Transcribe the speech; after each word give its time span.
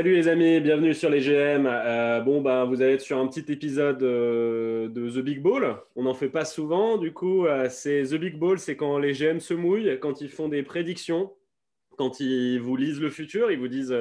Salut 0.00 0.14
les 0.14 0.28
amis, 0.28 0.60
bienvenue 0.60 0.94
sur 0.94 1.10
les 1.10 1.20
GM. 1.20 1.66
Euh, 1.66 2.20
bon, 2.22 2.40
bah, 2.40 2.64
vous 2.64 2.80
allez 2.80 2.94
être 2.94 3.02
sur 3.02 3.18
un 3.18 3.26
petit 3.26 3.52
épisode 3.52 4.02
euh, 4.02 4.88
de 4.88 5.10
The 5.10 5.22
Big 5.22 5.42
Ball. 5.42 5.76
On 5.94 6.04
n'en 6.04 6.14
fait 6.14 6.30
pas 6.30 6.46
souvent, 6.46 6.96
du 6.96 7.12
coup, 7.12 7.44
euh, 7.44 7.68
c'est 7.68 8.04
The 8.04 8.14
Big 8.14 8.38
Ball, 8.38 8.58
c'est 8.58 8.76
quand 8.76 8.96
les 8.96 9.12
GM 9.12 9.40
se 9.40 9.52
mouillent, 9.52 9.98
quand 10.00 10.22
ils 10.22 10.30
font 10.30 10.48
des 10.48 10.62
prédictions, 10.62 11.34
quand 11.98 12.18
ils 12.18 12.58
vous 12.58 12.76
lisent 12.76 12.98
le 12.98 13.10
futur, 13.10 13.50
ils 13.50 13.58
vous 13.58 13.68
disent 13.68 13.94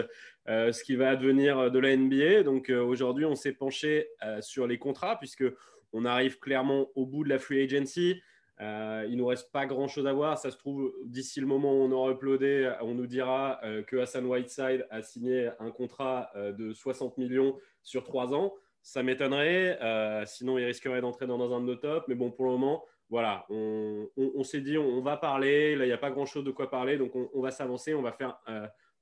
ce 0.48 0.84
qui 0.86 0.96
va 0.96 1.10
advenir 1.10 1.70
de 1.70 1.80
la 1.80 1.98
NBA. 1.98 2.44
Donc 2.44 2.70
aujourd'hui, 2.70 3.26
on 3.26 3.36
s'est 3.36 3.52
penché 3.52 4.08
sur 4.40 4.68
les 4.68 4.78
contrats, 4.78 5.20
puisque 5.20 5.44
on 5.92 6.06
arrive 6.06 6.40
clairement 6.40 6.88
au 6.96 7.06
bout 7.06 7.26
de 7.26 7.30
la 7.30 7.40
free 7.40 7.62
agency. 7.62 8.22
Euh, 8.62 9.06
il 9.10 9.16
nous 9.18 9.26
reste 9.26 9.52
pas 9.52 9.66
grand 9.66 9.88
chose 9.88 10.06
à 10.06 10.14
voir. 10.14 10.38
Ça 10.38 10.52
se 10.52 10.58
trouve, 10.58 10.94
d'ici 11.06 11.40
le 11.40 11.48
moment 11.48 11.74
où 11.74 11.82
on 11.84 11.92
aura 11.92 12.12
uploadé, 12.12 12.74
on 12.82 12.94
nous 12.94 13.08
dira 13.08 13.60
euh, 13.64 13.84
que 13.84 13.96
Hassan 13.98 14.26
Whiteside 14.26 14.86
a 14.90 15.02
signé 15.02 15.50
un 15.60 15.72
contrat 15.72 16.30
euh, 16.36 16.52
de 16.52 16.74
60 16.74 17.18
millions 17.18 17.58
sur 17.84 18.04
trois 18.04 18.34
ans. 18.34 18.54
Ça 18.82 19.04
m'étonnerait. 19.04 19.78
Sinon, 20.26 20.58
il 20.58 20.66
risquerait 20.66 21.02
d'entrer 21.02 21.28
dans, 21.28 21.54
un 21.54 21.60
de 21.60 21.66
nos 21.66 21.76
tops. 21.76 22.08
Mais 22.08 22.16
bon, 22.16 22.32
pour 22.32 22.46
le 22.46 22.52
moment, 22.52 22.86
voilà, 23.10 23.46
on, 23.50 24.44
s'est 24.44 24.62
dit, 24.62 24.78
on, 24.78 25.02
va 25.02 25.18
parler. 25.18 25.76
Là, 25.76 25.84
il 25.84 25.90
n'y 25.90 25.94
a 25.94 25.98
pas 25.98 26.12
grand 26.12 26.26
chose 26.26 26.46
de 26.46 26.52
quoi 26.52 26.70
parler. 26.70 26.98
Donc, 26.98 27.12
on, 27.14 27.42
va 27.42 27.52
s'avancer. 27.52 27.94
On 27.94 28.02
va 28.02 28.14
faire 28.14 28.40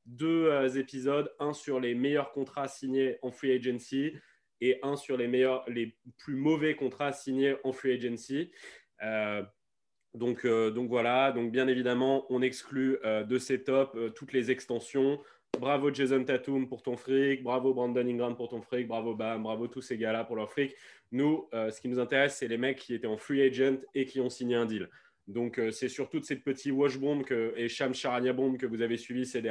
deux 0.08 0.78
épisodes 0.80 1.32
un 1.39 1.54
sur 1.54 1.80
les 1.80 1.94
meilleurs 1.94 2.32
contrats 2.32 2.67
signés 2.67 3.20
en 3.22 3.32
free 3.32 3.52
agency 3.52 4.14
et 4.62 4.80
un 4.82 4.95
sur 4.95 5.16
les 5.16 5.28
meilleurs, 5.28 5.64
les 5.70 5.95
plus 6.17 6.36
mauvais 6.36 6.76
contrats 6.76 7.12
signés 7.12 7.56
en 7.64 7.72
free 7.72 7.94
agency. 7.94 8.52
Euh, 9.03 9.44
donc, 10.14 10.45
euh, 10.45 10.72
donc 10.72 10.90
voilà, 10.90 11.31
donc 11.31 11.52
bien 11.52 11.67
évidemment, 11.67 12.26
on 12.30 12.42
exclut 12.42 12.98
euh, 13.04 13.23
de 13.23 13.38
ces 13.38 13.64
tops 13.64 13.98
toutes 14.16 14.34
les 14.34 14.52
extensions. 14.52 15.20
Bravo 15.59 15.94
Jason 15.94 16.23
Tatum 16.23 16.67
pour 16.67 16.84
ton 16.84 16.98
fric, 16.98 17.42
bravo 17.42 17.73
Brandon 17.73 18.06
Ingram 18.06 18.36
pour 18.36 18.50
ton 18.50 18.62
fric, 18.62 18.88
bravo 18.88 19.16
Bam, 19.16 19.44
bravo 19.44 19.67
tous 19.67 19.81
ces 19.81 19.98
gars-là 19.98 20.23
pour 20.23 20.36
leur 20.36 20.52
fric. 20.52 20.76
Nous, 21.12 21.50
ce 21.52 21.81
qui 21.81 21.88
nous 21.88 22.00
intéresse, 22.00 22.36
c'est 22.36 22.50
les 22.50 22.58
mecs 22.58 22.78
qui 22.78 22.94
étaient 22.94 23.08
en 23.08 23.17
free 23.17 23.42
agent 23.42 23.78
et 23.95 24.06
qui 24.06 24.20
ont 24.20 24.30
signé 24.30 24.56
un 24.56 24.66
deal. 24.66 24.88
Donc, 25.26 25.59
c'est 25.72 25.88
surtout 25.88 26.20
de 26.20 26.26
ces 26.26 26.36
petits 26.36 26.70
wash 26.70 27.00
bombs 27.00 27.23
et 27.56 27.70
Sham 27.70 27.95
Charania 27.95 28.34
bombs 28.34 28.58
que 28.58 28.67
vous 28.67 28.82
avez 28.82 28.98
suivis 28.98 29.26
ces, 29.26 29.42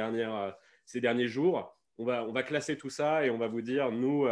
ces 0.85 1.01
derniers 1.01 1.27
jours. 1.27 1.75
On 1.97 2.05
va, 2.05 2.25
on 2.25 2.31
va 2.31 2.43
classer 2.43 2.77
tout 2.77 2.91
ça 2.91 3.25
et 3.25 3.29
on 3.29 3.37
va 3.37 3.47
vous 3.47 3.61
dire, 3.61 3.91
nous, 3.91 4.27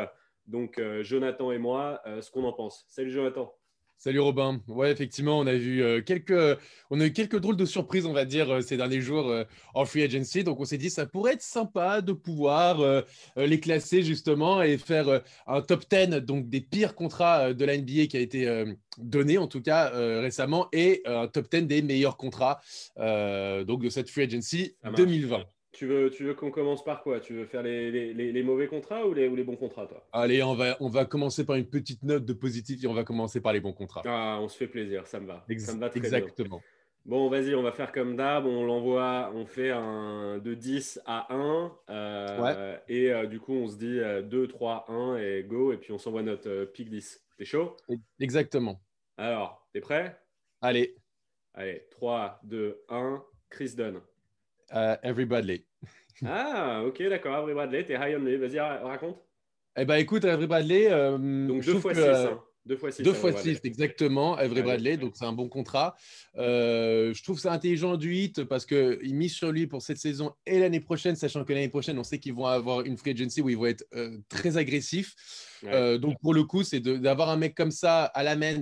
donc 0.45 0.79
Jonathan 1.02 1.52
et 1.52 1.57
moi, 1.57 2.02
ce 2.22 2.31
qu'on 2.31 2.45
en 2.45 2.53
pense. 2.53 2.85
Salut 2.88 3.11
Jonathan. 3.11 3.53
Salut 3.97 4.19
Robin. 4.19 4.61
Ouais, 4.67 4.91
effectivement, 4.91 5.39
on 5.39 5.47
a 5.47 5.55
vu 5.55 5.81
euh, 5.81 6.01
quelques, 6.01 6.59
on 6.91 6.99
a 6.99 7.05
eu 7.05 7.13
quelques 7.13 7.39
drôles 7.39 7.55
de 7.55 7.65
surprises, 7.65 8.05
on 8.05 8.13
va 8.13 8.25
dire, 8.25 8.49
euh, 8.51 8.61
ces 8.61 8.77
derniers 8.77 9.01
jours 9.01 9.29
euh, 9.29 9.45
en 9.73 9.85
free 9.85 10.03
agency. 10.03 10.43
Donc, 10.43 10.59
on 10.59 10.65
s'est 10.65 10.77
dit, 10.77 10.89
ça 10.89 11.05
pourrait 11.05 11.33
être 11.33 11.41
sympa 11.41 12.01
de 12.01 12.11
pouvoir 12.11 13.03
les 13.35 13.59
classer 13.59 14.03
justement 14.03 14.61
et 14.61 14.77
faire 14.77 15.21
un 15.47 15.61
top 15.61 15.85
10 15.89 16.21
donc 16.21 16.49
des 16.49 16.61
pires 16.61 16.95
contrats 16.95 17.53
de 17.53 17.66
la 17.66 17.77
NBA 17.77 18.07
qui 18.07 18.17
a 18.17 18.19
été 18.19 18.66
donné 18.97 19.38
en 19.38 19.47
tout 19.47 19.61
cas 19.61 19.89
récemment 20.19 20.67
et 20.71 21.01
un 21.05 21.27
top 21.27 21.49
10 21.51 21.63
des 21.63 21.81
meilleurs 21.81 22.17
contrats 22.17 22.59
donc 22.97 23.81
de 23.81 23.89
cette 23.89 24.09
free 24.09 24.23
agency 24.23 24.75
2020. 24.95 25.44
Tu 25.75 25.86
veux, 25.86 26.09
tu 26.09 26.24
veux 26.24 26.34
qu'on 26.34 26.52
commence 26.52 26.86
par 26.86 27.03
quoi? 27.03 27.19
Tu 27.19 27.34
veux 27.34 27.46
faire 27.46 27.62
les, 27.62 27.91
les, 27.91 28.31
les, 28.31 28.44
mauvais 28.44 28.68
contrats 28.68 29.06
ou 29.06 29.13
les, 29.13 29.28
ou 29.28 29.36
les 29.36 29.44
bons 29.44 29.58
contrats, 29.58 29.86
toi? 29.86 30.08
Allez, 30.13 30.41
on 30.41 30.53
va, 30.53 30.78
on 30.80 30.88
va 30.88 31.03
commencer 31.03 31.46
par 31.46 31.58
une 31.58 31.66
petite 31.66 32.02
note 32.03 32.24
de 32.24 32.31
positif 32.31 32.81
et 32.81 32.88
on 32.88 32.94
va 32.94 33.03
commencer 33.03 33.41
par 33.41 33.52
les 33.52 33.59
bons 33.59 33.74
contrats. 33.74 34.02
Ah, 34.06 34.40
on 34.41 34.47
se 34.47 34.56
fait 34.58 34.68
plaisir, 34.68 35.06
ça 35.06 35.19
me 35.19 35.28
va. 35.28 35.46
ça 35.58 35.74
me 35.74 35.81
va 35.81 35.90
très 35.90 36.00
exactement. 36.00 36.62
Bon, 37.03 37.30
vas-y, 37.30 37.53
on 37.56 37.62
va 37.62 37.74
faire 37.74 37.91
comme 37.91 38.16
d'hab. 38.16 38.46
On 38.46 38.66
l'envoie, 38.66 39.34
on 39.35 39.46
fait 39.46 39.69
un 39.69 40.38
de 40.38 40.53
10 40.53 41.02
à 41.06 41.28
1. 41.34 41.78
Euh, 41.90 42.78
et 42.88 43.12
euh, 43.12 43.25
du 43.25 43.41
coup, 43.41 43.53
on 43.53 43.68
se 43.68 43.75
dit 43.75 44.00
2, 44.00 44.47
3, 44.47 44.85
1 44.88 45.18
et 45.18 45.44
go. 45.44 45.74
Et 45.74 45.78
puis, 45.78 45.91
on 45.91 45.97
s'envoie 45.97 46.24
notre 46.24 46.50
euh, 46.50 46.66
pick 46.66 46.90
10. 46.90 47.22
T'es 47.38 47.46
chaud? 47.46 47.75
Exactement. 48.19 48.81
Alors, 49.18 49.68
t'es 49.74 49.81
prêt? 49.81 50.18
Allez. 50.62 50.96
Allez, 51.53 51.85
3, 51.91 52.40
2, 52.44 52.81
1. 52.88 53.24
Chris 53.50 53.75
Dunn. 53.75 54.02
Uh, 54.74 54.98
Every 55.03 55.26
Bradley. 55.26 55.66
ah, 56.26 56.84
ok, 56.86 57.03
d'accord. 57.09 57.36
Every 57.38 57.53
Bradley, 57.53 57.86
t'es 57.86 57.96
high 57.96 58.16
on 58.16 58.22
me. 58.22 58.36
Vas-y, 58.38 58.59
raconte. 58.59 59.18
Eh 59.78 59.86
ben, 59.86 59.96
écoute, 59.96 60.24
Every 60.24 60.48
Bradley. 60.48 60.88
Euh, 60.90 61.18
donc, 61.48 61.64
deux 61.64 61.80
fois, 61.80 61.94
six, 61.94 62.02
hein. 62.02 62.40
deux 62.66 62.78
fois 62.78 62.92
six. 62.92 63.03
Deux 63.03 63.14
fois 63.14 63.34
six, 63.34 63.59
exactement. 63.66 64.40
Every 64.40 64.62
Bradley, 64.62 64.96
donc 64.96 65.18
c'est 65.18 65.26
un 65.26 65.34
bon 65.34 65.50
contrat. 65.50 65.96
Euh, 66.38 67.14
je 67.14 67.24
trouve 67.24 67.40
ça 67.40 67.52
intelligent 67.52 67.98
du 67.98 68.16
hit 68.16 68.46
parce 68.46 68.66
qu'il 68.66 69.14
mise 69.16 69.34
sur 69.34 69.52
lui 69.52 69.68
pour 69.68 69.81
cette 69.81 69.98
saison 69.98 70.34
et 70.46 70.59
l'année 70.59 70.80
prochaine, 70.80 71.18
sachant 71.18 71.44
que 71.44 71.52
l'année 71.52 71.68
prochaine, 71.68 72.00
on 72.00 72.03
sait 72.03 72.20
qu'ils 72.20 72.34
vont 72.34 72.46
avoir 72.46 72.82
une 72.82 72.97
free 72.97 73.12
agency 73.12 73.42
où 73.42 73.50
ils 73.50 73.58
vont 73.58 73.66
être 73.66 73.86
euh, 73.94 74.18
très 74.30 74.56
agressifs. 74.56 75.14
donc, 76.00 76.18
pour 76.22 76.34
le 76.34 76.44
coup, 76.44 76.64
c'est 76.64 76.80
d'avoir 76.80 77.30
un 77.30 77.38
mec 77.38 77.53
comme 77.53 77.72
ça 77.72 78.06
à 78.06 78.24
la 78.24 78.38
main 78.38 78.62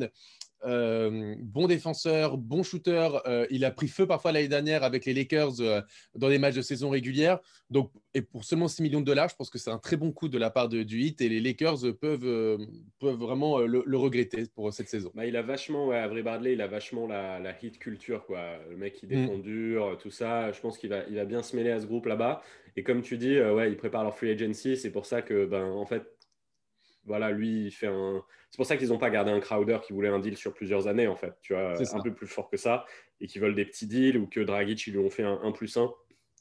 euh, 0.65 1.35
bon 1.39 1.67
défenseur, 1.67 2.37
bon 2.37 2.63
shooter. 2.63 3.09
Euh, 3.25 3.45
il 3.49 3.65
a 3.65 3.71
pris 3.71 3.87
feu 3.87 4.07
parfois 4.07 4.31
l'année 4.31 4.47
dernière 4.47 4.83
avec 4.83 5.05
les 5.05 5.13
Lakers 5.13 5.59
euh, 5.59 5.81
dans 6.15 6.29
des 6.29 6.39
matchs 6.39 6.55
de 6.55 6.61
saison 6.61 6.89
régulière. 6.89 7.39
Donc, 7.69 7.91
et 8.13 8.21
pour 8.21 8.43
seulement 8.43 8.67
6 8.67 8.83
millions 8.83 9.01
de 9.01 9.05
dollars, 9.05 9.29
je 9.29 9.35
pense 9.35 9.49
que 9.49 9.57
c'est 9.57 9.71
un 9.71 9.77
très 9.77 9.97
bon 9.97 10.11
coup 10.11 10.29
de 10.29 10.37
la 10.37 10.49
part 10.49 10.69
de, 10.69 10.83
du 10.83 11.01
Heat 11.01 11.21
et 11.21 11.29
les 11.29 11.39
Lakers 11.39 11.79
peuvent, 11.99 12.59
peuvent 12.99 13.17
vraiment 13.17 13.59
le, 13.59 13.97
regretter 13.97 14.45
pour 14.53 14.71
cette 14.71 14.89
saison. 14.89 15.11
Bah, 15.15 15.25
il 15.25 15.35
a 15.35 15.41
vachement, 15.41 15.87
ouais, 15.87 15.97
Avery 15.97 16.21
Bradley, 16.21 16.53
il 16.53 16.61
a 16.61 16.67
vachement 16.67 17.07
la, 17.07 17.39
la 17.39 17.51
Heat 17.61 17.79
culture. 17.79 18.25
Quoi. 18.25 18.59
Le 18.69 18.77
mec 18.77 18.93
qui 18.93 19.07
défend 19.07 19.37
mm. 19.37 19.41
dur, 19.41 19.97
tout 20.01 20.11
ça. 20.11 20.51
Je 20.51 20.61
pense 20.61 20.77
qu'il 20.77 20.89
va, 20.89 21.03
il 21.09 21.15
va 21.15 21.25
bien 21.25 21.41
se 21.41 21.55
mêler 21.55 21.71
à 21.71 21.79
ce 21.79 21.85
groupe 21.85 22.05
là-bas. 22.05 22.41
Et 22.75 22.83
comme 22.83 23.01
tu 23.01 23.17
dis, 23.17 23.39
ouais, 23.39 23.69
ils 23.69 23.77
préparent 23.77 24.03
leur 24.03 24.15
free 24.15 24.31
agency. 24.31 24.77
C'est 24.77 24.91
pour 24.91 25.05
ça 25.05 25.21
que, 25.21 25.45
ben, 25.45 25.65
en 25.65 25.85
fait, 25.85 26.03
voilà, 27.05 27.31
lui, 27.31 27.65
il 27.65 27.71
fait 27.71 27.87
un. 27.87 28.23
C'est 28.49 28.57
pour 28.57 28.65
ça 28.65 28.77
qu'ils 28.77 28.89
n'ont 28.89 28.97
pas 28.97 29.09
gardé 29.09 29.31
un 29.31 29.39
Crowder 29.39 29.79
qui 29.83 29.93
voulait 29.93 30.09
un 30.09 30.19
deal 30.19 30.37
sur 30.37 30.53
plusieurs 30.53 30.87
années, 30.87 31.07
en 31.07 31.15
fait. 31.15 31.33
Tu 31.41 31.53
vois, 31.53 31.73
un 31.73 32.01
peu 32.01 32.13
plus 32.13 32.27
fort 32.27 32.49
que 32.49 32.57
ça, 32.57 32.85
et 33.19 33.27
qui 33.27 33.39
veulent 33.39 33.55
des 33.55 33.65
petits 33.65 33.87
deals 33.87 34.17
ou 34.17 34.27
que 34.27 34.39
Dragic, 34.39 34.87
ils 34.87 34.91
lui 34.93 34.99
ont 34.99 35.09
fait 35.09 35.23
un 35.23 35.39
1 35.43 35.51
plus 35.51 35.75
1. 35.75 35.91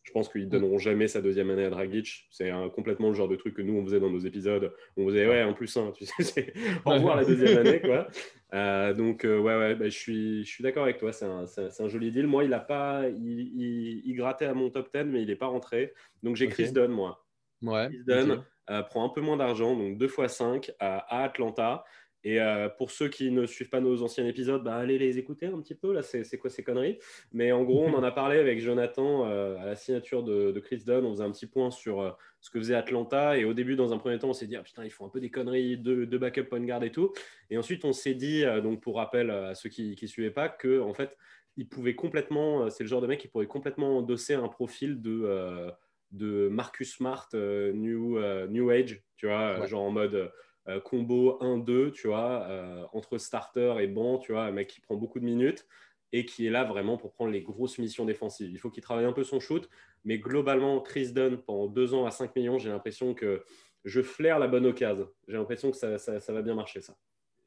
Je 0.05 0.11
pense 0.11 0.28
qu'ils 0.28 0.47
ne 0.47 0.50
donneront 0.50 0.78
jamais 0.78 1.06
sa 1.06 1.23
deuxième 1.23 1.49
année 1.50 1.65
à 1.65 1.71
Dragic. 1.71 2.27
C'est 2.31 2.50
complètement 2.75 3.09
le 3.09 3.15
genre 3.15 3.28
de 3.28 3.37
truc 3.37 3.55
que 3.55 3.62
nous, 3.62 3.75
on 3.75 3.84
faisait 3.84 4.00
dans 4.00 4.11
nos 4.11 4.19
épisodes. 4.19 4.75
On 4.97 5.06
faisait, 5.06 5.28
ouais, 5.28 5.41
1 5.41 5.53
plus 5.53 5.77
1. 5.77 5.93
Tu 5.93 6.05
sais, 6.05 6.53
au 6.84 6.91
revoir 6.91 7.17
la 7.17 7.25
deuxième 7.25 7.59
année, 7.59 7.81
quoi. 7.81 8.09
Euh, 8.55 8.93
donc, 8.93 9.25
euh, 9.25 9.39
ouais, 9.39 9.56
ouais, 9.56 9.75
bah, 9.75 9.87
je 9.87 9.97
suis, 9.97 10.44
je 10.44 10.50
suis 10.50 10.62
d'accord 10.62 10.83
avec 10.83 10.99
toi. 10.99 11.11
C'est 11.11 11.25
un, 11.25 11.47
un, 11.47 11.89
joli 11.89 12.11
deal. 12.11 12.27
Moi, 12.27 12.44
il 12.44 12.53
a 12.53 12.61
pas. 12.61 13.09
Il, 13.09 14.03
il, 14.05 14.15
grattait 14.15 14.44
à 14.44 14.53
mon 14.53 14.69
top 14.69 14.91
10, 14.94 15.05
mais 15.05 15.23
il 15.23 15.29
n'est 15.29 15.37
pas 15.37 15.47
rentré. 15.47 15.94
Donc, 16.23 16.37
j'ai 16.37 16.49
Chris 16.49 16.71
Dunn, 16.71 16.91
moi. 16.91 17.22
Ouais. 17.62 17.89
Chris 17.89 18.05
Dunn. 18.05 18.45
Euh, 18.71 18.83
prend 18.83 19.05
un 19.05 19.09
peu 19.09 19.21
moins 19.21 19.37
d'argent, 19.37 19.77
donc 19.77 19.99
2 19.99 20.09
fois 20.09 20.28
5 20.28 20.73
à, 20.78 21.25
Atlanta. 21.25 21.84
Et 22.25 22.41
euh, 22.41 22.69
pour 22.69 22.93
ceux 22.93 23.09
qui 23.09 23.33
ne 23.33 23.47
suivent 23.47 23.69
pas 23.69 23.81
nos 23.81 24.00
anciens 24.05 24.25
épisodes, 24.25 24.62
bah, 24.62 24.77
allez 24.77 24.97
les 24.97 25.19
écouter 25.19 25.47
un 25.47 25.61
petit 25.61 25.75
peu. 25.75 25.93
Là, 25.93 26.03
c'est 26.03 26.39
quoi 26.39 26.49
ces 26.49 26.62
conneries? 26.62 26.99
Mais 27.33 27.50
en 27.50 27.65
gros, 27.65 27.84
on 27.84 27.95
en 27.95 28.03
a 28.05 28.12
parlé 28.12 28.39
avec 28.39 28.61
Jonathan 28.61 29.27
euh, 29.27 29.56
à 29.59 29.67
la 29.67 29.75
signature 29.75 30.23
de, 30.23 30.56
Chris 30.61 30.84
Dunn. 30.87 31.05
On 31.05 31.11
faisait 31.11 31.25
un 31.25 31.33
petit 31.33 31.47
point 31.47 31.73
sur 31.73 32.17
ce 32.41 32.50
que 32.50 32.61
faisait 32.61 32.77
Atlanta. 32.77 33.37
Et 33.37 33.45
au 33.45 33.53
début, 33.53 33.75
dans 33.75 33.93
un 33.93 33.99
premier 33.99 34.21
temps, 34.21 34.29
on 34.29 34.34
s'est 34.34 34.47
dit 34.47 34.55
ah, 34.55 34.62
putain, 34.62 34.84
ils 34.84 34.91
font 34.91 35.05
un 35.05 35.09
peu 35.09 35.19
des 35.19 35.31
conneries 35.31 35.77
de, 35.77 36.05
de 36.05 36.19
backup 36.19 36.44
point 36.44 36.61
guard 36.61 36.84
et 36.84 36.93
tout. 36.93 37.12
Et 37.50 37.59
ensuite, 37.59 37.84
on 37.84 37.93
s'est 37.93 38.15
dit, 38.15 38.44
donc 38.62 38.81
pour 38.81 38.97
rappel 38.97 39.31
à 39.31 39.56
ceux 39.56 39.69
qui 39.69 39.99
ne 40.00 40.06
suivaient 40.06 40.31
pas, 40.31 40.49
que 40.49 40.81
en 40.81 40.94
fait, 40.94 41.17
il 41.56 41.69
pouvait 41.69 41.97
complètement, 41.97 42.70
c'est 42.70 42.85
le 42.85 42.88
genre 42.88 43.00
de 43.00 43.08
mec 43.08 43.19
qui 43.19 43.26
pourrait 43.26 43.47
complètement 43.47 43.99
endosser 43.99 44.35
un 44.35 44.49
profil 44.49 45.03
de 45.03 45.73
de 46.12 46.49
Marcus 46.49 46.94
Smart 46.94 47.29
euh, 47.35 47.73
New, 47.73 48.19
euh, 48.19 48.47
New 48.47 48.70
Age, 48.70 49.03
tu 49.17 49.26
vois, 49.26 49.67
genre 49.67 49.82
en 49.82 49.91
mode 49.91 50.31
euh, 50.69 50.81
combo 50.81 51.38
1-2, 51.41 51.91
tu 51.93 52.09
vois, 52.09 52.88
entre 52.93 53.19
starter 53.19 53.76
et 53.81 53.87
banc, 53.87 54.19
tu 54.19 54.32
vois, 54.32 54.44
un 54.44 54.53
mec 54.53 54.69
qui 54.69 54.81
prend 54.81 54.97
beaucoup 54.97 55.19
de 55.19 55.25
minutes 55.25 55.67
et 56.12 56.26
qui 56.26 56.47
est 56.47 56.50
là 56.50 56.64
vraiment 56.64 56.99
pour 56.99 57.12
prendre 57.12 57.32
les 57.32 57.41
grosses 57.41 57.79
missions 57.79 58.05
défensives. 58.05 58.50
Il 58.50 58.59
faut 58.59 58.70
qu'il 58.70 58.82
travaille 58.82 59.06
un 59.06 59.14
peu 59.14 59.25
son 59.25 59.41
shoot, 59.41 59.69
mais 60.05 60.19
globalement, 60.19 60.81
Chris 60.81 61.12
Dunn, 61.12 61.38
pendant 61.38 61.69
deux 61.69 61.94
ans 61.94 62.05
à 62.05 62.11
5 62.11 62.37
millions, 62.37 62.58
j'ai 62.58 62.69
l'impression 62.69 63.15
que 63.15 63.43
je 63.85 64.03
flaire 64.03 64.38
la 64.38 64.47
bonne 64.47 64.67
occasion. 64.67 65.08
J'ai 65.26 65.38
l'impression 65.38 65.70
que 65.70 65.76
ça, 65.79 65.99
ça, 65.99 66.32
va 66.32 66.43
bien 66.43 66.55
marcher, 66.55 66.82
ça. 66.82 66.94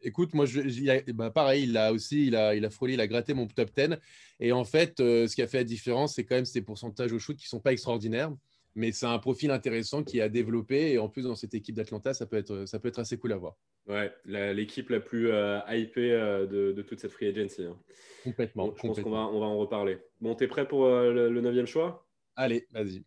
Écoute, 0.02 0.34
moi, 0.34 0.46
je, 0.46 1.12
bah 1.12 1.30
pareil, 1.30 1.64
il 1.64 1.78
a 1.78 1.94
aussi, 1.94 2.28
il 2.28 2.36
a, 2.36 2.56
il 2.56 2.66
a 2.66 2.70
frôlé, 2.72 2.94
il 2.94 3.02
a 3.02 3.08
gratté 3.08 3.36
mon 3.36 3.48
top 3.48 3.70
10. 3.76 3.98
Et 4.40 4.52
en 4.52 4.66
fait, 4.66 4.96
ce 4.98 5.34
qui 5.34 5.44
a 5.44 5.48
fait 5.48 5.60
la 5.60 5.64
différence, 5.64 6.16
c'est 6.16 6.26
quand 6.26 6.36
même 6.36 6.46
ces 6.46 6.62
pourcentages 6.62 7.14
au 7.14 7.20
shoot 7.20 7.38
qui 7.38 7.46
ne 7.46 7.50
sont 7.50 7.62
pas 7.62 7.72
extraordinaires 7.72 8.32
mais 8.76 8.92
c'est 8.92 9.06
un 9.06 9.20
profil 9.20 9.52
intéressant 9.52 10.04
qui 10.04 10.22
a 10.22 10.30
développé 10.30 10.92
et 10.92 11.00
en 11.00 11.08
plus 11.10 11.24
dans 11.24 11.36
cette 11.36 11.54
équipe 11.54 11.76
d'Atlanta, 11.76 12.14
ça 12.14 12.26
peut 12.26 12.36
être 12.36 12.66
ça 12.66 12.80
peut 12.80 12.90
être 12.90 13.00
assez 13.00 13.18
cool 13.18 13.32
à 13.32 13.38
voir. 13.38 13.56
Ouais, 13.88 14.12
l'équipe 14.26 14.90
la, 14.90 15.00
plus 15.00 15.32
euh, 15.32 15.60
hypée 15.70 16.12
euh, 16.12 16.46
de, 16.46 16.82
toute 16.82 17.00
cette 17.00 17.12
free 17.12 17.28
agency. 17.28 17.64
Hein. 17.64 17.78
Complètement. 18.24 18.74
je 18.76 18.82
pense 18.82 19.00
qu'on 19.00 19.12
va, 19.12 19.28
on 19.28 19.40
va 19.40 19.46
en 19.46 19.58
reparler. 19.58 20.00
Bon, 20.20 20.36
t'es 20.36 20.48
prêt 20.48 20.68
pour 20.68 20.86
euh, 20.86 21.30
le 21.30 21.42
neuvième 21.42 21.68
choix? 21.68 22.08
Allez, 22.36 22.68
vas-y. 22.72 23.04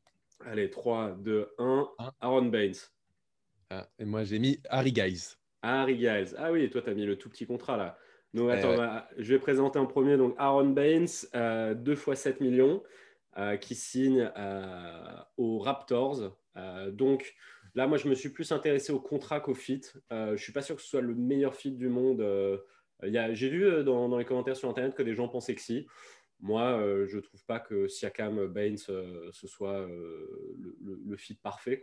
Allez, 0.46 0.70
3, 0.70 1.16
2, 1.18 1.48
1. 1.58 1.88
Aaron 2.20 2.46
Baines. 2.46 2.76
Ah, 3.70 3.88
et 3.98 4.04
moi, 4.04 4.24
j'ai 4.24 4.38
mis 4.38 4.60
Harry 4.70 4.94
Giles. 4.94 5.36
Harry 5.62 5.98
Giles. 5.98 6.34
Ah 6.38 6.52
oui, 6.52 6.62
et 6.62 6.70
toi, 6.70 6.80
tu 6.80 6.90
as 6.90 6.94
mis 6.94 7.04
le 7.04 7.16
tout 7.16 7.28
petit 7.28 7.44
contrat 7.44 7.76
là. 7.76 7.98
Donc, 8.32 8.50
attends, 8.50 8.76
bah, 8.76 9.08
je 9.18 9.32
vais 9.32 9.40
présenter 9.40 9.78
en 9.78 9.86
premier 9.86 10.16
donc 10.16 10.34
Aaron 10.38 10.70
Baines, 10.70 11.08
2 11.34 11.96
fois 11.96 12.14
7 12.14 12.40
millions, 12.40 12.82
qui 13.60 13.74
signe 13.74 14.30
aux 15.36 15.58
Raptors. 15.58 16.36
donc, 16.92 17.34
là, 17.74 17.86
moi, 17.86 17.98
je 17.98 18.08
me 18.08 18.14
suis 18.14 18.30
plus 18.30 18.52
intéressé 18.52 18.92
au 18.92 19.00
contrat 19.00 19.40
qu'au 19.40 19.54
fit. 19.54 19.82
je 20.10 20.32
ne 20.32 20.36
suis 20.36 20.52
pas 20.52 20.62
sûr 20.62 20.76
que 20.76 20.82
ce 20.82 20.88
soit 20.88 21.00
le 21.00 21.14
meilleur 21.14 21.54
fit 21.54 21.72
du 21.72 21.88
monde. 21.88 22.20
J'ai 23.02 23.48
vu 23.48 23.84
dans, 23.84 24.16
les 24.16 24.24
commentaires 24.24 24.56
sur 24.56 24.68
Internet 24.68 24.94
que 24.94 25.02
des 25.02 25.14
gens 25.14 25.28
pensaient 25.28 25.54
que 25.54 25.60
si. 25.60 25.86
Moi, 26.40 26.62
euh, 26.62 27.06
je 27.08 27.16
ne 27.16 27.20
trouve 27.20 27.44
pas 27.46 27.58
que 27.58 27.88
Siakam 27.88 28.46
Baines 28.46 28.76
euh, 28.90 29.28
ce 29.32 29.48
soit 29.48 29.80
euh, 29.80 30.56
le, 31.04 31.16
fit 31.16 31.34
parfait. 31.34 31.80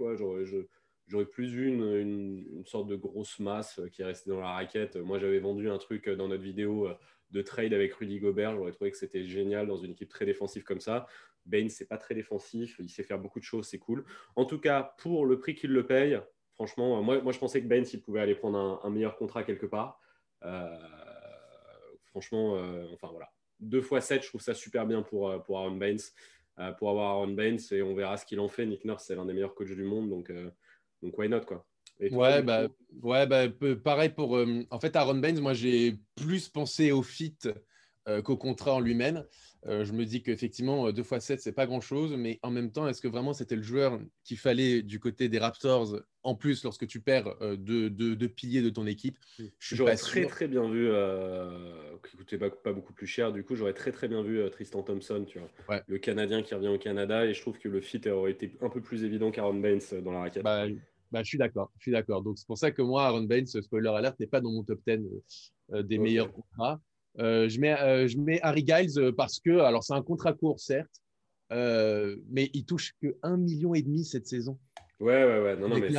J'aurais 1.07 1.25
plus 1.25 1.47
vu 1.47 1.67
une, 1.67 2.63
sorte 2.65 2.87
de 2.87 2.95
grosse 2.95 3.39
masse 3.39 3.81
qui 3.91 4.01
est 4.01 4.05
restée 4.05 4.29
dans 4.29 4.39
la 4.39 4.53
raquette. 4.53 4.95
Moi, 4.95 5.19
j'avais 5.19 5.39
vendu 5.39 5.69
un 5.69 5.77
truc 5.77 6.09
dans 6.09 6.29
notre 6.29 6.43
vidéo 6.43 6.89
de 7.31 7.41
trade 7.41 7.73
avec 7.73 7.93
Rudy 7.93 8.19
Gobert. 8.19 8.55
J'aurais 8.55 8.71
trouvé 8.71 8.91
que 8.91 8.97
c'était 8.97 9.25
génial 9.25 9.67
dans 9.67 9.77
une 9.77 9.91
équipe 9.91 10.09
très 10.09 10.25
défensive 10.25 10.63
comme 10.63 10.79
ça. 10.79 11.05
Baines, 11.45 11.69
c'est 11.69 11.87
pas 11.87 11.97
très 11.97 12.15
défensif. 12.15 12.77
Il 12.79 12.89
sait 12.89 13.03
faire 13.03 13.19
beaucoup 13.19 13.39
de 13.39 13.45
choses, 13.45 13.67
c'est 13.67 13.79
cool. 13.79 14.05
En 14.35 14.45
tout 14.45 14.59
cas, 14.59 14.95
pour 14.97 15.25
le 15.25 15.39
prix 15.39 15.55
qu'il 15.55 15.71
le 15.71 15.85
paye, 15.85 16.19
franchement, 16.53 17.01
moi, 17.01 17.21
moi, 17.21 17.31
je 17.31 17.39
pensais 17.39 17.61
que 17.61 17.67
Baines, 17.67 17.85
il 17.91 18.01
pouvait 18.01 18.21
aller 18.21 18.35
prendre 18.35 18.57
un, 18.57 18.79
un 18.83 18.89
meilleur 18.89 19.15
contrat 19.17 19.43
quelque 19.43 19.65
part. 19.65 19.99
franchement, 22.11 22.53
enfin 22.93 23.09
voilà 23.11 23.29
2 23.59 23.79
x 23.79 24.05
7, 24.05 24.23
je 24.23 24.27
trouve 24.27 24.41
ça 24.41 24.53
super 24.53 24.85
bien 24.85 25.01
pour, 25.01 25.29
euh, 25.29 25.39
pour 25.39 25.57
Aaron 25.57 25.75
Baines. 25.75 25.99
Euh, 26.57 26.71
pour 26.71 26.89
avoir 26.89 27.11
Aaron 27.11 27.33
Baines 27.33 27.59
et 27.71 27.81
on 27.81 27.93
verra 27.93 28.15
ce 28.15 28.25
qu'il 28.25 28.39
en 28.39 28.47
fait. 28.47 28.65
Nick 28.65 28.85
Nurse, 28.85 29.03
c'est 29.05 29.15
l'un 29.15 29.25
des 29.25 29.33
meilleurs 29.33 29.53
coachs 29.53 29.67
du 29.67 29.83
monde, 29.83 30.09
donc, 30.09 30.29
euh, 30.29 30.49
donc 31.01 31.17
why 31.17 31.27
not 31.27 31.41
quoi. 31.41 31.65
ouais, 31.99 32.41
bah, 32.43 32.67
ouais 33.03 33.27
bah, 33.27 33.47
pareil 33.83 34.09
pour. 34.09 34.39
en 34.69 34.79
fait, 34.79 34.95
Aaron 34.95 35.15
Baines, 35.15 35.41
moi 35.41 35.53
j'ai 35.53 35.97
plus 36.15 36.47
pensé 36.47 36.93
au 36.93 37.03
fit 37.03 37.37
qu'au 38.23 38.37
contrat 38.37 38.75
en 38.75 38.79
lui-même. 38.79 39.25
Euh, 39.67 39.83
je 39.83 39.93
me 39.93 40.05
dis 40.05 40.21
qu'effectivement, 40.21 40.91
2 40.91 41.01
x 41.01 41.19
7, 41.19 41.41
c'est 41.41 41.51
pas 41.51 41.65
grand-chose, 41.65 42.15
mais 42.15 42.39
en 42.43 42.51
même 42.51 42.71
temps, 42.71 42.87
est-ce 42.87 43.01
que 43.01 43.07
vraiment 43.07 43.33
c'était 43.33 43.55
le 43.55 43.63
joueur 43.63 43.99
qu'il 44.23 44.37
fallait 44.37 44.83
du 44.83 44.99
côté 44.99 45.27
des 45.27 45.39
Raptors, 45.39 45.99
en 46.21 46.35
plus 46.35 46.63
lorsque 46.63 46.85
tu 46.85 46.99
perds 46.99 47.35
euh, 47.41 47.55
deux, 47.55 47.89
deux, 47.89 48.29
piliers 48.29 48.61
de 48.61 48.69
ton 48.69 48.85
équipe? 48.85 49.17
J'aurais 49.59 49.95
très 49.95 50.25
très 50.25 50.47
bien 50.47 50.69
vu, 50.69 50.89
euh, 50.91 51.97
qui 52.07 52.15
coûtait 52.15 52.37
pas, 52.37 52.51
pas, 52.51 52.73
beaucoup 52.73 52.93
plus 52.93 53.07
cher, 53.07 53.31
du 53.31 53.43
coup, 53.43 53.55
j'aurais 53.55 53.73
très 53.73 53.91
très 53.91 54.07
bien 54.07 54.21
vu 54.21 54.39
Tristan 54.51 54.83
Thompson, 54.83 55.25
tu 55.27 55.39
vois, 55.39 55.81
le 55.87 55.97
Canadien 55.97 56.43
qui 56.43 56.53
revient 56.53 56.67
au 56.67 56.77
Canada, 56.77 57.25
et 57.25 57.33
je 57.33 57.41
trouve 57.41 57.57
que 57.57 57.67
le 57.67 57.81
fit 57.81 58.01
aurait 58.07 58.31
été 58.31 58.55
un 58.61 58.69
peu 58.69 58.81
plus 58.81 59.03
évident 59.03 59.31
qu'Aaron 59.31 59.55
Baines 59.55 59.81
dans 60.03 60.11
la 60.11 60.19
raquette. 60.19 60.43
Bah, 60.43 60.67
bah, 61.11 61.23
je 61.23 61.27
suis 61.27 61.37
d'accord, 61.37 61.71
je 61.77 61.83
suis 61.83 61.91
d'accord. 61.91 62.21
Donc 62.21 62.37
c'est 62.37 62.47
pour 62.47 62.57
ça 62.57 62.71
que 62.71 62.81
moi, 62.81 63.05
Aaron 63.05 63.23
Baines, 63.23 63.47
spoiler 63.47 63.89
alert, 63.89 64.19
n'est 64.19 64.27
pas 64.27 64.41
dans 64.41 64.51
mon 64.51 64.63
top 64.63 64.79
10 64.85 65.53
des 65.83 65.97
meilleurs 65.97 66.31
contrats. 66.31 66.79
Euh, 67.19 67.47
je, 67.47 67.59
mets, 67.59 67.79
euh, 67.79 68.07
je 68.07 68.17
mets 68.17 68.39
Harry 68.41 68.65
Giles 68.67 68.99
euh, 68.99 69.11
parce 69.11 69.39
que, 69.39 69.59
alors 69.59 69.83
c'est 69.83 69.93
un 69.93 70.01
contrat 70.01 70.33
court, 70.33 70.59
certes, 70.59 71.01
mais 71.49 72.49
il 72.53 72.65
touche 72.65 72.93
que 73.01 73.07
1,5 73.23 73.37
million 73.37 73.73
et 73.73 73.81
demi 73.81 74.03
cette 74.03 74.27
saison. 74.27 74.57
Ouais, 74.99 75.23
ouais, 75.25 75.41
ouais. 75.41 75.55
Non, 75.57 75.67
non, 75.69 75.79
mais 75.79 75.89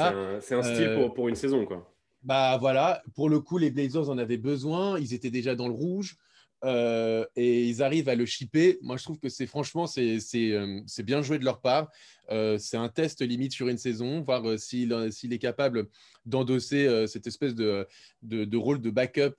c'est 0.40 0.54
un, 0.54 0.62
style 0.62 0.94
pour, 0.94 1.14
pour, 1.14 1.28
une 1.28 1.34
saison, 1.34 1.64
quoi. 1.64 1.92
Bah 2.22 2.56
voilà, 2.58 3.02
pour 3.14 3.28
le 3.28 3.40
coup, 3.40 3.56
les 3.58 3.70
Blazers 3.70 4.10
en 4.10 4.18
avaient 4.18 4.38
besoin. 4.38 4.98
Ils 4.98 5.14
étaient 5.14 5.30
déjà 5.30 5.54
dans 5.54 5.68
le 5.68 5.74
rouge. 5.74 6.16
et 6.64 7.69
ils 7.69 7.82
arrivent 7.82 8.08
à 8.08 8.14
le 8.14 8.26
shipper. 8.26 8.78
Moi, 8.82 8.96
je 8.96 9.04
trouve 9.04 9.19
que 9.19 9.28
c'est 9.28 9.46
franchement, 9.46 9.86
c'est 9.86 11.02
bien 11.04 11.22
joué 11.22 11.38
de 11.38 11.44
leur 11.44 11.60
part. 11.60 11.90
c'est 12.58 12.76
un 12.76 12.88
test 12.88 13.22
limite 13.22 13.52
sur 13.52 13.69
une 13.69 13.78
saison, 13.78 14.22
voir 14.22 14.58
s'il 14.58 14.92
est 14.92 15.38
capable 15.38 15.86
d'endosser 16.24 17.06
cette 17.06 17.26
espèce 17.26 17.54
de, 17.54 17.86
de, 18.22 18.44
de, 18.44 18.56
rôle 18.56 18.80
de 18.80 18.90
backup 18.90 19.36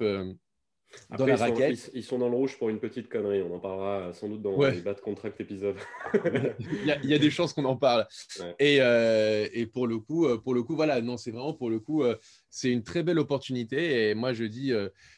dans 1.18 1.26
la 1.26 1.34
ils 1.34 1.38
raquette. 1.38 1.78
Sont, 1.78 1.92
ils, 1.94 2.04
sont 2.04 2.18
dans 2.18 2.30
le 2.30 2.36
rouge 2.36 2.58
pour 2.58 2.70
une 2.70 2.80
petite 2.80 3.10
connerie. 3.10 3.42
On 3.42 3.56
en 3.56 3.60
parlera 3.60 4.14
sans 4.14 4.28
doute 4.28 4.42
dans 4.42 4.60
les 4.62 4.82
bas 4.82 4.94
de 4.94 5.00
contract 5.00 5.40
épisode. 5.40 5.76
il, 7.04 7.10
y 7.10 7.14
a, 7.14 7.20
des 7.20 7.30
chances 7.30 7.54
qu'on 7.54 7.66
en 7.66 7.76
parle. 7.78 8.08
Et, 8.60 8.78
euh, 8.82 9.48
et, 9.54 9.66
pour 9.66 9.88
le 9.88 10.00
coup, 10.00 10.26
euh, 10.26 10.38
pour 10.38 10.54
le 10.54 10.64
coup, 10.64 10.76
voilà, 10.76 11.02
non, 11.02 11.18
c'est 11.18 11.32
vraiment 11.32 11.54
pour 11.54 11.70
le 11.70 11.80
coup, 11.80 12.04
euh, 12.04 12.16
c'est 12.50 12.72
une 12.72 12.84
très 12.84 13.04
belle 13.04 13.20
opportunité. 13.20 14.10
Et 14.10 14.16
moi, 14.16 14.34
je 14.34 14.44
dis, 14.44 14.72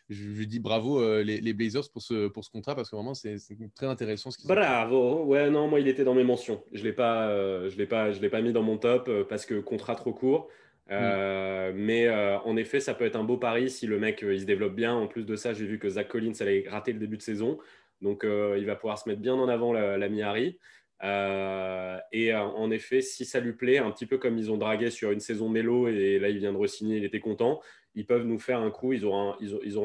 je, 0.09 0.43
dis 0.43 0.59
bravo 0.59 1.21
les, 1.21 1.53
Blazers 1.53 1.89
pour 1.91 2.01
ce, 2.01 2.27
pour 2.27 2.43
ce 2.43 2.49
contrat 2.49 2.75
parce 2.75 2.89
que 2.89 2.95
vraiment, 2.95 3.13
c'est 3.13 3.37
très 3.75 3.87
intéressant. 3.87 4.31
Ce 4.31 4.45
bravo. 4.47 5.25
Ouais, 5.25 5.49
non, 5.49 5.67
moi, 5.67 5.79
il 5.79 5.87
était 5.87 6.03
dans 6.03 6.15
mes 6.15 6.23
mentions. 6.23 6.63
Je 6.71 6.83
l'ai 6.83 6.93
pas, 6.93 7.29
je 7.69 7.77
l'ai 7.77 7.87
pas, 7.87 8.11
je 8.11 8.21
l'ai 8.21 8.29
pas 8.29 8.41
mis 8.41 8.53
dans 8.53 8.63
mon 8.63 8.77
top 8.77 9.09
parce 9.29 9.45
que 9.45 9.59
contrat 9.59 9.95
trop 9.95 10.13
court. 10.13 10.49
Euh, 10.91 11.71
mais 11.75 12.07
euh, 12.07 12.39
en 12.39 12.57
effet, 12.57 12.79
ça 12.79 12.93
peut 12.93 13.05
être 13.05 13.15
un 13.15 13.23
beau 13.23 13.37
pari 13.37 13.69
si 13.69 13.85
le 13.85 13.99
mec 13.99 14.23
euh, 14.23 14.33
il 14.33 14.41
se 14.41 14.45
développe 14.45 14.75
bien. 14.75 14.93
En 14.93 15.07
plus 15.07 15.25
de 15.25 15.35
ça, 15.35 15.53
j'ai 15.53 15.65
vu 15.65 15.79
que 15.79 15.89
Zach 15.89 16.07
Collins 16.07 16.33
allait 16.39 16.65
rater 16.67 16.93
le 16.93 16.99
début 16.99 17.17
de 17.17 17.21
saison. 17.21 17.59
Donc, 18.01 18.23
il 18.23 18.65
va 18.65 18.77
pouvoir 18.77 18.97
se 18.97 19.09
mettre 19.09 19.19
bien 19.19 19.33
en 19.33 19.49
avant 19.49 19.73
la, 19.73 19.97
la 19.97 20.07
Miari. 20.07 20.57
et 21.03 22.33
en 22.33 22.71
effet, 22.71 23.01
si 23.01 23.25
ça 23.25 23.41
lui 23.41 23.51
plaît, 23.51 23.77
un 23.77 23.91
petit 23.91 24.05
peu 24.05 24.17
comme 24.17 24.37
ils 24.37 24.51
ont 24.53 24.57
dragué 24.57 24.89
sur 24.89 25.11
une 25.11 25.19
saison 25.19 25.49
mélo 25.49 25.89
et 25.89 26.17
là 26.17 26.29
il 26.29 26.37
vient 26.37 26.53
de 26.53 26.57
re-signer, 26.57 26.95
il 26.95 27.03
était 27.03 27.19
content, 27.19 27.59
ils 27.95 28.05
peuvent 28.05 28.25
nous 28.25 28.39
faire 28.39 28.59
un 28.61 28.71
coup. 28.71 28.93
Ils 28.93 29.03
auront 29.03 29.35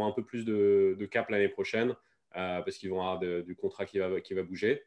un, 0.07 0.13
peu 0.13 0.25
plus 0.25 0.45
de, 0.45 1.09
cap 1.11 1.29
l'année 1.29 1.49
prochaine 1.49 1.97
parce 2.33 2.77
qu'ils 2.77 2.91
vont 2.91 3.01
avoir 3.01 3.19
du 3.19 3.57
contrat 3.57 3.85
qui 3.85 3.99
va 3.99 4.43
bouger. 4.45 4.85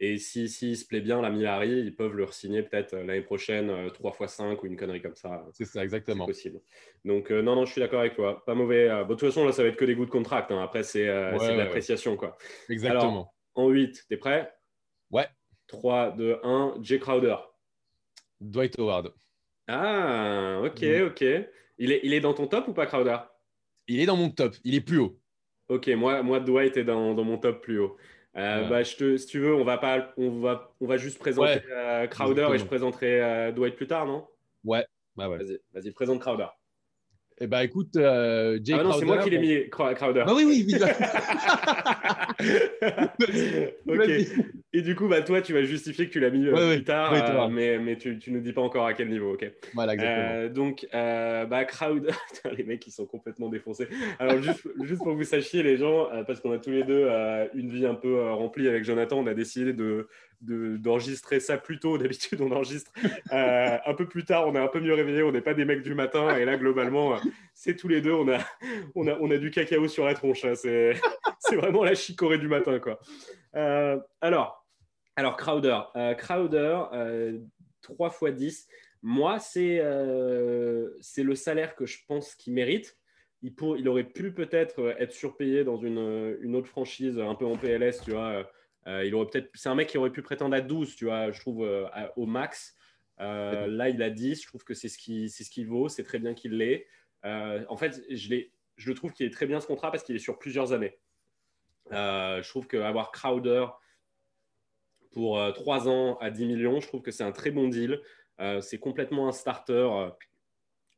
Et 0.00 0.18
s'il 0.18 0.48
si, 0.48 0.76
se 0.76 0.86
plaît 0.86 1.00
bien, 1.00 1.20
la 1.20 1.30
Milari, 1.30 1.70
ils 1.70 1.94
peuvent 1.94 2.14
le 2.14 2.26
signer 2.30 2.62
peut-être 2.62 2.94
euh, 2.94 3.04
l'année 3.04 3.22
prochaine 3.22 3.90
3 3.92 4.16
x 4.20 4.32
5 4.32 4.62
ou 4.62 4.66
une 4.66 4.76
connerie 4.76 5.02
comme 5.02 5.16
ça. 5.16 5.44
C'est 5.52 5.64
ça, 5.64 5.82
exactement. 5.82 6.24
possible. 6.24 6.60
Donc, 7.04 7.32
euh, 7.32 7.42
non, 7.42 7.56
non, 7.56 7.64
je 7.64 7.72
suis 7.72 7.80
d'accord 7.80 8.00
avec 8.00 8.14
toi. 8.14 8.44
Pas 8.46 8.54
mauvais. 8.54 8.88
Euh, 8.88 9.02
de 9.02 9.08
toute 9.08 9.20
façon, 9.20 9.44
là, 9.44 9.50
ça 9.50 9.62
va 9.62 9.70
être 9.70 9.76
que 9.76 9.84
des 9.84 9.96
goûts 9.96 10.04
de 10.04 10.10
contract. 10.10 10.52
Hein. 10.52 10.62
Après, 10.62 10.84
c'est 10.84 11.06
de 11.06 11.56
l'appréciation. 11.56 12.16
quoi. 12.16 12.36
Exactement. 12.68 13.02
Alors, 13.02 13.34
en 13.56 13.68
8, 13.70 14.06
t'es 14.08 14.16
prêt? 14.16 14.52
Ouais. 15.10 15.26
3, 15.66 16.12
2, 16.12 16.38
1. 16.44 16.74
Jay 16.80 17.00
Crowder. 17.00 17.36
Dwight 18.40 18.78
Howard. 18.78 19.12
Ah, 19.66 20.60
ok, 20.64 20.80
mm. 20.80 21.02
ok. 21.06 21.24
Il 21.78 21.92
est, 21.92 22.00
il 22.04 22.14
est 22.14 22.20
dans 22.20 22.34
ton 22.34 22.46
top 22.46 22.68
ou 22.68 22.72
pas, 22.72 22.86
Crowder? 22.86 23.18
Il 23.88 24.00
est 24.00 24.06
dans 24.06 24.16
mon 24.16 24.30
top. 24.30 24.54
Il 24.62 24.76
est 24.76 24.80
plus 24.80 24.98
haut. 24.98 25.18
Ok, 25.68 25.88
moi, 25.88 26.22
moi 26.22 26.40
Dwight 26.40 26.76
est 26.76 26.84
dans, 26.84 27.14
dans 27.14 27.24
mon 27.24 27.36
top 27.36 27.62
plus 27.62 27.80
haut. 27.80 27.96
Euh, 28.38 28.68
bah, 28.68 28.82
je 28.84 28.94
te, 28.94 29.16
si 29.16 29.26
tu 29.26 29.40
veux, 29.40 29.54
on 29.54 29.64
va, 29.64 29.78
pas, 29.78 30.12
on 30.16 30.38
va, 30.40 30.72
on 30.80 30.86
va 30.86 30.96
juste 30.96 31.18
présenter 31.18 31.60
euh, 31.72 32.06
Crowder 32.06 32.48
et 32.54 32.58
je 32.58 32.64
présenterai 32.64 33.20
euh, 33.20 33.52
Dwight 33.52 33.74
plus 33.74 33.88
tard, 33.88 34.06
non? 34.06 34.28
Ouais, 34.64 34.86
bah 35.16 35.28
ouais. 35.28 35.38
Vas-y, 35.38 35.88
vas 35.88 35.92
présente 35.92 36.20
Crowder. 36.20 36.46
Eh 37.40 37.46
ben 37.48 37.60
écoute, 37.60 37.96
euh, 37.96 38.58
Jay 38.62 38.74
ah 38.78 38.82
non, 38.82 38.92
c'est 38.92 39.04
moi 39.04 39.18
qui 39.18 39.30
l'ai 39.30 39.38
mis, 39.38 39.68
Crowder. 39.70 40.24
Bah 40.24 40.34
oui, 40.34 40.44
oui, 40.44 40.66
oui. 40.66 40.74
ok. 43.88 44.54
Et 44.74 44.82
du 44.82 44.94
coup, 44.94 45.08
bah, 45.08 45.22
toi, 45.22 45.40
tu 45.40 45.54
vas 45.54 45.62
justifier 45.62 46.06
que 46.06 46.12
tu 46.12 46.20
l'as 46.20 46.28
mis 46.28 46.46
euh, 46.46 46.74
plus 46.74 46.84
tard, 46.84 47.14
euh, 47.14 47.48
mais, 47.48 47.78
mais 47.78 47.96
tu 47.96 48.18
ne 48.26 48.34
nous 48.34 48.40
dis 48.40 48.52
pas 48.52 48.60
encore 48.60 48.84
à 48.84 48.92
quel 48.92 49.08
niveau. 49.08 49.32
ok 49.32 49.50
Voilà, 49.72 49.94
exactement. 49.94 50.48
donc, 50.52 50.86
bah, 50.92 51.64
Crowder, 51.64 52.12
les 52.56 52.64
mecs, 52.64 52.86
ils 52.86 52.90
sont 52.90 53.06
complètement 53.06 53.48
défoncés. 53.48 53.88
Alors, 54.18 54.42
juste, 54.42 54.68
juste 54.82 54.98
pour 54.98 55.12
que 55.12 55.16
vous 55.16 55.24
sachiez, 55.24 55.62
les 55.62 55.78
gens, 55.78 56.08
parce 56.26 56.40
qu'on 56.40 56.52
a 56.52 56.58
tous 56.58 56.70
les 56.70 56.84
deux 56.84 57.08
une 57.54 57.70
vie 57.70 57.86
un 57.86 57.94
peu 57.94 58.30
remplie 58.30 58.68
avec 58.68 58.84
Jonathan, 58.84 59.18
on 59.18 59.26
a 59.26 59.34
décidé 59.34 59.72
de, 59.72 60.08
d'enregistrer 60.40 61.40
ça 61.40 61.58
plus 61.58 61.78
tôt. 61.78 61.98
D'habitude, 61.98 62.40
on 62.40 62.50
enregistre 62.52 62.92
euh, 63.32 63.78
un 63.84 63.94
peu 63.94 64.06
plus 64.06 64.24
tard, 64.24 64.46
on 64.46 64.54
est 64.54 64.58
un 64.58 64.68
peu 64.68 64.80
mieux 64.80 64.94
réveillé, 64.94 65.22
on 65.22 65.32
n'est 65.32 65.40
pas 65.40 65.54
des 65.54 65.64
mecs 65.64 65.82
du 65.82 65.94
matin. 65.94 66.36
Et 66.36 66.44
là, 66.44 66.56
globalement, 66.56 67.14
euh, 67.14 67.18
c'est 67.54 67.76
tous 67.76 67.88
les 67.88 68.00
deux, 68.00 68.12
on 68.12 68.28
a, 68.28 68.38
on 68.94 69.06
a, 69.06 69.16
on 69.20 69.30
a 69.30 69.38
du 69.38 69.50
cacao 69.50 69.88
sur 69.88 70.04
la 70.04 70.14
tronche. 70.14 70.44
Hein. 70.44 70.54
C'est, 70.54 70.94
vraiment 71.52 71.84
la 71.84 71.94
chicorée 71.94 72.38
du 72.38 72.48
matin. 72.48 72.78
Quoi. 72.78 73.00
Euh, 73.54 73.98
alors, 74.20 74.66
alors, 75.16 75.36
Crowder. 75.36 75.80
Crowder, 76.18 76.82
3 77.82 78.14
x 78.22 78.34
10. 78.34 78.68
Moi, 79.02 79.38
c'est, 79.38 79.78
le 79.82 81.34
salaire 81.34 81.74
que 81.74 81.86
je 81.86 81.98
pense 82.06 82.34
qu'il 82.34 82.52
mérite. 82.54 82.96
Il, 83.40 83.54
pour, 83.54 83.76
il 83.76 83.88
aurait 83.88 84.04
pu 84.04 84.32
peut-être 84.32 84.96
être 84.98 85.12
surpayé 85.12 85.62
dans 85.62 85.76
une, 85.76 86.36
une 86.40 86.56
autre 86.56 86.66
franchise 86.66 87.20
un 87.20 87.36
peu 87.36 87.46
en 87.46 87.56
PLS, 87.56 88.00
tu 88.04 88.10
vois 88.10 88.48
il 89.04 89.14
aurait 89.14 89.26
peut-être, 89.26 89.50
c'est 89.54 89.68
un 89.68 89.74
mec 89.74 89.88
qui 89.88 89.98
aurait 89.98 90.10
pu 90.10 90.22
prétendre 90.22 90.54
à 90.54 90.60
12, 90.60 90.96
tu 90.96 91.06
vois, 91.06 91.30
je 91.30 91.40
trouve, 91.40 91.64
euh, 91.64 91.86
au 92.16 92.26
max. 92.26 92.74
Euh, 93.20 93.66
là, 93.66 93.88
il 93.88 94.02
a 94.02 94.10
10. 94.10 94.42
Je 94.42 94.46
trouve 94.46 94.64
que 94.64 94.74
c'est 94.74 94.88
ce 94.88 94.96
qu'il 94.96 95.30
ce 95.30 95.50
qui 95.50 95.64
vaut. 95.64 95.88
C'est 95.88 96.04
très 96.04 96.18
bien 96.18 96.34
qu'il 96.34 96.56
l'ait. 96.56 96.86
en 97.24 97.76
fait, 97.76 98.02
je, 98.10 98.34
je 98.76 98.88
le 98.88 98.94
trouve 98.94 99.12
qu'il 99.12 99.26
est 99.26 99.30
très 99.30 99.46
bien 99.46 99.60
ce 99.60 99.66
contrat 99.66 99.90
parce 99.90 100.02
qu'il 100.04 100.16
est 100.16 100.20
sur 100.20 100.38
plusieurs 100.38 100.72
années. 100.72 100.98
je 101.90 102.48
trouve 102.48 102.66
qu'avoir 102.66 103.12
Crowder 103.12 103.66
pour 105.10 105.40
3 105.54 105.88
ans 105.88 106.16
à 106.18 106.30
10 106.30 106.46
millions, 106.46 106.80
je 106.80 106.86
trouve 106.86 107.02
que 107.02 107.10
c'est 107.10 107.24
un 107.24 107.32
très 107.32 107.50
bon 107.50 107.68
deal. 107.68 108.00
c'est 108.60 108.78
complètement 108.78 109.28
un 109.28 109.32
starter 109.32 109.88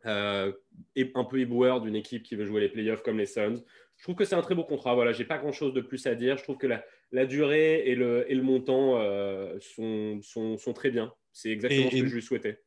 et 0.04 1.12
un 1.14 1.24
peu 1.24 1.40
éboueur 1.40 1.80
d'une 1.80 1.96
équipe 1.96 2.22
qui 2.22 2.36
veut 2.36 2.44
jouer 2.44 2.60
les 2.60 2.68
playoffs 2.68 3.02
comme 3.02 3.18
les 3.18 3.26
Suns. 3.26 3.62
Je 3.96 4.04
trouve 4.04 4.14
que 4.14 4.24
c'est 4.24 4.34
un 4.34 4.42
très 4.42 4.54
beau 4.54 4.64
contrat. 4.64 4.94
Voilà, 4.94 5.12
j'ai 5.12 5.26
pas 5.26 5.38
grand 5.38 5.52
chose 5.52 5.74
de 5.74 5.80
plus 5.80 6.06
à 6.06 6.14
dire. 6.14 6.38
Je 6.38 6.42
trouve 6.42 6.56
que 6.56 6.66
la, 6.66 6.84
la 7.12 7.26
durée 7.26 7.88
et 7.88 7.94
le, 7.94 8.30
et 8.30 8.34
le 8.34 8.42
montant 8.42 8.96
euh, 8.96 9.58
sont, 9.60 10.20
sont, 10.22 10.58
sont, 10.58 10.72
très 10.72 10.90
bien. 10.90 11.12
C'est 11.32 11.50
exactement 11.50 11.90
ce 11.90 11.96
que 11.96 12.06
je 12.06 12.14
lui 12.14 12.22
souhaitais. 12.22 12.62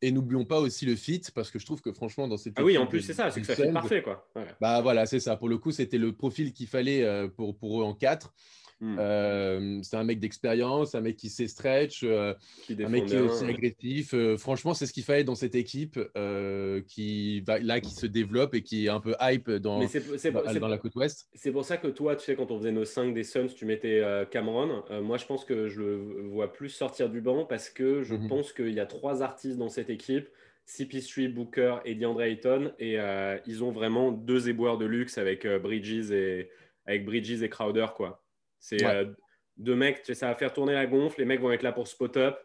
et 0.00 0.12
n'oublions 0.12 0.44
pas 0.44 0.60
aussi 0.60 0.86
le 0.86 0.96
fit, 0.96 1.22
parce 1.34 1.50
que 1.50 1.58
je 1.58 1.66
trouve 1.66 1.80
que 1.80 1.92
franchement, 1.92 2.28
dans 2.28 2.36
cette. 2.36 2.54
Ah 2.56 2.64
oui, 2.64 2.78
en 2.78 2.86
plus, 2.86 3.02
c'est 3.02 3.14
ça, 3.14 3.30
c'est 3.30 3.40
que 3.40 3.46
ça 3.46 3.54
fait 3.54 3.72
parfait, 3.72 4.02
quoi. 4.02 4.28
Bah 4.60 4.80
voilà, 4.80 5.06
c'est 5.06 5.20
ça. 5.20 5.36
Pour 5.36 5.48
le 5.48 5.58
coup, 5.58 5.72
c'était 5.72 5.98
le 5.98 6.12
profil 6.12 6.52
qu'il 6.52 6.66
fallait 6.66 7.04
euh, 7.04 7.28
pour, 7.28 7.56
pour 7.56 7.80
eux 7.80 7.84
en 7.84 7.94
4. 7.94 8.34
Hmm. 8.82 8.96
Euh, 8.98 9.78
c'est 9.82 9.96
un 9.96 10.02
mec 10.02 10.18
d'expérience, 10.18 10.96
un 10.96 11.00
mec 11.00 11.16
qui 11.16 11.28
sait 11.28 11.46
stretch, 11.46 12.02
euh, 12.02 12.34
un 12.68 12.88
mec 12.88 13.06
qui 13.06 13.14
est 13.14 13.20
aussi 13.20 13.44
agressif. 13.44 14.12
Euh, 14.12 14.36
franchement, 14.36 14.74
c'est 14.74 14.86
ce 14.86 14.92
qu'il 14.92 15.04
fallait 15.04 15.22
dans 15.22 15.36
cette 15.36 15.54
équipe 15.54 16.00
qui 16.88 17.40
va, 17.42 17.60
là, 17.60 17.80
qui 17.80 17.94
se 17.94 18.06
développe 18.06 18.56
et 18.56 18.62
qui 18.62 18.86
est 18.86 18.88
un 18.88 18.98
peu 18.98 19.14
hype 19.20 19.48
dans, 19.48 19.78
dans, 19.78 20.68
la 20.68 20.78
côte 20.78 20.96
ouest. 20.96 21.28
C'est 21.32 21.52
pour 21.52 21.64
ça 21.64 21.76
que 21.76 21.86
toi, 21.86 22.16
tu 22.16 22.24
sais, 22.24 22.34
quand 22.34 22.50
on 22.50 22.58
faisait 22.58 22.72
nos 22.72 22.84
5 22.84 23.14
des 23.14 23.22
Suns, 23.22 23.46
tu 23.54 23.66
mettais 23.66 24.02
Cameron. 24.32 24.82
moi, 25.00 25.16
je 25.16 25.26
pense 25.26 25.44
que 25.44 25.68
je 25.68 25.80
le 25.80 26.26
vois 26.26 26.52
plus 26.52 26.68
sortir 26.68 27.08
du 27.08 27.20
banc 27.20 27.44
parce 27.44 27.70
que 27.70 28.02
je 28.02 28.16
mhm. 28.16 28.28
pense 28.28 28.52
qu'il 28.52 28.72
y 28.72 28.80
a 28.80 28.86
trois 28.86 29.22
artistes 29.22 29.58
dans 29.58 29.68
cette 29.68 29.90
équipe. 29.90 30.28
CP3, 30.66 31.32
Booker 31.32 31.76
et 31.84 31.94
DeAndre 31.94 32.22
Ayton. 32.22 32.72
Et 32.80 32.96
ils 33.46 33.62
ont 33.62 33.70
vraiment 33.70 34.10
deux 34.10 34.48
éboueurs 34.48 34.76
de 34.76 34.86
luxe 34.86 35.18
avec 35.18 35.46
Bridges 35.46 36.10
et 36.10 36.50
avec 36.84 37.04
Bridges 37.04 37.42
et 37.44 37.48
Crowder, 37.48 37.86
quoi. 37.94 38.21
C'est 38.62 38.84
euh, 38.84 39.12
deux 39.56 39.74
mecs, 39.74 40.06
ça 40.14 40.28
va 40.28 40.36
faire 40.36 40.52
tourner 40.52 40.72
la 40.72 40.86
gonfle. 40.86 41.18
Les 41.18 41.26
mecs 41.26 41.40
vont 41.40 41.50
être 41.50 41.64
là 41.64 41.72
pour 41.72 41.88
spot-up 41.88 42.38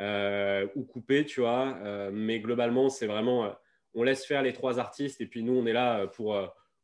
euh, 0.00 0.66
ou 0.74 0.84
couper, 0.84 1.24
tu 1.24 1.40
vois. 1.40 1.78
Euh, 1.84 2.10
mais 2.12 2.40
globalement, 2.40 2.90
c'est 2.90 3.06
vraiment, 3.06 3.54
on 3.94 4.02
laisse 4.02 4.26
faire 4.26 4.42
les 4.42 4.52
trois 4.52 4.80
artistes 4.80 5.20
et 5.20 5.26
puis 5.26 5.44
nous, 5.44 5.52
on 5.52 5.64
est 5.66 5.72
là 5.72 6.08
pour 6.08 6.36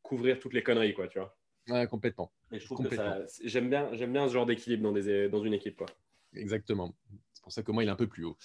couvrir 0.02 0.38
toutes 0.38 0.54
les 0.54 0.62
conneries, 0.62 0.94
quoi, 0.94 1.08
tu 1.08 1.18
vois. 1.18 1.36
Ouais, 1.68 1.84
complètement. 1.88 2.32
Et 2.52 2.60
je 2.60 2.64
trouve 2.64 2.88
que 2.88 2.96
j'aime 3.42 3.68
bien, 3.68 3.90
j'aime 3.92 4.12
bien 4.12 4.28
ce 4.28 4.32
genre 4.32 4.46
d'équilibre 4.46 4.84
dans, 4.84 4.92
des, 4.92 5.28
dans 5.28 5.42
une 5.42 5.54
équipe, 5.54 5.76
quoi. 5.76 5.88
Exactement. 6.32 6.94
C'est 7.32 7.42
pour 7.42 7.52
ça 7.52 7.64
que 7.64 7.72
moi, 7.72 7.82
il 7.82 7.88
est 7.88 7.92
un 7.92 7.96
peu 7.96 8.06
plus 8.06 8.24
haut. 8.24 8.36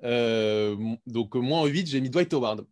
donc, 0.00 1.34
moi, 1.34 1.58
en 1.58 1.66
8, 1.66 1.86
j'ai 1.88 2.00
mis 2.00 2.08
Dwight 2.08 2.32
Howard. 2.32 2.66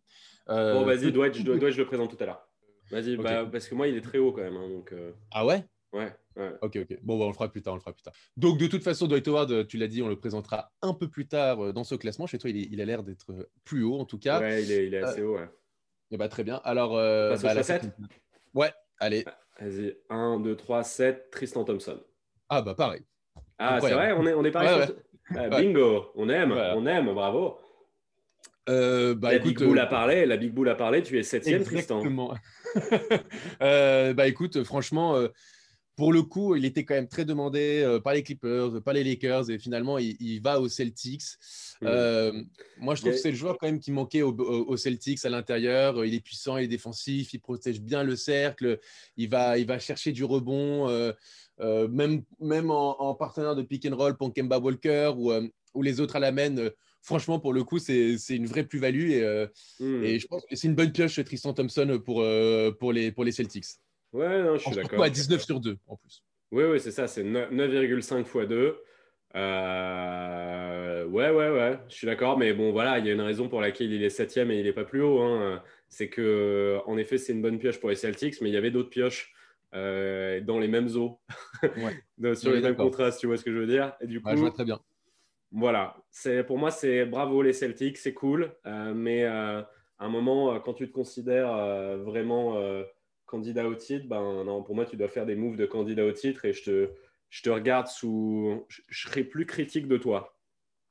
bon, 0.47 0.83
vas-y, 0.83 1.11
Dwight, 1.11 1.35
je, 1.35 1.43
Dwight, 1.43 1.73
je 1.73 1.77
le 1.77 1.85
présente 1.85 2.09
tout 2.09 2.23
à 2.23 2.25
l'heure. 2.25 2.49
Vas-y, 2.89 3.17
bah, 3.17 3.45
parce 3.45 3.67
que 3.67 3.75
moi, 3.75 3.87
il 3.87 3.95
est 3.95 4.01
très 4.01 4.17
haut 4.17 4.31
quand 4.31 4.41
même. 4.41 4.57
Hein, 4.57 4.67
donc, 4.67 4.95
Ah 5.29 5.45
ouais? 5.45 5.63
Ouais. 5.91 6.13
Ok, 6.61 6.77
ok. 6.77 6.99
Bon, 7.01 7.17
bah, 7.17 7.25
on 7.25 7.27
le 7.29 7.33
fera 7.33 7.49
plus 7.49 7.61
tard, 7.61 7.73
on 7.73 7.77
le 7.77 7.81
fera 7.81 7.93
plus 7.93 8.03
tard. 8.03 8.13
Donc, 8.37 8.57
de 8.57 8.67
toute 8.67 8.83
façon, 8.83 9.07
Dwight 9.07 9.27
Howard, 9.27 9.67
tu 9.67 9.77
l'as 9.77 9.87
dit, 9.87 10.01
on 10.01 10.07
le 10.07 10.17
présentera 10.17 10.71
un 10.81 10.93
peu 10.93 11.09
plus 11.09 11.27
tard 11.27 11.63
euh, 11.63 11.73
dans 11.73 11.83
ce 11.83 11.95
classement. 11.95 12.27
Chez 12.27 12.37
toi, 12.37 12.49
il, 12.49 12.81
a 12.81 12.85
l'air 12.85 13.03
d'être 13.03 13.31
euh, 13.31 13.49
plus 13.65 13.83
haut, 13.83 13.99
en 13.99 14.05
tout 14.05 14.19
cas. 14.19 14.39
Ouais, 14.39 14.63
il 14.63 14.71
est, 14.71 14.87
il 14.87 14.93
est 14.93 15.01
assez 15.01 15.21
haut, 15.21 15.35
ouais. 15.35 15.49
Et 16.11 16.15
eh 16.15 16.17
bah, 16.17 16.27
très 16.27 16.43
bien. 16.43 16.61
Alors, 16.63 16.97
euh, 16.97 17.37
bah, 17.37 17.53
la 17.53 17.61
7 17.63 17.83
Ouais, 18.53 18.71
allez. 18.99 19.25
Vas-y, 19.59 19.95
1, 20.09 20.39
2, 20.39 20.55
3, 20.55 20.83
7, 20.83 21.29
Tristan 21.31 21.63
Thompson. 21.65 21.99
Ah, 22.47 22.61
bah, 22.61 22.73
pareil. 22.73 23.03
Ah, 23.57 23.79
c'est 23.81 23.91
vrai, 23.91 24.13
on 24.13 24.25
est, 24.25 24.33
on 24.33 24.43
est 24.43 24.51
pareil. 24.51 24.87
Ah, 25.35 25.49
bingo, 25.49 26.11
on 26.15 26.29
aime, 26.29 26.51
on 26.51 26.85
aime, 26.85 27.13
bravo. 27.13 27.57
Euh, 28.69 29.15
bah, 29.15 29.31
la 29.31 29.39
Big 29.39 29.57
Bull 29.57 29.79
a 29.79 29.87
parlé, 29.87 30.25
la 30.25 30.37
Big 30.37 30.51
Bull 30.51 30.69
a 30.69 30.75
parlé, 30.75 31.01
tu 31.03 31.17
es 31.17 31.23
septième, 31.23 31.63
Tristan. 31.63 32.03
euh, 33.61 34.13
bah 34.13 34.27
écoute, 34.27 34.63
franchement, 34.63 35.15
pour 35.99 36.13
le 36.13 36.23
coup, 36.23 36.55
il 36.55 36.63
était 36.63 36.85
quand 36.85 36.93
même 36.93 37.09
très 37.09 37.25
demandé 37.25 37.81
euh, 37.83 37.99
par 37.99 38.13
les 38.13 38.23
Clippers, 38.23 38.81
par 38.81 38.93
les 38.93 39.03
Lakers, 39.03 39.51
et 39.51 39.59
finalement, 39.59 39.97
il, 39.97 40.39
va 40.39 40.61
aux 40.61 40.69
Celtics. 40.69 41.23
Mm. 41.81 41.87
Euh, 41.87 42.43
moi, 42.77 42.95
je 42.95 43.01
trouve 43.01 43.11
que 43.11 43.19
c'est 43.19 43.31
le 43.31 43.35
joueur 43.35 43.57
quand 43.57 43.67
même 43.67 43.81
qui 43.81 43.91
manquait 43.91 44.21
aux, 44.21 44.77
Celtics 44.77 45.25
à 45.25 45.29
l'intérieur. 45.29 46.05
Il 46.05 46.13
est 46.13 46.21
puissant, 46.21 46.55
il 46.55 46.63
est 46.63 46.67
défensif, 46.69 47.33
il 47.33 47.41
protège 47.41 47.81
bien 47.81 48.03
le 48.03 48.15
cercle, 48.15 48.79
il 49.17 49.27
va, 49.27 49.57
il 49.57 49.67
va 49.67 49.77
chercher 49.77 50.13
du 50.13 50.23
rebond, 50.23 50.87
euh, 50.87 51.11
même, 51.89 52.23
même 52.39 52.71
en, 52.71 53.13
partenaire 53.15 53.57
de 53.57 53.61
pick 53.61 53.85
and 53.85 53.97
roll 53.97 54.15
pour 54.15 54.33
Kemba 54.33 54.57
Walker 54.57 55.11
ou, 55.17 55.33
ou 55.73 55.81
les 55.81 55.99
autres 55.99 56.15
à 56.15 56.19
la 56.19 56.31
main. 56.31 56.55
franchement, 57.01 57.41
pour 57.41 57.51
le 57.51 57.65
coup, 57.65 57.77
c'est 57.77 58.15
une 58.29 58.45
vraie 58.45 58.63
plus-value 58.63 59.11
et, 59.11 59.47
mm. 59.81 60.03
et, 60.05 60.17
je 60.17 60.27
pense 60.27 60.45
que 60.45 60.55
c'est 60.55 60.69
une 60.69 60.75
bonne 60.75 60.93
pioche 60.93 61.21
Tristan 61.25 61.51
Thompson 61.51 61.99
pour, 62.05 62.23
pour, 62.79 62.93
les, 62.93 63.11
pour 63.11 63.25
les 63.25 63.33
Celtics. 63.33 63.65
Ouais, 64.13 64.43
non, 64.43 64.57
je 64.57 64.63
suis 64.63 64.75
d'accord. 64.75 65.03
à 65.03 65.09
19 65.09 65.43
sur 65.43 65.59
2 65.59 65.77
en 65.87 65.95
plus. 65.95 66.23
Oui, 66.51 66.63
oui, 66.63 66.79
c'est 66.79 66.91
ça, 66.91 67.07
c'est 67.07 67.23
9,5 67.23 68.21
x 68.21 68.47
2. 68.47 68.77
Euh... 69.35 71.05
Ouais, 71.05 71.29
ouais, 71.29 71.49
ouais, 71.49 71.79
je 71.87 71.93
suis 71.93 72.07
d'accord, 72.07 72.37
mais 72.37 72.53
bon, 72.53 72.71
voilà, 72.71 72.97
il 72.97 73.05
y 73.05 73.09
a 73.09 73.13
une 73.13 73.21
raison 73.21 73.47
pour 73.47 73.61
laquelle 73.61 73.91
il 73.91 74.03
est 74.03 74.09
septième 74.09 74.49
et 74.49 74.59
il 74.59 74.63
n'est 74.63 74.73
pas 74.73 74.85
plus 74.85 75.01
haut. 75.01 75.19
Hein. 75.19 75.61
C'est 75.87 76.09
que, 76.09 76.79
en 76.85 76.97
effet, 76.97 77.17
c'est 77.17 77.33
une 77.33 77.41
bonne 77.41 77.59
pioche 77.59 77.79
pour 77.79 77.89
les 77.89 77.95
Celtics, 77.95 78.41
mais 78.41 78.49
il 78.49 78.53
y 78.53 78.57
avait 78.57 78.71
d'autres 78.71 78.89
pioches 78.89 79.33
euh, 79.75 80.41
dans 80.41 80.57
les 80.57 80.67
mêmes 80.67 80.89
eaux, 80.95 81.19
ouais. 81.63 82.03
sur 82.35 82.51
les 82.51 82.61
mêmes 82.61 82.75
contrastes, 82.75 83.19
tu 83.19 83.27
vois 83.27 83.37
ce 83.37 83.43
que 83.43 83.51
je 83.51 83.57
veux 83.59 83.67
dire? 83.67 83.93
Et 84.01 84.07
du 84.07 84.21
coup, 84.21 84.29
je 84.31 84.35
vois 84.37 84.51
très 84.51 84.65
bien. 84.65 84.79
Voilà, 85.51 85.97
c'est 86.11 86.43
pour 86.43 86.59
moi, 86.59 86.69
c'est 86.69 87.05
bravo 87.05 87.41
les 87.41 87.53
Celtics, 87.53 87.97
c'est 87.97 88.13
cool, 88.13 88.55
euh, 88.65 88.93
mais 88.93 89.25
à 89.25 89.67
un 89.99 90.09
moment, 90.09 90.59
quand 90.59 90.73
tu 90.73 90.87
te 90.87 90.93
considères 90.93 91.51
vraiment 91.97 92.55
candidat 93.29 93.67
au 93.67 93.75
titre, 93.75 94.07
ben 94.07 94.43
non, 94.43 94.63
pour 94.63 94.75
moi, 94.75 94.85
tu 94.85 94.97
dois 94.97 95.07
faire 95.07 95.25
des 95.25 95.35
moves 95.35 95.55
de 95.55 95.65
candidat 95.65 96.05
au 96.05 96.11
titre 96.11 96.45
et 96.45 96.53
je 96.53 96.63
te, 96.63 96.89
je 97.29 97.41
te 97.43 97.49
regarde 97.49 97.87
sous. 97.87 98.65
Je, 98.67 98.81
serai 98.89 99.23
plus 99.23 99.45
critique 99.45 99.87
de 99.87 99.97
toi. 99.97 100.35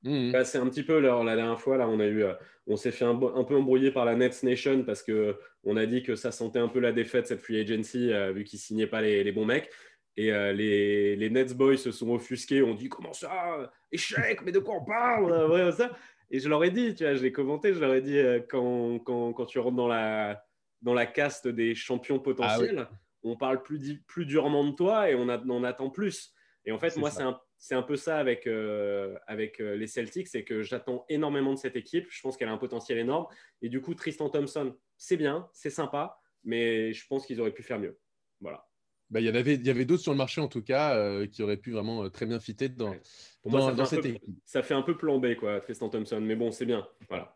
Mmh. 0.05 0.45
c'est 0.45 0.59
un 0.59 0.69
petit 0.69 0.85
peu 0.85 1.01
la, 1.01 1.25
la 1.25 1.35
dernière 1.35 1.61
fois, 1.61 1.77
là, 1.77 1.89
on 1.89 1.99
a 1.99 2.07
eu, 2.07 2.23
euh, 2.23 2.33
on 2.69 2.77
s'est 2.77 2.93
fait 2.93 3.05
un, 3.05 3.17
peu 3.17 3.57
embrouiller 3.57 3.91
par 3.91 4.05
la 4.05 4.15
Nets 4.15 4.45
Nation 4.45 4.85
parce 4.85 5.03
que 5.03 5.37
on 5.65 5.77
a 5.77 5.87
dit 5.87 6.05
que 6.05 6.15
ça 6.15 6.31
sentait 6.31 6.61
un 6.61 6.69
peu 6.69 6.79
la 6.79 6.93
défaite 6.93 7.27
cette 7.27 7.41
free 7.41 7.61
agency 7.61 8.13
euh, 8.13 8.31
vu 8.31 8.45
qu'ils 8.45 8.61
signaient 8.61 8.87
pas 8.87 9.01
les, 9.01 9.25
les, 9.25 9.33
bons 9.33 9.45
mecs. 9.45 9.71
Et 10.17 10.33
euh, 10.33 10.53
les, 10.53 11.17
les, 11.17 11.31
Nets 11.31 11.53
boys 11.53 11.77
se 11.77 11.91
sont 11.91 12.11
offusqués, 12.11 12.63
ont 12.63 12.75
dit 12.75 12.89
comment 12.89 13.13
ça, 13.13 13.73
échec, 13.91 14.43
mais 14.45 14.53
de 14.53 14.61
quoi 14.61 14.77
on 14.77 14.85
parle, 14.85 15.73
ça. 15.73 15.91
Et 16.31 16.39
je 16.39 16.49
leur 16.49 16.63
ai 16.63 16.71
dit, 16.71 16.95
tu 16.95 17.05
vois, 17.05 17.15
je 17.15 17.23
l'ai 17.23 17.33
commenté, 17.33 17.73
je 17.75 17.81
leur 17.81 17.95
ai 17.95 18.03
dit 18.03 18.21
quand, 18.49 18.99
quand, 19.01 19.33
quand 19.33 19.47
tu 19.47 19.59
rentres 19.59 19.77
dans 19.77 19.89
la 19.89 20.45
dans 20.83 20.95
la 20.95 21.07
caste 21.07 21.49
des 21.49 21.75
champions 21.75 22.19
ah 22.19 22.23
potentiels, 22.23 22.89
on 23.23 23.37
parle 23.37 23.63
plus, 23.63 24.01
plus 24.07 24.27
durement 24.27 24.65
de 24.65 24.73
toi 24.73 25.11
et 25.11 25.15
on, 25.15 25.29
a, 25.29 25.69
attend 25.69 25.91
plus. 25.91 26.33
Et 26.65 26.73
en 26.73 26.79
fait, 26.79 26.97
moi, 26.97 27.11
c'est 27.11 27.23
un, 27.23 27.41
un, 27.79 27.83
peu 27.83 27.97
ça 27.97 28.19
avec, 28.19 28.47
euh, 28.47 29.17
avec 29.27 29.61
euh, 29.61 29.77
les 29.77 29.87
Celtics, 29.87 30.29
c'est 30.29 30.45
que 30.45 30.63
j'attends 30.63 31.05
énormément 31.09 31.53
de 31.53 31.59
cette 31.59 31.77
équipe. 31.77 32.07
Je 32.11 32.21
pense 32.21 32.37
qu'elle 32.37 32.49
a 32.49 32.53
un 32.53 32.59
potentiel 32.59 32.99
énorme. 32.99 33.27
Et 33.63 33.69
du 33.69 33.81
coup, 33.81 33.95
Tristan 33.95 34.29
Thompson, 34.29 34.77
c'est 34.97 35.17
bien, 35.17 35.49
c'est 35.53 35.71
sympa, 35.71 36.21
mais 36.45 36.93
je 36.93 37.07
pense 37.07 37.27
qu'ils 37.27 37.41
auraient 37.41 37.55
pu 37.55 37.63
faire 37.63 37.79
mieux. 37.79 37.99
Voilà. 38.41 38.67
Bah, 39.11 39.21
il 39.21 39.27
y 39.27 39.29
avait, 39.31 39.55
il 39.55 39.67
y 39.67 39.71
avait 39.71 39.87
d'autres 39.87 40.03
sur 40.03 40.13
le 40.13 40.19
marché, 40.19 40.41
en 40.41 40.49
tout 40.49 40.63
cas, 40.63 40.95
euh, 40.97 41.27
qui 41.27 41.43
auraient 41.43 41.57
pu 41.57 41.73
vraiment 41.73 42.11
très 42.11 42.27
bien 42.27 42.39
fitter 42.39 42.69
dans, 42.69 42.95
Pour 43.43 43.51
moi, 43.51 43.75
ça 43.75 43.85
cette 43.87 44.05
équipe. 44.05 44.23
Ça 44.45 44.63
fait 44.63 44.75
un 44.75 44.83
peu 44.83 44.97
plombé, 44.97 45.35
quoi, 45.35 45.61
Tristan 45.61 45.89
Thompson. 45.89 46.21
Mais 46.21 46.37
bon, 46.37 46.51
c'est 46.51 46.67
bien. 46.67 46.87
Voilà. 47.09 47.35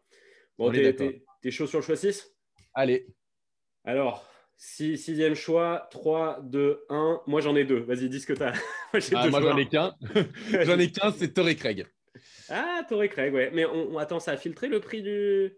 Bon, 0.59 0.71
t'es 0.71 1.51
chaud 1.51 1.67
sur 1.67 1.79
le 1.79 1.85
choix 1.85 1.97
6 1.97 2.31
Allez. 2.75 3.07
Alors, 3.85 4.25
sixième 4.57 5.35
choix, 5.35 5.89
3, 5.91 6.41
2, 6.45 6.85
1. 6.89 7.23
Moi, 7.27 7.41
j'en 7.41 7.57
ai 7.57 7.65
deux. 7.65 7.81
Vas-y, 7.81 8.09
dis 8.09 8.21
ce 8.21 8.27
que 8.27 8.33
tu 8.33 8.43
as. 8.43 8.53
moi, 8.93 9.03
ah, 9.17 9.31
j'en 9.31 9.57
ai 9.57 9.67
qu'un. 9.67 9.95
j'en 10.63 10.79
ai 10.79 10.91
qu'un, 10.91 11.13
c'est 11.13 11.35
Torrey 11.35 11.57
Craig. 11.57 11.87
Ah, 12.49 12.83
Torrey 12.89 13.09
Craig, 13.09 13.35
ouais. 13.35 13.51
Mais 13.53 13.65
on, 13.65 13.99
attend, 13.99 14.21
ça 14.21 14.33
a 14.33 14.37
filtré 14.37 14.69
le 14.69 14.81
prix 14.81 15.03
du. 15.03 15.53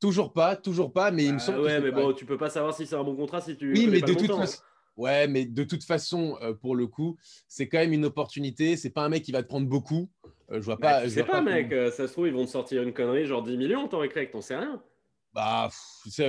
Toujours 0.00 0.32
pas, 0.32 0.56
toujours 0.56 0.92
pas, 0.92 1.10
mais 1.10 1.24
il 1.24 1.32
me 1.32 1.36
ah 1.36 1.40
semble. 1.40 1.60
Ouais, 1.60 1.80
mais 1.80 1.90
bon, 1.90 2.12
tu 2.12 2.26
peux 2.26 2.36
pas 2.36 2.50
savoir 2.50 2.74
si 2.74 2.86
c'est 2.86 2.96
un 2.96 3.02
bon 3.02 3.16
contrat 3.16 3.40
si 3.40 3.56
tu. 3.56 3.72
Oui, 3.72 3.88
mais 3.88 4.00
de 4.00 4.12
toute 4.12 4.26
façon. 4.26 4.62
Ouais, 4.96 5.26
mais 5.28 5.44
de 5.44 5.64
toute 5.64 5.84
façon, 5.84 6.38
euh, 6.40 6.54
pour 6.54 6.74
le 6.74 6.86
coup, 6.86 7.18
c'est 7.48 7.68
quand 7.68 7.78
même 7.78 7.92
une 7.92 8.04
opportunité. 8.04 8.76
C'est 8.76 8.90
pas 8.90 9.02
un 9.02 9.08
mec 9.08 9.22
qui 9.22 9.32
va 9.32 9.42
te 9.42 9.48
prendre 9.48 9.66
beaucoup. 9.66 10.10
Euh, 10.50 10.60
je 10.60 10.64
vois 10.64 10.76
bah, 10.76 11.00
pas. 11.00 11.04
Je 11.04 11.08
sais 11.08 11.24
pas, 11.24 11.40
mec. 11.42 11.72
Euh, 11.72 11.90
ça 11.90 12.06
se 12.06 12.12
trouve, 12.12 12.28
ils 12.28 12.32
vont 12.32 12.44
te 12.44 12.50
sortir 12.50 12.82
une 12.82 12.92
connerie, 12.92 13.26
genre 13.26 13.42
10 13.42 13.56
millions, 13.56 13.88
Torrey 13.88 14.08
Craig, 14.08 14.30
t'en 14.30 14.40
sais 14.40 14.56
rien. 14.56 14.82
Bah, 15.36 15.68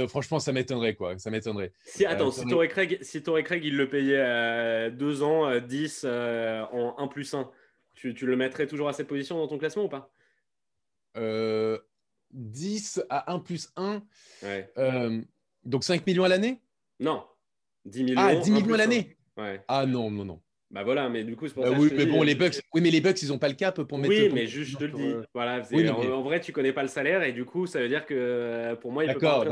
franchement, 0.10 0.38
ça 0.38 0.52
m'étonnerait, 0.52 0.96
quoi. 0.96 1.18
Ça 1.18 1.32
m'étonnerait. 1.32 1.72
Si, 1.86 2.06
attends, 2.06 2.28
euh, 2.28 2.32
si, 2.32 2.46
Torrey 2.46 2.68
Craig, 2.68 3.00
si 3.02 3.24
Craig, 3.24 3.64
il 3.64 3.78
le 3.78 3.88
payait 3.88 4.20
à 4.20 4.90
2 4.90 5.24
ans, 5.24 5.60
10 5.62 6.04
euh, 6.04 6.10
euh, 6.10 6.66
en 6.74 7.00
1 7.00 7.08
plus 7.08 7.34
1, 7.34 7.50
tu, 7.96 8.14
tu, 8.14 8.26
le 8.26 8.36
mettrais 8.36 8.68
toujours 8.68 8.90
à 8.90 8.94
cette 8.94 9.08
position 9.08 9.38
dans 9.38 9.48
ton 9.48 9.58
classement 9.58 9.86
ou 9.86 9.88
pas? 9.88 10.12
10 12.34 13.02
à 13.10 13.32
1 13.32 13.40
plus 13.40 13.72
1. 13.78 14.02
donc 15.64 15.86
5 15.86 16.06
millions 16.06 16.26
à 16.26 16.28
l'année? 16.28 16.62
Non. 17.00 17.26
10 17.86 18.04
millions. 18.04 18.22
Ah, 18.22 18.36
10 18.36 18.52
millions 18.52 18.74
à 18.74 18.78
l'année 18.78 19.16
ouais. 19.38 19.64
Ah 19.70 19.86
non, 19.86 20.12
non, 20.12 20.26
non. 20.26 20.42
Bah 20.70 20.84
voilà, 20.84 21.08
mais 21.08 21.24
du 21.24 21.36
coup, 21.36 21.48
c'est 21.48 21.54
pour 21.54 21.64
bah 21.64 21.72
ça 21.72 21.78
oui, 21.80 21.90
mais 21.96 22.06
bon, 22.06 22.24
les 22.24 22.36
Bucks, 22.36 22.60
oui, 22.74 22.82
mais 22.82 22.92
les 22.92 23.00
Bucks, 23.00 23.22
ils 23.22 23.30
n'ont 23.30 23.38
pas 23.38 23.48
le 23.48 23.54
cap 23.54 23.82
pour 23.84 23.98
mettre. 23.98 24.14
Oui, 24.14 24.30
mais 24.34 24.48
juste, 24.48 24.72
je 24.72 24.78
te 24.78 24.84
le 24.84 24.92
dis. 24.92 25.14
Voilà, 25.34 25.62
en, 26.14 26.22
vrai, 26.22 26.42
tu 26.42 26.52
connais 26.52 26.74
pas 26.74 26.82
le 26.82 26.90
salaire 26.90 27.24
et 27.24 27.32
du 27.32 27.46
coup, 27.46 27.68
ça 27.68 27.80
veut 27.80 27.88
dire 27.88 28.06
que 28.06 28.14
euh, 28.14 28.76
pour 28.76 28.92
moi, 28.92 29.06
il 29.06 29.14
peut 29.14 29.20
pas 29.20 29.46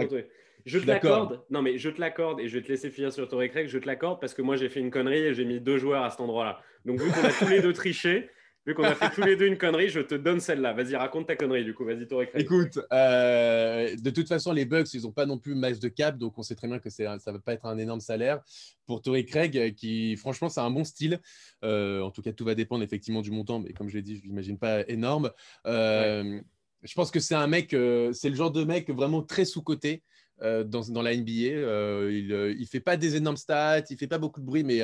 Je 0.66 0.80
te 0.80 0.86
l'accorde. 0.86 1.42
Non, 1.50 1.62
mais 1.62 1.78
je 1.78 1.90
te 1.90 2.02
l'accorde 2.02 2.42
et 2.42 2.50
je 2.50 2.58
vais 2.58 2.64
te 2.64 2.70
laisser 2.70 2.90
finir 2.90 3.14
sur 3.14 3.28
ton 3.30 3.38
Craig. 3.48 3.68
Je 3.68 3.78
te 3.78 3.88
l'accorde 3.88 4.20
parce 4.20 4.34
que 4.34 4.42
moi, 4.42 4.58
j'ai 4.58 4.68
fait 4.68 4.82
une 4.82 4.92
connerie 4.92 5.20
et 5.20 5.34
j'ai 5.34 5.46
mis 5.46 5.62
deux 5.62 5.78
joueurs 5.78 6.04
à 6.04 6.10
cet 6.10 6.20
endroit-là. 6.20 6.60
Donc, 6.84 7.00
vu 7.00 7.10
qu'on 7.10 7.26
a 7.26 7.32
tous 7.32 7.48
les 7.48 7.62
deux 7.62 7.74
triché, 7.74 8.30
Vu 8.66 8.74
qu'on 8.74 8.84
a 8.84 8.96
fait 8.96 9.12
tous 9.12 9.22
les 9.22 9.36
deux 9.36 9.46
une 9.46 9.60
connerie, 9.60 9.90
je 9.90 10.00
te 10.00 10.16
donne 10.16 10.40
celle-là. 10.40 10.74
Vas-y, 10.74 10.96
raconte 10.96 11.28
ta 11.28 11.36
connerie, 11.36 11.64
du 11.64 11.76
coup. 11.76 11.86
Vas-y, 11.86 12.08
Craig. 12.08 12.30
Écoute, 12.34 12.80
euh, 12.92 13.96
de 13.96 14.10
toute 14.10 14.28
façon, 14.28 14.52
les 14.54 14.66
Bucks, 14.66 14.92
ils 14.96 15.04
n'ont 15.04 15.12
pas 15.12 15.28
non 15.28 15.38
plus 15.38 15.54
max 15.54 15.80
de 15.80 15.88
cap, 15.88 16.18
donc 16.18 16.36
on 16.40 16.42
sait 16.42 16.56
très 16.56 16.68
bien 16.68 16.80
que 16.80 16.90
ça 16.90 17.04
ne 17.16 17.32
va 17.32 17.40
pas 17.40 17.54
être 17.54 17.68
un 17.68 17.78
énorme 17.78 18.00
salaire. 18.00 18.42
Pour 18.88 19.04
Torrey 19.04 19.24
Craig, 19.24 19.76
qui, 19.76 20.16
franchement, 20.16 20.50
c'est 20.50 20.62
un 20.62 20.72
bon 20.72 20.84
style. 20.84 21.20
Euh, 21.64 22.02
en 22.02 22.10
tout 22.10 22.24
cas, 22.24 22.32
tout 22.34 22.44
va 22.44 22.56
dépendre 22.56 22.84
effectivement 22.84 23.22
du 23.22 23.30
montant, 23.30 23.60
mais 23.60 23.72
comme 23.72 23.88
je 23.88 23.98
l'ai 23.98 24.02
dit, 24.02 24.16
je 24.16 24.22
ne 24.22 24.30
l'imagine 24.30 24.58
pas 24.58 24.82
énorme. 24.88 25.32
Euh, 25.68 26.40
je 26.82 26.94
pense 26.96 27.12
que 27.12 27.20
c'est 27.20 27.36
un 27.36 27.48
mec, 27.48 27.70
c'est 27.70 28.30
le 28.30 28.36
genre 28.36 28.52
de 28.52 28.64
mec 28.64 28.90
vraiment 28.90 29.22
très 29.22 29.46
sous-coté. 29.46 30.02
dans, 30.42 30.66
dans, 30.66 31.02
la 31.04 31.16
NBA. 31.16 31.30
il 31.30 32.28
ne 32.60 32.66
fait 32.66 32.80
pas 32.80 32.98
des 32.98 33.16
énormes 33.16 33.38
stats, 33.38 33.84
il 33.92 33.98
fait 33.98 34.08
pas 34.08 34.18
beaucoup 34.18 34.40
de 34.40 34.46
bruit, 34.46 34.64
mais, 34.64 34.82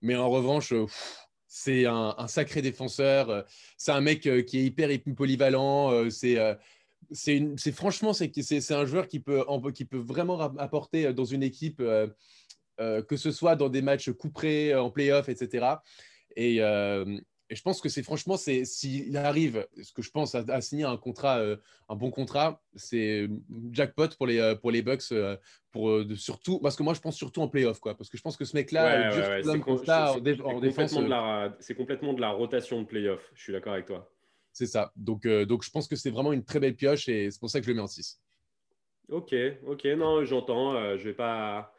mais 0.00 0.16
en 0.16 0.30
revanche, 0.30 0.72
c'est 1.52 1.84
un, 1.84 2.14
sacré 2.28 2.62
défenseur. 2.62 3.44
C'est 3.76 3.90
un 3.90 4.00
mec 4.00 4.20
qui 4.20 4.58
est 4.58 4.64
hyper, 4.64 4.88
polyvalent. 5.16 6.08
c'est 6.08 6.38
c'est 7.12 7.72
franchement, 7.72 8.12
c'est 8.12 8.70
un 8.70 8.86
joueur 8.86 9.08
qui 9.08 9.18
peut, 9.18 9.44
qui 9.74 9.84
peut 9.84 9.98
vraiment 9.98 10.38
apporter 10.58 11.12
dans 11.12 11.24
une 11.24 11.42
équipe, 11.42 11.82
que 12.78 13.16
ce 13.16 13.32
soit 13.32 13.56
dans 13.56 13.68
des 13.68 13.82
matchs 13.82 14.10
couperés, 14.12 14.76
en 14.76 14.90
playoff, 14.90 15.28
etc. 15.28 15.66
Et, 16.36 16.60
et 17.50 17.56
je 17.56 17.62
pense 17.62 17.80
que 17.80 17.88
c'est 17.88 18.04
franchement, 18.04 18.36
s'il 18.36 19.16
arrive, 19.16 19.66
ce 19.82 19.92
que 19.92 20.02
je 20.02 20.10
pense, 20.12 20.36
à, 20.36 20.60
signer 20.60 20.84
un 20.84 20.96
contrat, 20.96 21.40
euh, 21.40 21.56
un 21.88 21.96
bon 21.96 22.12
contrat, 22.12 22.62
c'est 22.76 23.28
jackpot 23.72 24.06
pour 24.16 24.28
les, 24.28 24.38
euh, 24.38 24.54
pour 24.54 24.70
les 24.70 24.82
Bucks, 24.82 25.10
euh, 25.10 25.36
pour, 25.72 26.00
surtout, 26.16 26.60
parce 26.60 26.76
que 26.76 26.84
moi 26.84 26.94
je 26.94 27.00
pense 27.00 27.16
surtout 27.16 27.42
en 27.42 27.48
playoff, 27.48 27.80
quoi, 27.80 27.96
parce 27.96 28.08
que 28.08 28.16
je 28.16 28.22
pense 28.22 28.36
que 28.36 28.44
ce 28.44 28.56
mec-là, 28.56 29.10
ouais, 29.10 29.42
c'est 29.42 29.58
complètement, 31.74 32.14
de 32.14 32.20
la 32.20 32.30
rotation 32.30 32.82
de 32.82 32.86
playoff, 32.86 33.28
je 33.34 33.42
suis 33.42 33.52
d'accord 33.52 33.72
avec 33.72 33.86
toi. 33.86 34.08
C'est 34.52 34.66
ça, 34.66 34.92
donc, 34.94 35.26
donc 35.26 35.64
je 35.64 35.70
pense 35.70 35.88
que 35.88 35.96
c'est 35.96 36.10
vraiment 36.10 36.32
une 36.32 36.44
très 36.44 36.60
belle 36.60 36.76
pioche 36.76 37.08
et 37.08 37.32
c'est 37.32 37.40
pour 37.40 37.50
ça 37.50 37.58
que 37.58 37.66
je 37.66 37.72
le 37.72 37.76
mets 37.76 37.82
en 37.82 37.88
6. 37.88 38.20
Ok, 39.08 39.34
ok, 39.66 39.84
non, 39.96 40.24
j'entends, 40.24 40.96
je 40.96 41.02
vais 41.02 41.14
pas 41.14 41.74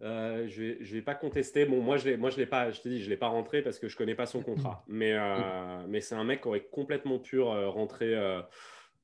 euh, 0.00 0.46
je 0.48 0.62
ne 0.62 0.94
vais, 0.94 1.02
pas 1.02 1.14
contester. 1.14 1.64
Bon, 1.66 1.80
moi, 1.80 1.96
je 1.96 2.10
ne 2.10 2.16
moi, 2.16 2.30
je 2.30 2.36
l'ai 2.36 2.46
pas, 2.46 2.70
je 2.70 2.80
te 2.80 2.88
dis, 2.88 3.02
je 3.02 3.08
l'ai 3.08 3.16
pas 3.16 3.28
rentré 3.28 3.62
parce 3.62 3.78
que 3.78 3.88
je 3.88 3.96
connais 3.96 4.14
pas 4.14 4.26
son 4.26 4.42
contrat. 4.42 4.84
Mais, 4.88 5.12
euh, 5.12 5.86
mais 5.88 6.00
c'est 6.00 6.14
un 6.14 6.24
mec 6.24 6.42
qui 6.42 6.48
aurait 6.48 6.66
complètement 6.70 7.18
pu 7.18 7.40
euh, 7.40 7.68
rentrer, 7.68 8.14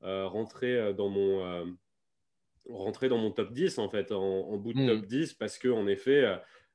rentrer, 0.02 0.92
dans 0.94 1.09
mon, 1.09 1.76
rentrer 2.68 3.09
dans 3.09 3.18
mon 3.18 3.30
top 3.30 3.52
10, 3.52 3.78
en 3.78 3.88
fait, 3.88 4.12
en, 4.12 4.56
bout 4.56 4.73
de 4.73 4.87
top 4.87 5.06
10, 5.06 5.35
parce 5.35 5.59
qu'en 5.59 5.87
effet, 5.87 6.25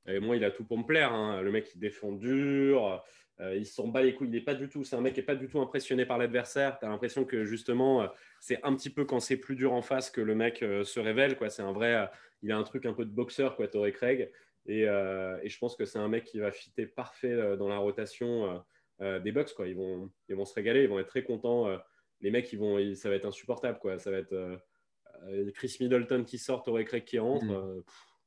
moi, 0.07 0.37
il 0.37 0.43
a 0.43 0.51
tout 0.51 0.63
pour 0.63 0.77
me 0.77 0.85
plaire. 0.85 1.13
Hein. 1.13 1.41
Le 1.41 1.51
mec, 1.51 1.71
il 1.75 1.79
défend 1.79 2.13
dur. 2.13 3.03
il 3.39 3.65
s'en 3.65 3.89
bat 3.89 4.01
les 4.01 4.15
couilles. 4.15 4.29
Il 4.29 4.35
est 4.35 4.41
pas 4.41 4.55
du 4.55 4.69
tout. 4.69 4.85
C'est 4.85 4.95
un 4.95 5.01
mec 5.01 5.13
qui 5.13 5.19
est 5.19 5.23
pas 5.23 5.35
du 5.35 5.49
tout 5.49 5.59
impressionné 5.59 6.05
par 6.05 6.17
l'adversaire. 6.17 6.79
Tu 6.79 6.85
as 6.85 6.89
l'impression 6.89 7.25
que 7.25 7.43
justement, 7.43 8.07
c'est 8.45 8.59
un 8.63 8.75
petit 8.75 8.91
peu 8.91 9.05
quand 9.05 9.19
c'est 9.19 9.37
plus 9.37 9.55
dur 9.55 9.73
en 9.73 9.81
face 9.81 10.11
que 10.11 10.21
le 10.21 10.35
mec 10.35 10.59
se 10.59 10.99
révèle. 10.99 11.35
Quoi. 11.35 11.49
C'est 11.49 11.63
un 11.63 11.71
vrai 11.71 12.07
il 12.45 12.51
a 12.51 12.57
un 12.57 12.63
truc 12.63 12.85
un 12.85 12.93
peu 12.93 13.05
de 13.05 13.09
boxeur, 13.09 13.55
quoi, 13.55 13.67
Torrey 13.67 13.91
Craig. 13.91 14.31
Euh, 14.69 15.39
et, 15.41 15.49
je 15.49 15.57
pense 15.57 15.75
que 15.75 15.85
c'est 15.85 15.97
un 15.97 16.07
mec 16.07 16.25
qui 16.25 16.39
va 16.39 16.51
fitter 16.51 16.85
parfait 16.85 17.31
euh, 17.31 17.55
dans 17.55 17.67
la 17.67 17.79
rotation 17.79 18.63
euh, 19.01 19.19
des 19.19 19.31
Bucks. 19.31 19.53
Quoi. 19.55 19.67
Ils, 19.67 19.75
vont, 19.75 20.11
ils 20.29 20.35
vont 20.35 20.45
se 20.45 20.53
régaler, 20.53 20.83
ils 20.83 20.89
vont 20.89 20.99
être 20.99 21.07
très 21.07 21.23
contents. 21.23 21.67
les 22.21 22.29
mecs, 22.29 22.53
ils 22.53 22.59
vont, 22.59 22.77
ça 22.93 23.09
va 23.09 23.15
être 23.15 23.25
insupportable. 23.25 23.79
Quoi. 23.79 23.97
Ça 23.97 24.11
va 24.11 24.17
être 24.17 24.59
Chris 25.55 25.77
Middleton 25.79 26.23
qui 26.23 26.37
sort, 26.37 26.61
Torrey 26.61 26.85
Craig 26.85 27.03
qui 27.03 27.17
entre. 27.17 27.45
Mm. 27.45 27.83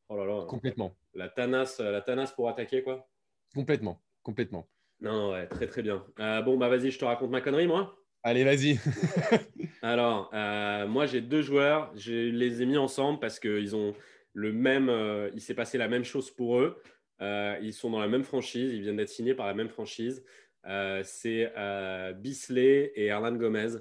oh 0.09 0.17
là 0.17 0.25
là. 0.25 0.45
Complètement. 0.47 0.97
La 1.15 1.29
tanasse, 1.29 1.79
la 1.79 2.01
tanasse 2.01 2.33
pour 2.33 2.49
attaquer, 2.49 2.83
quoi. 2.83 3.09
Complètement, 3.55 4.03
complètement. 4.23 4.69
Non, 5.01 5.31
ouais, 5.31 5.47
très 5.47 5.69
très 5.69 5.83
bien. 5.83 6.05
bon, 6.45 6.57
bah 6.57 6.69
vas-y, 6.69 6.91
je 6.91 6.99
te 6.99 7.05
raconte 7.05 7.31
ma 7.31 7.41
connerie, 7.41 7.69
moi. 7.69 7.97
Allez, 8.23 8.45
vas-y. 8.45 8.79
Alors, 9.83 10.31
moi, 10.89 11.07
j'ai 11.07 11.21
deux 11.21 11.43
joueurs. 11.43 11.93
Je 11.97 12.13
les 12.13 12.63
ai 12.63 12.67
mis 12.67 12.77
ensemble 12.77 13.21
parce 13.21 13.39
qu'ils 13.39 13.77
ont 13.77 13.95
le 14.39 14.53
même. 14.53 14.89
Euh, 14.89 15.31
il 15.35 15.41
s'est 15.41 15.55
passé 15.55 15.79
la 15.79 15.89
même 15.89 16.05
chose 16.05 16.31
pour 16.31 16.59
eux. 16.59 16.81
Euh, 17.21 17.59
ils 17.61 17.73
sont 17.73 17.91
dans 17.91 17.99
la 17.99 18.09
même 18.09 18.23
franchise. 18.23 18.73
Ils 18.73 18.83
viennent 18.83 18.97
d'être 18.97 19.09
signés 19.09 19.35
par 19.35 19.47
la 19.47 19.55
même 19.55 19.69
franchise. 19.69 20.25
Euh, 20.67 21.03
c'est 21.05 21.53
Bisley 22.17 22.93
et 22.95 23.07
Hernan 23.07 23.37
Gomez 23.37 23.79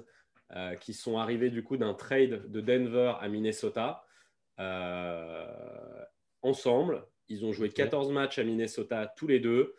qui 0.80 0.94
sont 0.94 1.18
arrivés 1.18 1.50
du 1.50 1.62
coup 1.62 1.76
d'un 1.76 1.92
trade 1.92 2.50
de 2.50 2.60
Denver 2.60 3.14
à 3.20 3.28
Minnesota 3.28 4.04
ensemble. 6.42 7.06
Ils 7.28 7.44
ont 7.44 7.52
joué 7.52 7.68
14 7.68 8.10
matchs 8.10 8.38
à 8.38 8.44
Minnesota 8.44 9.12
tous 9.16 9.26
les 9.26 9.40
deux. 9.40 9.74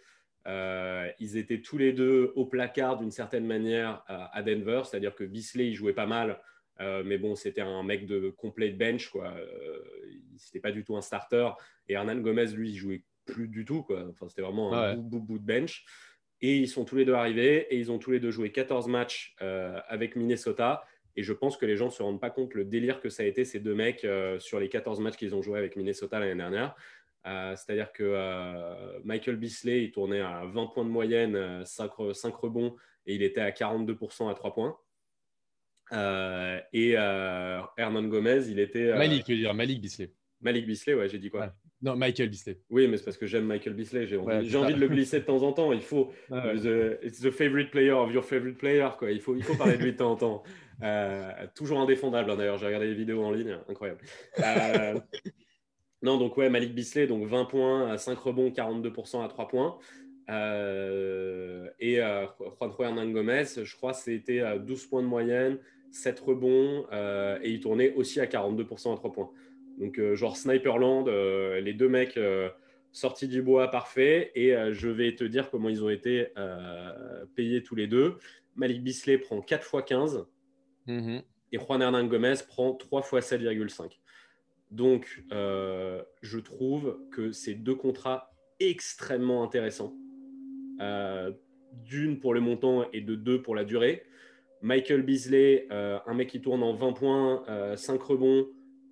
Ils 1.19 1.37
étaient 1.37 1.61
tous 1.61 1.77
les 1.77 1.93
deux 1.93 2.31
au 2.35 2.45
placard 2.45 2.97
d'une 2.97 3.11
certaine 3.11 3.45
manière 3.45 4.03
à 4.07 4.41
Denver, 4.41 4.81
c'est-à-dire 4.85 5.15
que 5.15 5.23
Bisley 5.23 5.67
il 5.67 5.75
jouait 5.75 5.93
pas 5.93 6.07
mal, 6.07 6.39
euh, 6.81 7.03
mais 7.05 7.17
bon, 7.17 7.35
c'était 7.35 7.61
un 7.61 7.83
mec 7.83 8.05
de 8.05 8.29
complet 8.29 8.69
bench, 8.69 9.09
quoi. 9.09 9.33
Euh, 9.37 9.79
c'était 10.37 10.59
pas 10.59 10.71
du 10.71 10.83
tout 10.83 10.95
un 10.95 11.01
starter. 11.01 11.49
Et 11.87 11.93
Hernan 11.93 12.17
Gomez, 12.17 12.47
lui, 12.47 12.69
il 12.71 12.77
jouait 12.77 13.03
plus 13.25 13.47
du 13.47 13.65
tout, 13.65 13.83
quoi. 13.83 14.05
Enfin, 14.09 14.27
c'était 14.29 14.41
vraiment 14.41 14.73
un 14.73 14.95
bout, 14.95 15.19
bout, 15.19 15.39
de 15.39 15.45
bench. 15.45 15.85
Et 16.41 16.55
ils 16.57 16.69
sont 16.69 16.85
tous 16.85 16.95
les 16.95 17.03
deux 17.03 17.13
arrivés 17.13 17.67
et 17.69 17.77
ils 17.77 17.91
ont 17.91 17.99
tous 17.99 18.11
les 18.11 18.21
deux 18.21 18.31
joué 18.31 18.51
14 18.51 18.87
matchs 18.87 19.35
euh, 19.41 19.79
avec 19.89 20.15
Minnesota. 20.15 20.85
Et 21.17 21.23
je 21.23 21.33
pense 21.33 21.57
que 21.57 21.65
les 21.65 21.75
gens 21.75 21.87
ne 21.87 21.91
se 21.91 22.01
rendent 22.01 22.21
pas 22.21 22.29
compte 22.29 22.53
le 22.53 22.63
délire 22.63 23.01
que 23.01 23.09
ça 23.09 23.23
a 23.23 23.25
été 23.25 23.43
ces 23.43 23.59
deux 23.59 23.75
mecs 23.75 24.07
sur 24.37 24.57
les 24.57 24.69
14 24.69 25.01
matchs 25.01 25.17
qu'ils 25.17 25.35
ont 25.35 25.41
joué 25.41 25.59
avec 25.59 25.75
Minnesota 25.75 26.17
l'année 26.17 26.35
dernière. 26.35 26.75
C'est-à-dire 27.25 27.91
que 27.91 29.01
Michael 29.03 29.35
Bisley, 29.35 29.83
il 29.83 29.91
tournait 29.91 30.21
à 30.21 30.45
20 30.45 30.67
points 30.67 30.85
de 30.85 30.89
moyenne, 30.89 31.65
5, 31.65 31.91
5 32.13 32.35
rebonds, 32.35 32.75
et 33.05 33.15
il 33.15 33.23
était 33.23 33.41
à 33.41 33.51
42% 33.51 34.29
à 34.29 34.33
3 34.33 34.53
points. 34.53 34.77
Euh, 35.91 36.59
et 36.73 36.93
euh, 36.95 37.61
Hernan 37.77 38.03
Gomez, 38.03 38.47
il 38.47 38.59
était. 38.59 38.89
Euh, 38.91 38.97
Malik, 38.97 39.25
je 39.27 39.33
veux 39.33 39.39
dire, 39.39 39.53
Malik 39.53 39.81
Bisley. 39.81 40.11
Malik 40.41 40.65
Bisley, 40.65 40.93
ouais, 40.93 41.09
j'ai 41.09 41.19
dit 41.19 41.29
quoi? 41.29 41.53
Non, 41.81 41.95
Michael 41.95 42.29
Bisley. 42.29 42.59
Oui, 42.69 42.87
mais 42.87 42.97
c'est 42.97 43.05
parce 43.05 43.17
que 43.17 43.25
j'aime 43.25 43.45
Michael 43.45 43.73
Bisley. 43.73 44.05
J'ai 44.05 44.17
envie, 44.17 44.55
envie 44.55 44.73
de 44.73 44.79
le 44.79 44.87
glisser 44.87 45.19
de 45.21 45.25
temps 45.25 45.43
en 45.43 45.53
temps. 45.53 45.73
Il 45.73 45.81
faut. 45.81 46.11
the, 46.29 46.99
it's 47.03 47.19
the 47.19 47.31
favorite 47.31 47.71
player 47.71 47.91
of 47.91 48.13
your 48.13 48.23
favorite 48.23 48.57
player. 48.57 48.87
Quoi. 48.97 49.11
Il, 49.11 49.21
faut, 49.21 49.35
il 49.35 49.43
faut 49.43 49.55
parler 49.55 49.77
de 49.77 49.83
lui 49.83 49.93
de 49.93 49.97
temps 49.97 50.11
en 50.11 50.15
temps. 50.15 50.43
toujours 51.55 51.79
indéfendable, 51.79 52.31
hein, 52.31 52.35
d'ailleurs. 52.35 52.57
J'ai 52.57 52.67
regardé 52.67 52.87
les 52.87 52.95
vidéos 52.95 53.23
en 53.23 53.31
ligne. 53.31 53.57
Incroyable. 53.67 54.01
non, 56.01 56.17
donc, 56.17 56.37
ouais, 56.37 56.49
Malik 56.49 56.73
Bisley, 56.73 57.07
donc 57.07 57.25
20 57.25 57.45
points, 57.45 57.97
5 57.97 58.17
rebonds, 58.17 58.49
42% 58.49 59.23
à 59.23 59.27
3 59.27 59.47
points. 59.47 59.77
et 61.79 61.95
Juanjo 61.97 62.83
Hernan 62.83 63.09
Gomez, 63.09 63.45
je 63.63 63.75
crois 63.75 63.93
c'était 63.93 64.41
12 64.59 64.85
points 64.85 65.01
de 65.01 65.07
moyenne, 65.07 65.57
7 65.91 66.19
rebonds 66.19 66.85
euh, 66.91 67.39
et 67.41 67.51
il 67.51 67.59
tournait 67.59 67.93
aussi 67.93 68.19
à 68.19 68.25
42% 68.25 68.93
à 68.93 68.95
3 68.95 69.11
points. 69.11 69.31
Donc, 69.79 69.97
euh, 69.99 70.15
genre 70.15 70.37
Sniperland, 70.37 71.07
euh, 71.07 71.59
les 71.61 71.73
deux 71.73 71.89
mecs 71.89 72.19
sortis 72.91 73.27
du 73.27 73.41
bois 73.41 73.69
parfait. 73.69 74.31
Et 74.35 74.53
je 74.71 74.89
vais 74.89 75.15
te 75.15 75.23
dire 75.23 75.49
comment 75.49 75.69
ils 75.69 75.83
ont 75.83 75.89
été 75.89 76.27
payés 77.35 77.63
tous 77.63 77.75
les 77.75 77.87
deux. 77.87 78.17
Malik 78.55 78.83
Bisley 78.83 79.17
prend 79.17 79.41
4 79.41 79.75
x 79.75 79.85
15 79.87 80.25
et 81.51 81.57
Juan 81.57 81.81
Hernan 81.81 82.05
Gomez 82.05 82.35
prend 82.47 82.73
3 82.73 83.01
x 83.01 83.31
7,5. 83.31 83.99
Donc, 84.71 85.23
je 85.31 86.37
trouve 86.39 86.99
que 87.11 87.31
c'est 87.31 87.55
deux 87.55 87.75
contrats 87.75 88.31
extrêmement 88.59 89.43
intéressants. 89.43 89.93
D'une 91.85 92.19
pour 92.19 92.33
le 92.33 92.39
montant 92.39 92.89
et 92.91 93.01
de 93.01 93.15
deux 93.15 93.41
pour 93.41 93.55
la 93.55 93.63
durée. 93.63 94.03
Michael 94.61 95.03
Beasley, 95.03 95.67
euh, 95.71 95.99
un 96.05 96.13
mec 96.13 96.29
qui 96.29 96.41
tourne 96.41 96.63
en 96.63 96.73
20 96.73 96.93
points, 96.93 97.75
5 97.75 97.93
euh, 97.93 98.03
rebonds 98.03 98.47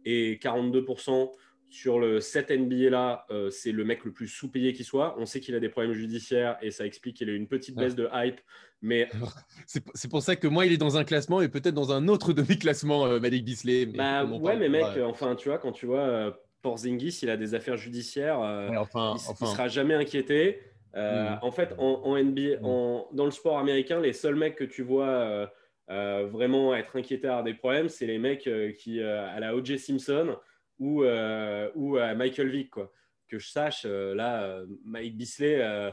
et 0.05 0.39
42%. 0.41 1.31
Sur 1.69 1.99
le 1.99 2.19
7 2.21 2.51
NBA 2.51 2.89
là, 2.89 3.25
euh, 3.29 3.49
c'est 3.49 3.71
le 3.71 3.83
mec 3.83 4.05
le 4.05 4.11
plus 4.11 4.27
sous-payé 4.27 4.73
qui 4.73 4.83
soit. 4.83 5.15
On 5.19 5.25
sait 5.25 5.39
qu'il 5.39 5.53
a 5.55 5.59
des 5.59 5.69
problèmes 5.69 5.93
judiciaires 5.93 6.57
et 6.61 6.71
ça 6.71 6.85
explique 6.85 7.17
qu'il 7.17 7.29
a 7.29 7.33
une 7.33 7.47
petite 7.47 7.75
baisse 7.75 7.95
de 7.95 8.09
hype. 8.13 8.39
Mais 8.81 9.09
c'est 9.65 10.09
pour 10.09 10.21
ça 10.21 10.35
que 10.35 10.47
moi, 10.47 10.65
il 10.65 10.71
est 10.71 10.77
dans 10.77 10.97
un 10.97 11.03
classement 11.03 11.41
et 11.41 11.49
peut-être 11.49 11.73
dans 11.73 11.91
un 11.91 12.07
autre 12.07 12.33
demi-classement, 12.33 13.19
Malik 13.19 13.43
Beasley. 13.43 13.85
bah, 13.85 14.23
ouais, 14.25 14.55
mais 14.55 14.69
mec, 14.69 14.85
enfin, 15.03 15.35
tu 15.35 15.49
vois, 15.49 15.57
quand 15.57 15.71
tu 15.71 15.85
vois 15.85 16.39
Porzingis, 16.61 17.19
il 17.23 17.29
a 17.29 17.37
des 17.37 17.53
affaires 17.53 17.77
judiciaires, 17.77 18.39
enfin, 18.77 19.15
il, 19.17 19.45
ne 19.45 19.51
sera 19.51 19.67
jamais 19.67 19.95
inquiété. 19.95 20.61
Hmm. 20.95 21.37
En 21.41 21.51
fait, 21.51 21.75
en, 21.77 22.17
NBA, 22.17 22.57
hmm. 22.61 23.15
dans 23.15 23.25
le 23.25 23.31
sport 23.31 23.59
américain, 23.59 23.99
les 23.99 24.13
seuls 24.13 24.35
mecs 24.35 24.55
que 24.55 24.63
tu 24.63 24.83
vois 24.83 25.49
euh, 25.89 26.27
vraiment 26.29 26.75
être 26.75 26.97
inquiété 26.97 27.29
à 27.29 27.41
des 27.41 27.53
problèmes, 27.53 27.87
c'est 27.87 28.05
les 28.05 28.17
mecs 28.17 28.45
euh, 28.47 28.73
qui, 28.73 28.99
euh, 28.99 29.25
à 29.29 29.39
la 29.39 29.55
O.J. 29.55 29.79
Simpson 29.79 30.35
ou, 30.79 31.03
ou 31.03 31.97
à 31.97 32.13
Michael 32.15 32.49
Vick. 32.49 32.71
Quoi. 32.71 32.91
Que 33.27 33.39
je 33.39 33.49
sache, 33.49 33.85
là, 33.85 34.63
Mike 34.85 35.17
Bisley, 35.17 35.91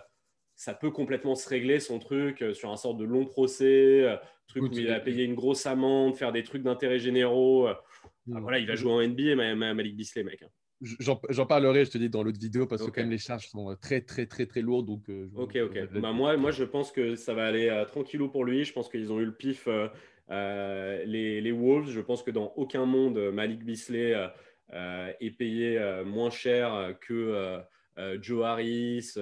ça 0.55 0.75
peut 0.75 0.91
complètement 0.91 1.35
se 1.35 1.49
régler 1.49 1.81
son 1.81 1.99
truc 1.99 2.45
sur 2.53 2.71
un 2.71 2.77
sort 2.77 2.95
de 2.95 3.05
long 3.05 3.25
procès, 3.25 4.07
truc 4.47 4.65
où 4.65 4.79
il 4.79 4.91
a 4.91 5.01
payé 5.01 5.25
une 5.25 5.35
grosse 5.35 5.67
amende, 5.67 6.17
faire 6.17 6.33
des 6.33 6.43
trucs 6.43 6.63
d'intérêt 6.63 6.99
généraux. 6.99 7.69
Hmm. 8.27 8.41
voilà, 8.41 8.59
il 8.59 8.67
va 8.67 8.75
jouer 8.75 8.93
en 8.93 9.03
NBA, 9.07 9.35
Malik 9.75 9.97
Bisley, 9.97 10.23
mec. 10.23 10.43
Hein. 10.43 10.49
J'en 10.81 11.47
parlerai, 11.47 11.85
je 11.85 11.91
te 11.91 11.99
dis, 11.99 12.11
dans 12.11 12.23
l'autre 12.23 12.39
vidéo, 12.39 12.67
parce 12.67 12.83
que 12.83 12.91
quand 12.91 13.01
même 13.01 13.11
les 13.11 13.19
charges 13.19 13.49
sont 13.49 13.75
très, 13.81 14.01
très, 14.01 14.27
très, 14.27 14.47
très 14.47 14.61
lourdes. 14.61 14.87
Donc, 14.87 15.09
euh, 15.09 15.31
ok, 15.35 15.57
ok. 15.65 16.01
Bah, 16.01 16.13
moi, 16.13 16.37
moi, 16.37 16.51
je 16.51 16.65
pense 16.65 16.93
que 16.93 17.15
ça 17.15 17.33
va 17.33 17.47
aller 17.47 17.69
euh, 17.69 17.85
tranquillou 17.85 18.29
pour 18.29 18.45
lui. 18.45 18.65
Je 18.65 18.73
pense 18.73 18.89
qu'ils 18.89 19.13
ont 19.13 19.21
eu 19.21 19.25
le 19.25 19.35
pif, 19.35 19.67
euh, 19.69 21.05
les, 21.07 21.41
les, 21.41 21.53
Wolves. 21.53 21.91
Je 21.91 22.01
pense 22.01 22.23
que 22.23 22.31
dans 22.31 22.53
aucun 22.57 22.85
monde, 22.85 23.19
Malik 23.33 23.65
Bisley 23.65 24.15
est 24.73 25.37
payé 25.37 26.03
moins 26.05 26.31
cher 26.31 26.95
que 27.01 27.61
Joe 28.21 28.45
Harris 28.45 29.15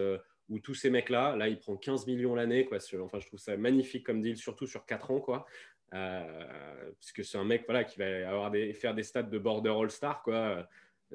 ou 0.48 0.58
tous 0.58 0.74
ces 0.74 0.90
mecs-là. 0.90 1.36
Là, 1.36 1.48
il 1.48 1.58
prend 1.58 1.76
15 1.76 2.06
millions 2.06 2.34
l'année. 2.34 2.68
Enfin, 3.00 3.18
je 3.18 3.26
trouve 3.26 3.40
ça 3.40 3.56
magnifique 3.56 4.04
comme 4.04 4.22
deal, 4.22 4.36
surtout 4.36 4.66
sur 4.66 4.84
4 4.86 5.10
ans. 5.10 5.20
Quoi. 5.20 5.46
puisque 7.00 7.24
c'est 7.24 7.38
un 7.38 7.44
mec 7.44 7.64
voilà, 7.66 7.84
qui 7.84 7.98
va 7.98 8.28
avoir 8.28 8.50
des, 8.50 8.72
faire 8.72 8.94
des 8.94 9.02
stats 9.02 9.22
de 9.24 9.38
border 9.38 9.70
all-star 9.70 10.22
quoi, 10.22 10.66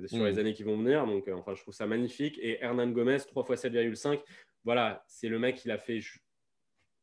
sur 0.06 0.24
les 0.24 0.34
mm. 0.34 0.40
années 0.40 0.54
qui 0.54 0.64
vont 0.64 0.78
venir. 0.78 1.06
Donc, 1.06 1.28
enfin, 1.30 1.56
je 1.56 1.62
trouve 1.62 1.74
ça 1.74 1.88
magnifique. 1.88 2.38
Et 2.42 2.64
Hernan 2.64 2.90
Gomez, 2.90 3.20
3 3.20 3.44
fois 3.44 3.56
7,5. 3.56 4.22
Voilà, 4.64 5.04
c'est 5.08 5.30
le 5.30 5.40
mec, 5.40 5.64
il 5.64 5.72
a 5.72 5.78
fait 5.78 6.00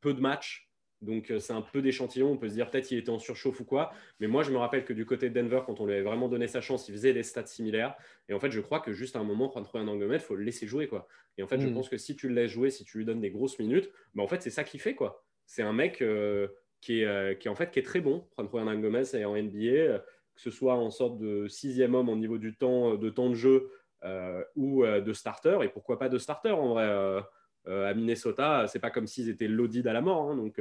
peu 0.00 0.12
de 0.12 0.20
matchs 0.20 0.63
donc 1.04 1.30
euh, 1.30 1.38
c'est 1.38 1.52
un 1.52 1.60
peu 1.60 1.82
d'échantillon, 1.82 2.32
on 2.32 2.36
peut 2.36 2.48
se 2.48 2.54
dire 2.54 2.70
peut-être 2.70 2.86
qu'il 2.86 2.98
était 2.98 3.10
en 3.10 3.18
surchauffe 3.18 3.60
ou 3.60 3.64
quoi. 3.64 3.92
Mais 4.20 4.26
moi 4.26 4.42
je 4.42 4.50
me 4.50 4.56
rappelle 4.56 4.84
que 4.84 4.92
du 4.92 5.06
côté 5.06 5.30
de 5.30 5.40
Denver, 5.40 5.60
quand 5.66 5.80
on 5.80 5.86
lui 5.86 5.94
avait 5.94 6.02
vraiment 6.02 6.28
donné 6.28 6.48
sa 6.48 6.60
chance, 6.60 6.88
il 6.88 6.92
faisait 6.92 7.12
des 7.12 7.22
stats 7.22 7.46
similaires. 7.46 7.94
Et 8.28 8.34
en 8.34 8.40
fait 8.40 8.50
je 8.50 8.60
crois 8.60 8.80
que 8.80 8.92
juste 8.92 9.16
à 9.16 9.20
un 9.20 9.24
moment, 9.24 9.50
Juan 9.52 9.64
Troyan 9.64 9.86
Angomet, 9.88 10.16
il 10.16 10.20
faut 10.20 10.34
le 10.34 10.44
laisser 10.44 10.66
jouer. 10.66 10.88
quoi. 10.88 11.06
Et 11.38 11.42
en 11.42 11.46
fait 11.46 11.60
je 11.60 11.68
mm. 11.68 11.74
pense 11.74 11.88
que 11.88 11.98
si 11.98 12.16
tu 12.16 12.28
le 12.28 12.34
laisses 12.34 12.50
jouer, 12.50 12.70
si 12.70 12.84
tu 12.84 12.98
lui 12.98 13.04
donnes 13.04 13.20
des 13.20 13.30
grosses 13.30 13.58
minutes, 13.58 13.90
bah, 14.14 14.22
en 14.22 14.26
fait 14.26 14.42
c'est 14.42 14.50
ça 14.50 14.64
qu'il 14.64 14.80
fait. 14.80 14.94
quoi. 14.94 15.24
C'est 15.46 15.62
un 15.62 15.72
mec 15.72 16.00
euh, 16.02 16.48
qui, 16.80 17.00
est, 17.00 17.04
euh, 17.04 17.34
qui, 17.34 17.48
est, 17.48 17.50
en 17.50 17.54
fait 17.54 17.70
qui 17.70 17.78
est 17.78 17.84
très 17.84 18.00
bon, 18.00 18.26
Juan 18.38 18.80
Gomez 18.80 19.14
et 19.14 19.24
en 19.24 19.36
NBA, 19.36 20.00
que 20.34 20.40
ce 20.40 20.50
soit 20.50 20.74
en 20.74 20.90
sorte 20.90 21.18
de 21.18 21.46
sixième 21.48 21.94
homme 21.94 22.08
au 22.08 22.16
niveau 22.16 22.38
du 22.38 22.56
temps, 22.56 22.94
de 22.94 23.10
temps 23.10 23.28
de 23.28 23.34
jeu 23.34 23.70
ou 24.56 24.84
de 24.84 25.12
starter. 25.12 25.58
Et 25.62 25.68
pourquoi 25.68 25.98
pas 25.98 26.08
de 26.08 26.18
starter 26.18 26.50
en 26.50 26.74
vrai 26.74 27.22
à 27.66 27.94
Minnesota, 27.94 28.66
c'est 28.68 28.78
pas 28.78 28.90
comme 28.90 29.06
s'ils 29.06 29.28
étaient 29.28 29.48
loaded 29.48 29.86
à 29.86 29.92
la 29.92 30.00
mort. 30.00 30.30
Hein. 30.30 30.36
donc, 30.36 30.60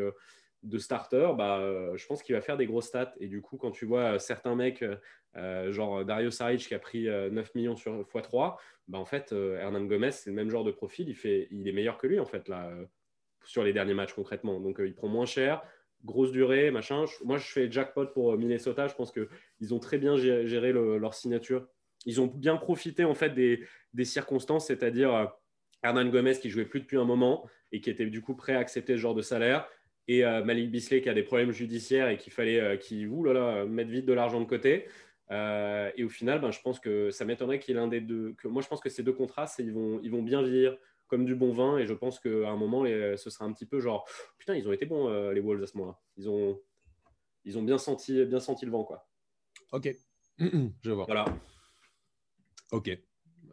de 0.64 0.78
starter, 0.78 1.32
bah, 1.38 1.60
euh, 1.60 1.96
je 1.98 2.08
pense 2.08 2.24
qu'il 2.24 2.34
va 2.36 2.42
faire 2.42 2.58
des 2.58 2.66
grosses 2.66 2.88
stats. 2.88 3.14
Et 3.20 3.28
du 3.28 3.42
coup, 3.42 3.58
quand 3.58 3.72
tu 3.72 3.86
vois 3.86 4.14
euh, 4.14 4.20
certains 4.20 4.56
mecs, 4.56 4.84
euh, 5.36 5.72
genre 5.72 6.06
Dario 6.06 6.32
Saric 6.32 6.68
qui 6.68 6.74
a 6.74 6.80
pris 6.80 7.06
9 7.06 7.56
millions 7.56 7.76
sur 7.76 8.02
x3, 8.02 8.56
bah, 8.88 8.98
en 8.98 9.06
fait, 9.06 9.34
Hernan 9.34 9.86
Gomez, 9.86 10.12
c'est 10.12 10.30
le 10.30 10.36
même 10.36 10.50
genre 10.50 10.64
de 10.64 10.72
profil. 10.72 11.10
Il, 11.10 11.16
fait, 11.16 11.48
il 11.52 11.68
est 11.68 11.74
meilleur 11.74 11.98
que 11.98 12.08
lui, 12.08 12.20
en 12.20 12.26
fait, 12.26 12.48
là, 12.48 12.72
sur 13.44 13.64
les 13.64 13.74
derniers 13.74 13.94
matchs 13.94 14.14
concrètement. 14.14 14.60
Donc, 14.60 14.78
il 14.80 14.96
prend 14.96 15.10
moins 15.10 15.26
cher, 15.26 15.62
grosse 16.06 16.32
durée, 16.32 16.72
machin. 16.72 17.06
moi, 17.26 17.38
je 17.38 17.46
fais 17.46 17.70
jackpot 17.70 18.08
pour 18.08 18.38
Minnesota. 18.38 18.88
Je 18.88 18.96
pense 18.96 19.12
qu'ils 19.12 19.74
ont 19.74 19.80
très 19.80 19.98
bien 19.98 20.16
géré, 20.16 20.72
leur 20.72 21.14
signature. 21.14 21.68
Ils 22.06 22.22
ont 22.22 22.28
bien 22.28 22.58
profité, 22.58 23.04
en 23.04 23.16
fait, 23.16 23.34
des 23.34 24.06
circonstances, 24.06 24.68
c'est-à-dire 24.68 25.34
Hernan 25.84 26.06
Gomez 26.06 26.40
qui 26.40 26.50
jouait 26.50 26.66
plus 26.66 26.80
depuis 26.80 26.98
un 26.98 27.06
moment 27.06 27.48
et 27.72 27.82
qui 27.82 27.90
était 27.90 28.06
du 28.06 28.22
coup 28.22 28.36
prêt 28.36 28.56
à 28.56 28.60
accepter 28.60 28.94
ce 28.94 29.00
genre 29.00 29.16
de 29.16 29.22
salaire 29.22 29.68
et 30.08 30.26
euh, 30.26 30.44
Malik 30.44 30.72
Bisley 30.72 31.02
qui 31.02 31.10
a 31.10 31.14
des 31.14 31.24
problèmes 31.24 31.52
judiciaires 31.52 32.10
et 32.10 32.18
qu'il 32.18 32.34
fallait 32.34 32.60
euh, 32.60 32.78
qu'il 32.78 33.10
mettre 33.70 33.90
vite 33.90 34.06
de 34.06 34.14
l'argent 34.14 34.40
de 34.40 34.46
côté. 34.46 34.88
Euh, 35.32 35.90
et 35.96 36.04
au 36.04 36.10
final, 36.10 36.42
ben, 36.42 36.52
je 36.52 36.62
pense 36.62 36.80
que 36.80 37.10
ça 37.10 37.26
m'étonnerait 37.26 37.60
qu'il 37.60 37.78
ait 37.78 37.80
un 37.80 37.88
des 37.88 38.02
deux. 38.02 38.34
Que, 38.34 38.48
moi, 38.48 38.62
je 38.62 38.68
pense 38.68 38.82
que 38.82 38.90
ces 38.90 39.04
deux 39.04 39.14
contrats, 39.14 39.50
ils 39.60 39.72
vont, 39.72 40.00
ils 40.04 40.12
vont 40.12 40.22
bien 40.22 40.42
vieillir 40.42 40.78
comme 41.08 41.26
du 41.26 41.36
bon 41.36 41.54
vin. 41.54 41.78
Et 41.78 41.86
je 41.86 41.94
pense 41.94 42.20
qu'à 42.20 42.50
un 42.50 42.58
moment, 42.58 42.84
ce 42.86 43.30
sera 43.30 43.46
un 43.46 43.54
petit 43.54 43.66
peu 43.66 43.80
genre 43.80 44.08
putain, 44.38 44.56
ils 44.56 44.68
ont 44.68 44.74
été 44.74 44.86
bons 44.86 45.32
les 45.32 45.40
Wolves 45.40 45.64
à 45.64 45.68
ce 45.68 45.78
moment-là. 45.78 45.98
Ils 46.18 46.30
ont, 46.30 46.60
ils 47.46 47.58
ont 47.58 47.64
bien 47.64 47.78
senti, 47.78 48.26
bien 48.26 48.40
senti 48.40 48.66
le 48.66 48.72
vent, 48.72 48.84
quoi. 48.84 49.08
Ok, 49.72 49.90
je 50.38 50.92
vois. 50.92 51.06
Voilà. 51.06 51.26
Ok. 52.72 52.92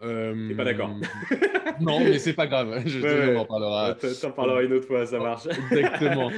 Euh... 0.02 0.56
pas 0.56 0.64
d'accord. 0.64 0.90
non, 1.80 2.00
mais 2.00 2.18
c'est 2.18 2.32
pas 2.32 2.46
grave. 2.46 2.82
Je 2.86 3.00
ouais, 3.00 3.36
on 3.36 3.40
en 3.40 3.44
parlera. 3.44 3.94
T'en 3.94 4.30
parleras 4.30 4.62
une 4.62 4.72
autre 4.72 4.86
fois, 4.86 5.04
ça 5.06 5.18
marche. 5.18 5.46
Exactement. 5.46 6.30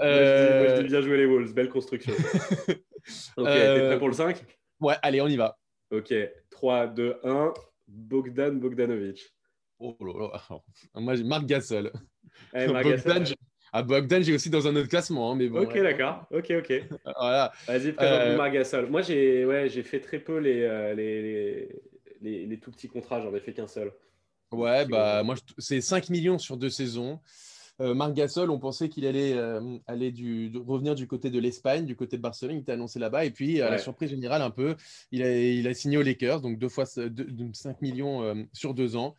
euh... 0.00 0.64
moi, 0.66 0.76
je 0.76 0.82
dis, 0.82 0.88
bien 0.88 1.00
joué 1.02 1.18
les 1.18 1.26
Wolves, 1.26 1.52
belle 1.52 1.68
construction. 1.68 2.14
ok, 3.36 3.46
euh... 3.46 3.74
t'es 3.76 3.86
prêt 3.86 3.98
pour 3.98 4.08
le 4.08 4.14
5 4.14 4.42
Ouais, 4.80 4.94
allez, 5.02 5.20
on 5.20 5.28
y 5.28 5.36
va. 5.36 5.58
Ok, 5.90 6.14
3, 6.50 6.86
2, 6.86 7.16
1. 7.22 7.52
Bogdan 7.88 8.58
Bogdanovic. 8.58 9.34
Oh 9.80 9.96
là 10.00 10.28
là. 10.32 10.60
Moi, 10.94 11.16
j'ai 11.16 11.24
Marc 11.24 11.44
Gasol. 11.44 11.90
Eh, 12.54 12.68
Marc 12.68 12.84
Bogdan, 12.84 13.18
Gasol. 13.18 13.36
Ah, 13.72 13.82
Bogdan, 13.82 14.22
j'ai 14.22 14.34
aussi 14.34 14.48
dans 14.48 14.66
un 14.66 14.74
autre 14.76 14.88
classement. 14.88 15.32
Hein, 15.32 15.36
mais 15.36 15.48
bon, 15.48 15.62
ok, 15.62 15.74
ouais. 15.74 15.82
d'accord. 15.82 16.26
Ok, 16.30 16.52
ok. 16.56 16.84
voilà. 17.18 17.52
Vas-y, 17.66 17.92
présente 17.92 18.20
euh... 18.20 18.36
Marc 18.36 18.52
Gasol. 18.52 18.86
Moi, 18.86 19.02
j'ai 19.02 19.44
ouais, 19.44 19.68
fait 19.68 20.00
très 20.00 20.18
peu 20.18 20.38
les, 20.38 20.62
euh, 20.62 20.94
les, 20.94 21.22
les 21.22 21.68
les, 22.20 22.46
les, 22.46 22.58
tout 22.58 22.70
petits 22.70 22.88
contrats, 22.88 23.20
j'en 23.20 23.34
ai 23.34 23.40
fait 23.40 23.52
qu'un 23.52 23.66
seul. 23.66 23.92
Ouais, 24.52 24.86
bah, 24.86 25.22
moi, 25.22 25.36
c'est 25.58 25.80
5 25.80 26.10
millions 26.10 26.38
sur 26.38 26.56
deux 26.56 26.70
saisons. 26.70 27.20
Euh, 27.80 27.94
Marc 27.94 28.12
Gasol, 28.12 28.50
on 28.50 28.58
pensait 28.58 28.88
qu'il 28.88 29.06
allait, 29.06 29.32
euh, 29.32 29.78
aller 29.86 30.10
du, 30.10 30.52
revenir 30.66 30.94
du 30.94 31.06
côté 31.06 31.30
de 31.30 31.38
l'Espagne, 31.38 31.86
du 31.86 31.96
côté 31.96 32.16
de 32.16 32.22
Barcelone. 32.22 32.56
Il 32.56 32.60
était 32.60 32.72
annoncé 32.72 32.98
là-bas. 32.98 33.24
Et 33.24 33.30
puis, 33.30 33.62
à 33.62 33.70
la 33.70 33.78
surprise 33.78 34.10
générale, 34.10 34.42
un 34.42 34.50
peu, 34.50 34.76
il 35.12 35.22
a, 35.22 35.34
il 35.34 35.66
a 35.66 35.72
signé 35.72 35.96
aux 35.96 36.02
Lakers, 36.02 36.40
donc 36.40 36.58
deux 36.58 36.68
fois 36.68 36.84
deux, 36.96 37.26
5 37.52 37.80
millions 37.80 38.22
euh, 38.22 38.34
sur 38.52 38.74
deux 38.74 38.96
ans. 38.96 39.16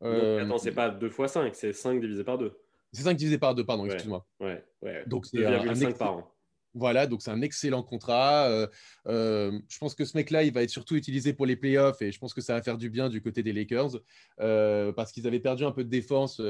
Donc, 0.00 0.12
attends, 0.12 0.58
c'est 0.58 0.72
pas 0.72 0.90
2 0.90 1.08
fois 1.08 1.28
5, 1.28 1.54
c'est 1.54 1.72
5 1.72 2.00
divisé 2.00 2.22
par 2.24 2.38
2. 2.38 2.52
C'est 2.92 3.02
5 3.02 3.14
divisé 3.16 3.38
par 3.38 3.54
2, 3.54 3.64
pardon, 3.64 3.86
excuse-moi. 3.86 4.24
Ouais, 4.38 4.62
ouais. 4.82 5.02
Donc, 5.06 5.26
c'est 5.26 5.38
2,5 5.38 5.96
par 5.96 6.18
an. 6.18 6.33
Voilà, 6.74 7.06
donc 7.06 7.22
c'est 7.22 7.30
un 7.30 7.40
excellent 7.40 7.84
contrat. 7.84 8.48
Euh, 8.48 8.66
euh, 9.06 9.58
je 9.68 9.78
pense 9.78 9.94
que 9.94 10.04
ce 10.04 10.16
mec-là, 10.16 10.42
il 10.42 10.52
va 10.52 10.62
être 10.62 10.70
surtout 10.70 10.96
utilisé 10.96 11.32
pour 11.32 11.46
les 11.46 11.54
playoffs 11.54 12.02
et 12.02 12.10
je 12.10 12.18
pense 12.18 12.34
que 12.34 12.40
ça 12.40 12.54
va 12.54 12.62
faire 12.62 12.76
du 12.76 12.90
bien 12.90 13.08
du 13.08 13.22
côté 13.22 13.44
des 13.44 13.52
Lakers 13.52 14.00
euh, 14.40 14.92
parce 14.92 15.12
qu'ils 15.12 15.26
avaient 15.28 15.40
perdu 15.40 15.64
un 15.64 15.70
peu 15.70 15.84
de 15.84 15.88
défense 15.88 16.40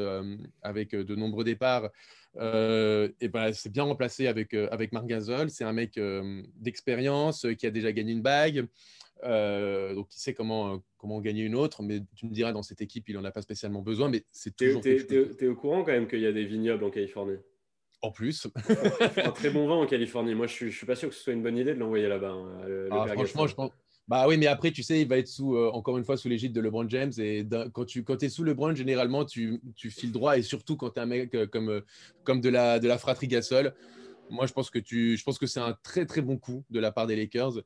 avec 0.63 0.95
de 0.95 1.15
nombreux 1.15 1.45
départs. 1.45 1.91
et 2.37 3.29
ben, 3.29 3.53
c'est 3.53 3.71
bien 3.71 3.85
remplacé 3.85 4.27
avec, 4.27 4.55
avec 4.55 4.93
Marc 4.93 5.07
Gasol. 5.07 5.51
C'est 5.51 5.65
un 5.65 5.75
mec 5.75 6.01
d'expérience 6.57 7.47
qui 7.59 7.67
a 7.67 7.71
déjà 7.71 7.93
gagné 7.93 8.13
une 8.13 8.23
bague. 8.23 8.67
donc, 9.23 10.09
il 10.15 10.21
sait 10.21 10.33
comment, 10.33 10.83
comment 10.97 11.21
gagner 11.21 11.43
une 11.43 11.55
autre, 11.55 11.83
mais 11.83 12.01
tu 12.17 12.27
me 12.27 12.33
diras, 12.33 12.53
dans 12.53 12.63
cette 12.63 12.81
équipe, 12.81 13.11
il 13.11 13.15
n'en 13.15 13.25
a 13.25 13.31
pas 13.31 13.43
spécialement 13.43 13.83
besoin. 13.83 14.09
Mais 14.09 14.25
c'est 14.33 14.57
toujours. 14.57 14.81
Tu 14.81 14.97
es, 15.39 15.47
au 15.47 15.55
courant 15.55 15.85
quand 15.85 15.93
même 15.93 16.09
qu'il 16.09 16.21
y 16.21 16.27
a 16.27 16.33
des 16.33 16.47
vignobles 16.47 16.85
en 16.85 16.91
Californie? 16.91 17.37
En 18.05 18.11
plus. 18.11 18.47
un 19.17 19.31
très 19.31 19.51
bon 19.51 19.67
vin 19.67 19.77
en 19.77 19.87
Californie. 19.87 20.35
Moi, 20.35 20.47
je 20.47 20.69
suis, 20.69 20.87
pas 20.87 20.95
sûr 20.95 21.09
que 21.09 21.15
ce 21.15 21.23
soit 21.23 21.33
une 21.33 21.43
bonne 21.43 21.57
idée 21.57 21.75
de 21.75 21.79
l'envoyer 21.79 22.07
là-bas. 22.07 22.33
Hein, 22.33 22.89
ah, 22.91 23.07
franchement, 23.09 23.47
je 23.47 23.55
pense. 23.55 23.71
Bah 24.07 24.29
oui, 24.29 24.37
mais 24.37 24.47
après, 24.47 24.71
tu 24.71 24.83
sais, 24.83 25.01
il 25.01 25.09
va 25.09 25.17
être 25.17 25.29
sous, 25.29 25.57
euh, 25.57 25.71
encore 25.73 25.97
une 25.97 26.05
fois, 26.05 26.19
sous 26.19 26.29
l'égide 26.29 26.53
de 26.53 26.61
LeBron 26.61 26.87
James. 26.91 27.13
Et 27.17 27.47
quand 27.73 27.87
tu 27.87 28.05
quand 28.05 28.23
es 28.23 28.29
sous 28.29 28.45
LeBron, 28.45 28.75
généralement, 28.75 29.25
tu, 29.25 29.63
tu 29.77 29.91
files 29.91 30.13
droit. 30.13 30.37
Et 30.37 30.43
surtout 30.43 30.77
quand 30.77 30.91
tu 30.91 31.01
es 31.01 31.03
un 31.03 31.07
mec 31.07 31.35
euh, 31.35 31.47
comme, 31.47 31.71
euh, 31.71 31.81
comme 32.23 32.43
de, 32.43 32.51
la, 32.51 32.79
de 32.79 32.87
la 32.87 32.99
fratrie 32.99 33.29
Gasol. 33.29 33.75
Moi, 34.29 34.47
je 34.47 34.53
pense 34.53 34.69
que, 34.69 34.79
tu, 34.79 35.17
je 35.17 35.25
pense 35.25 35.39
que 35.39 35.47
c'est 35.47 35.61
un 35.61 35.75
très, 35.83 36.05
très 36.05 36.21
bon 36.21 36.37
coup 36.37 36.65
de 36.69 36.81
la 36.81 36.93
part 36.93 37.07
des 37.07 37.17
Lakers 37.17 37.63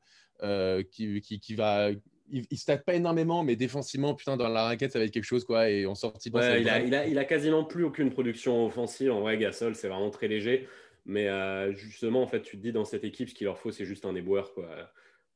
qui, 0.90 1.20
qui, 1.20 1.40
qui, 1.40 1.54
va, 1.56 1.90
il, 2.30 2.46
ne 2.50 2.56
stack 2.56 2.84
pas 2.84 2.94
énormément, 2.94 3.42
mais 3.42 3.56
défensivement, 3.56 4.14
putain, 4.14 4.36
dans 4.36 4.48
la 4.48 4.64
raquette, 4.64 4.92
ça 4.92 4.98
va 4.98 5.04
être 5.04 5.10
quelque 5.10 5.24
chose, 5.24 5.44
quoi. 5.44 5.70
Et 5.70 5.86
en 5.86 5.94
sortie, 5.94 6.30
ouais, 6.32 6.62
il, 6.62 6.68
a, 6.68 6.80
il, 6.80 6.94
a, 6.94 7.06
il, 7.06 7.18
a, 7.18 7.24
quasiment 7.24 7.64
plus 7.64 7.84
aucune 7.84 8.10
production 8.10 8.66
offensive. 8.66 9.12
En 9.12 9.20
vrai, 9.20 9.38
Gasol, 9.38 9.74
c'est 9.74 9.88
vraiment 9.88 10.10
très 10.10 10.28
léger. 10.28 10.68
Mais 11.06 11.28
euh, 11.28 11.72
justement, 11.74 12.22
en 12.22 12.26
fait, 12.26 12.42
tu 12.42 12.56
te 12.58 12.62
dis 12.62 12.72
dans 12.72 12.84
cette 12.84 13.02
équipe, 13.02 13.30
ce 13.30 13.34
qu'il 13.34 13.46
leur 13.46 13.58
faut, 13.58 13.70
c'est 13.70 13.86
juste 13.86 14.04
un 14.04 14.14
éboueur, 14.14 14.52
quoi. 14.52 14.68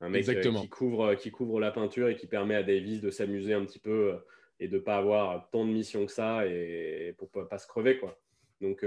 Un 0.01 0.11
mec 0.11 0.29
euh, 0.29 0.53
qui, 0.61 0.69
couvre, 0.69 1.15
qui 1.15 1.31
couvre 1.31 1.61
la 1.61 1.71
peinture 1.71 2.09
et 2.09 2.17
qui 2.17 2.27
permet 2.27 2.57
à 2.57 2.63
Davis 2.63 3.01
de 3.01 3.11
s'amuser 3.11 3.55
un 3.55 3.65
petit 3.65 3.79
peu 3.79 4.13
euh, 4.13 4.17
et 4.61 4.69
de 4.69 4.79
pas 4.79 4.97
avoir 4.97 5.49
tant 5.51 5.65
de 5.65 5.71
missions 5.71 6.05
que 6.05 6.13
ça 6.13 6.47
et 6.47 7.15
pour 7.17 7.31
pas, 7.31 7.47
pas 7.47 7.59
se 7.59 7.67
crever, 7.67 7.99
quoi. 7.99 8.19
Donc, 8.61 8.85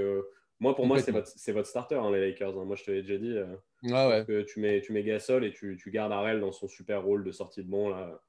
moi, 0.59 0.75
pour 0.75 0.85
moi, 0.85 0.99
c'est 0.99 1.11
votre, 1.11 1.31
votre, 1.51 1.67
starter, 1.67 1.95
hein, 1.95 2.11
les 2.11 2.21
Lakers. 2.21 2.57
Hein. 2.57 2.65
Moi, 2.65 2.75
je 2.75 2.83
te 2.83 2.91
l'ai 2.91 3.01
déjà 3.01 3.17
dit. 3.17 3.35
Ah 3.91 4.09
ouais. 4.09 4.25
que 4.25 4.41
tu 4.41 4.59
mets, 4.59 4.81
tu 4.81 4.93
mets 4.93 5.03
Gasol 5.03 5.45
et 5.45 5.51
tu, 5.51 5.77
tu 5.77 5.91
gardes 5.91 6.11
Arel 6.11 6.39
dans 6.39 6.51
son 6.51 6.67
super 6.67 7.03
rôle 7.03 7.23
de 7.23 7.31
sortie 7.31 7.63
de 7.63 7.69
bon. 7.69 7.89
Là. 7.89 8.21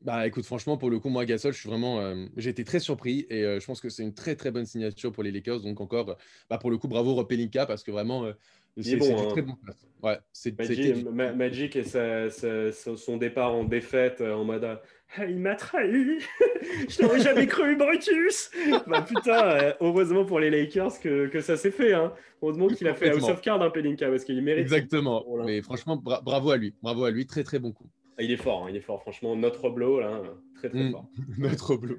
Bah 0.00 0.28
écoute, 0.28 0.44
franchement, 0.44 0.76
pour 0.76 0.90
le 0.90 1.00
coup, 1.00 1.08
moi, 1.08 1.24
Gasol, 1.24 1.52
je 1.52 1.58
suis 1.58 1.68
vraiment. 1.68 2.00
Euh, 2.00 2.26
j'ai 2.36 2.50
été 2.50 2.62
très 2.62 2.78
surpris 2.78 3.26
et 3.30 3.42
euh, 3.42 3.58
je 3.58 3.66
pense 3.66 3.80
que 3.80 3.88
c'est 3.88 4.04
une 4.04 4.14
très 4.14 4.36
très 4.36 4.52
bonne 4.52 4.66
signature 4.66 5.10
pour 5.10 5.24
les 5.24 5.32
Lakers. 5.32 5.60
Donc, 5.60 5.80
encore, 5.80 6.16
bah, 6.48 6.58
pour 6.58 6.70
le 6.70 6.78
coup, 6.78 6.86
bravo 6.86 7.14
Ropelinka 7.14 7.66
parce 7.66 7.82
que 7.82 7.90
vraiment, 7.90 8.24
euh, 8.24 8.32
c'est 8.80 8.94
bon, 8.94 9.18
hein. 9.18 9.28
très 9.30 9.42
bon. 9.42 9.56
Ouais, 10.00 10.18
Magic, 10.56 11.04
Magic 11.10 11.74
et 11.74 11.82
sa, 11.82 12.30
sa, 12.30 12.70
son 12.72 13.16
départ 13.16 13.52
en 13.52 13.64
défaite 13.64 14.20
en 14.20 14.44
mode 14.44 14.78
il 15.26 15.38
m'a 15.38 15.54
trahi, 15.54 16.18
je 16.88 17.02
n'aurais 17.02 17.20
jamais 17.20 17.46
cru, 17.46 17.76
Brutus. 17.76 18.50
bah 18.86 19.02
putain, 19.02 19.74
heureusement 19.80 20.24
pour 20.24 20.38
les 20.38 20.50
Lakers 20.50 21.00
que, 21.00 21.26
que 21.26 21.40
ça 21.40 21.56
s'est 21.56 21.70
fait. 21.70 21.94
Hein. 21.94 22.12
Heureusement 22.42 22.68
qu'il 22.68 22.86
a 22.88 22.94
fait 22.94 23.10
House 23.10 23.28
of 23.28 23.40
Cards, 23.40 23.62
hein, 23.62 23.70
Pelinka, 23.70 24.08
parce 24.08 24.24
qu'il 24.24 24.40
mérite. 24.42 24.62
Exactement. 24.62 25.24
Mais 25.44 25.62
franchement, 25.62 25.96
bravo 25.96 26.50
à 26.50 26.56
lui, 26.56 26.74
bravo 26.82 27.04
à 27.04 27.10
lui, 27.10 27.26
très 27.26 27.42
très 27.42 27.58
bon 27.58 27.72
coup. 27.72 27.88
Ah, 28.18 28.22
il 28.22 28.32
est 28.32 28.36
fort, 28.36 28.64
hein, 28.64 28.70
il 28.70 28.76
est 28.76 28.80
fort. 28.80 29.00
Franchement, 29.00 29.36
notre 29.36 29.70
blow, 29.70 30.00
là, 30.00 30.20
très 30.56 30.68
très 30.68 30.84
mm. 30.84 30.90
fort. 30.90 31.08
notre 31.38 31.76
blow. 31.76 31.96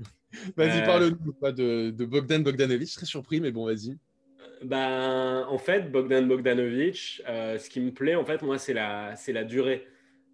Vas-y, 0.57 0.81
euh... 0.81 0.85
parle-nous 0.85 1.51
de, 1.51 1.89
de, 1.91 2.05
Bogdan 2.05 2.43
Bogdanovic. 2.43 2.87
Je 2.87 2.93
serais 2.93 3.05
surpris, 3.05 3.39
mais 3.39 3.51
bon, 3.51 3.65
vas-y. 3.65 3.97
Ben, 4.63 5.45
en 5.47 5.57
fait, 5.57 5.89
Bogdan 5.89 6.27
Bogdanovic, 6.27 7.21
euh, 7.27 7.57
ce 7.57 7.69
qui 7.69 7.79
me 7.79 7.91
plaît, 7.91 8.15
en 8.15 8.25
fait, 8.25 8.41
moi, 8.41 8.57
c'est 8.57 8.73
la, 8.73 9.15
la 9.29 9.43
durée. 9.45 9.87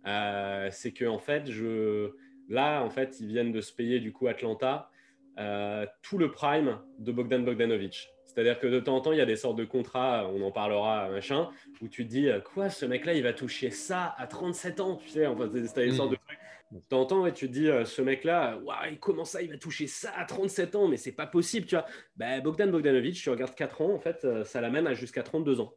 Euh, 0.07 0.69
c'est 0.71 0.91
que, 0.91 1.05
en 1.05 1.19
fait, 1.19 1.51
je, 1.51 2.11
là, 2.49 2.81
en 2.83 2.89
fait, 2.89 3.19
ils 3.19 3.27
viennent 3.27 3.51
de 3.51 3.61
se 3.61 3.73
payer 3.73 3.99
du 3.99 4.11
coup 4.11 4.27
Atlanta 4.27 4.89
euh, 5.37 5.85
tout 6.01 6.17
le 6.17 6.31
prime 6.31 6.79
de 6.99 7.11
Bogdan 7.11 7.43
Bogdanovic. 7.43 8.09
C'est-à-dire 8.25 8.57
que 8.57 8.67
de 8.67 8.79
temps 8.79 8.95
en 8.95 9.01
temps, 9.01 9.11
il 9.11 9.17
y 9.17 9.21
a 9.21 9.25
des 9.25 9.35
sortes 9.35 9.57
de 9.57 9.65
contrats, 9.65 10.29
on 10.33 10.41
en 10.41 10.51
parlera, 10.51 11.09
machin, 11.09 11.49
où 11.81 11.87
tu 11.87 12.05
te 12.05 12.09
dis, 12.09 12.29
euh, 12.29 12.39
quoi, 12.39 12.69
ce 12.69 12.85
mec-là, 12.85 13.13
il 13.13 13.23
va 13.23 13.33
toucher 13.33 13.69
ça 13.69 14.15
à 14.17 14.27
37 14.27 14.79
ans, 14.79 14.95
tu 14.95 15.09
sais, 15.09 15.27
enfin, 15.27 15.49
c'est 15.53 15.85
une 15.85 15.93
sorte 15.93 16.11
de 16.11 16.15
truc. 16.15 16.37
De 16.71 16.79
temps 16.79 17.01
en 17.01 17.05
temps, 17.05 17.31
tu 17.31 17.47
te 17.47 17.53
dis, 17.53 17.67
euh, 17.67 17.85
ce 17.85 18.01
mec-là, 18.01 18.57
ouais, 18.59 18.97
comment 18.99 19.25
ça, 19.25 19.41
il 19.41 19.49
va 19.49 19.57
toucher 19.57 19.87
ça 19.87 20.11
à 20.15 20.25
37 20.25 20.75
ans, 20.75 20.87
mais 20.87 20.97
c'est 20.97 21.11
pas 21.11 21.27
possible, 21.27 21.65
tu 21.65 21.75
vois. 21.75 21.85
Ben, 22.15 22.41
Bogdan 22.41 22.71
Bogdanovic, 22.71 23.15
tu 23.15 23.29
regardes 23.29 23.55
4 23.55 23.81
ans, 23.81 23.93
en 23.93 23.99
fait, 23.99 24.25
ça 24.45 24.61
l'amène 24.61 24.87
à 24.87 24.93
jusqu'à 24.93 25.23
32 25.23 25.59
ans. 25.59 25.73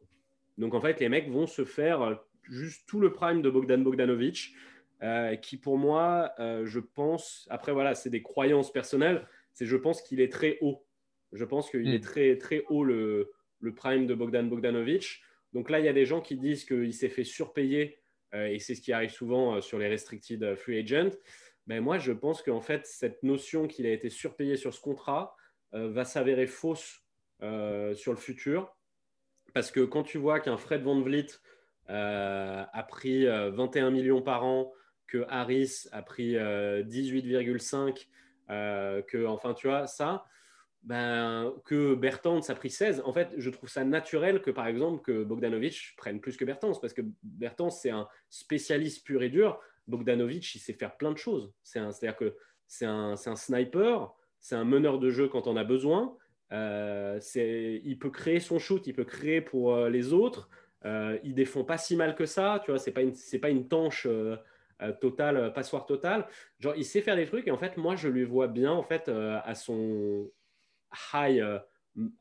Donc 0.57 0.73
en 0.73 0.81
fait, 0.81 0.99
les 0.99 1.07
mecs 1.07 1.29
vont 1.29 1.47
se 1.47 1.63
faire 1.63 2.19
juste 2.43 2.87
tout 2.87 2.99
le 2.99 3.13
prime 3.13 3.41
de 3.41 3.49
Bogdan 3.49 3.81
Bogdanovic, 3.83 4.53
qui 5.41 5.57
pour 5.57 5.77
moi, 5.77 6.33
je 6.37 6.79
pense, 6.79 7.47
après 7.49 7.71
voilà, 7.71 7.95
c'est 7.95 8.09
des 8.09 8.21
croyances 8.21 8.71
personnelles, 8.71 9.27
c'est 9.53 9.65
je 9.65 9.77
pense 9.77 10.01
qu'il 10.01 10.21
est 10.21 10.31
très 10.31 10.57
haut. 10.61 10.85
Je 11.31 11.45
pense 11.45 11.69
qu'il 11.69 11.93
est 11.93 11.99
hmm. 11.99 12.01
très, 12.01 12.37
très 12.37 12.63
haut 12.69 12.83
le, 12.83 13.31
le 13.59 13.73
prime 13.73 14.07
de 14.07 14.13
Bogdan 14.13 14.49
Bogdanovic. 14.49 15.21
Donc 15.53 15.69
là, 15.69 15.79
il 15.79 15.85
y 15.85 15.89
a 15.89 15.93
des 15.93 16.05
gens 16.05 16.21
qui 16.21 16.37
disent 16.37 16.65
qu'il 16.65 16.93
s'est 16.93 17.09
fait 17.09 17.23
surpayer, 17.23 17.99
euh, 18.33 18.47
et 18.47 18.59
c'est 18.59 18.75
ce 18.75 18.81
qui 18.81 18.93
arrive 18.93 19.09
souvent 19.09 19.55
euh, 19.55 19.61
sur 19.61 19.79
les 19.79 19.87
restricted 19.87 20.55
free 20.55 20.79
agent. 20.79 21.15
Mais 21.67 21.81
moi, 21.81 21.97
je 21.97 22.11
pense 22.11 22.41
qu'en 22.41 22.61
fait, 22.61 22.85
cette 22.85 23.23
notion 23.23 23.67
qu'il 23.67 23.85
a 23.85 23.91
été 23.91 24.09
surpayé 24.09 24.55
sur 24.55 24.73
ce 24.73 24.81
contrat 24.81 25.35
euh, 25.73 25.89
va 25.89 26.05
s'avérer 26.05 26.47
fausse 26.47 27.03
sur 27.95 28.11
le 28.11 28.17
futur. 28.17 28.75
Parce 29.53 29.71
que 29.71 29.79
quand 29.79 30.03
tu 30.03 30.17
vois 30.17 30.41
qu'un 30.41 30.57
Fred 30.57 30.81
Van 30.81 30.99
Vliet 30.99 31.27
a 31.87 32.85
pris 32.89 33.25
21 33.25 33.89
millions 33.89 34.21
par 34.21 34.43
an, 34.43 34.73
que 35.09 35.25
Harris 35.29 35.87
a 35.91 36.01
pris 36.01 36.33
18,5, 36.33 38.07
que, 38.47 39.25
enfin, 39.25 39.53
tu 39.53 39.67
vois, 39.67 39.87
ça, 39.87 40.25
ben, 40.83 41.53
que 41.65 41.93
Bertans 41.93 42.41
a 42.47 42.55
pris 42.55 42.69
16. 42.69 43.01
En 43.05 43.13
fait, 43.13 43.29
je 43.37 43.49
trouve 43.49 43.69
ça 43.69 43.83
naturel 43.83 44.41
que, 44.41 44.51
par 44.51 44.67
exemple, 44.67 45.01
que 45.01 45.23
Bogdanovic 45.23 45.93
prenne 45.97 46.21
plus 46.21 46.37
que 46.37 46.45
Bertans, 46.45 46.79
parce 46.79 46.93
que 46.93 47.01
Bertans, 47.23 47.69
c'est 47.69 47.89
un 47.89 48.07
spécialiste 48.29 49.05
pur 49.05 49.21
et 49.21 49.29
dur. 49.29 49.59
Bogdanovic, 49.87 50.55
il 50.55 50.59
sait 50.59 50.73
faire 50.73 50.95
plein 50.95 51.11
de 51.11 51.17
choses. 51.17 51.51
C'est-à-dire 51.63 52.15
que 52.15 52.35
c'est 52.67 52.85
un, 52.85 53.13
un, 53.13 53.35
sniper, 53.35 54.13
c'est 54.39 54.55
un 54.55 54.63
meneur 54.63 54.99
de 54.99 55.09
jeu 55.09 55.27
quand 55.27 55.47
on 55.47 55.57
a 55.57 55.63
besoin. 55.63 56.15
Euh, 56.51 57.19
il 57.35 57.99
peut 57.99 58.09
créer 58.09 58.39
son 58.39 58.57
shoot, 58.59 58.85
il 58.87 58.93
peut 58.93 59.03
créer 59.03 59.41
pour 59.41 59.75
euh, 59.75 59.89
les 59.89 60.13
autres. 60.13 60.49
Euh, 60.85 61.17
il 61.23 61.35
défend 61.35 61.63
pas 61.63 61.77
si 61.77 61.95
mal 61.95 62.15
que 62.15 62.25
ça, 62.25 62.61
tu 62.63 62.71
vois. 62.71 62.79
C'est 62.79 62.91
pas 62.91 63.01
une, 63.01 63.13
c'est 63.13 63.39
pas 63.39 63.49
une 63.49 63.67
tanche 63.67 64.07
euh, 64.81 64.91
totale, 64.93 65.53
passoire 65.53 65.85
totale. 65.85 66.27
Genre, 66.59 66.73
il 66.75 66.85
sait 66.85 67.01
faire 67.01 67.15
des 67.15 67.25
trucs 67.25 67.47
et 67.47 67.51
en 67.51 67.57
fait, 67.57 67.77
moi, 67.77 67.95
je 67.95 68.07
lui 68.07 68.23
vois 68.23 68.47
bien 68.47 68.71
en 68.71 68.83
fait 68.83 69.09
à 69.09 69.55
son 69.55 70.29
high, 71.13 71.39
euh, 71.39 71.59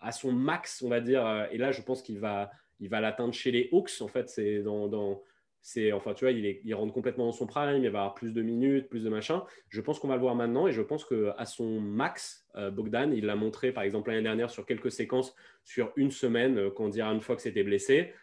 à 0.00 0.12
son 0.12 0.32
max, 0.32 0.82
on 0.82 0.88
va 0.88 1.00
dire. 1.00 1.26
Euh, 1.26 1.46
et 1.50 1.58
là, 1.58 1.72
je 1.72 1.82
pense 1.82 2.02
qu'il 2.02 2.18
va, 2.18 2.50
il 2.80 2.88
va 2.88 3.00
l'atteindre 3.00 3.34
chez 3.34 3.50
les 3.50 3.68
Hawks. 3.72 4.00
En 4.00 4.08
fait, 4.08 4.28
c'est 4.28 4.62
dans, 4.62 4.88
dans 4.88 5.22
c'est 5.60 5.92
enfin 5.92 6.14
tu 6.14 6.24
vois 6.24 6.30
il, 6.30 6.46
est, 6.46 6.60
il, 6.64 6.72
rentre 6.72 6.94
complètement 6.94 7.26
dans 7.26 7.32
son 7.32 7.44
prime 7.44 7.82
il 7.82 7.90
va 7.90 7.98
avoir 7.98 8.14
plus 8.14 8.32
de 8.32 8.42
minutes 8.42 8.88
plus 8.88 9.02
de 9.02 9.10
machin 9.10 9.42
je 9.68 9.80
pense 9.80 9.98
qu'on 9.98 10.06
va 10.06 10.14
le 10.14 10.20
voir 10.20 10.36
maintenant 10.36 10.68
et 10.68 10.72
je 10.72 10.80
pense 10.80 11.04
que 11.04 11.32
à 11.36 11.46
son 11.46 11.80
max 11.80 12.46
euh, 12.54 12.70
Bogdan 12.70 13.12
il 13.12 13.26
l'a 13.26 13.34
montré 13.34 13.72
par 13.72 13.82
exemple 13.82 14.10
l'année 14.10 14.22
dernière 14.22 14.50
sur 14.50 14.64
quelques 14.64 14.92
séquences 14.92 15.34
sur 15.64 15.92
une 15.96 16.12
semaine 16.12 16.70
quand 16.70 16.88
Diran 16.88 17.18
Fox 17.18 17.44
était 17.44 17.64
blessé 17.64 18.14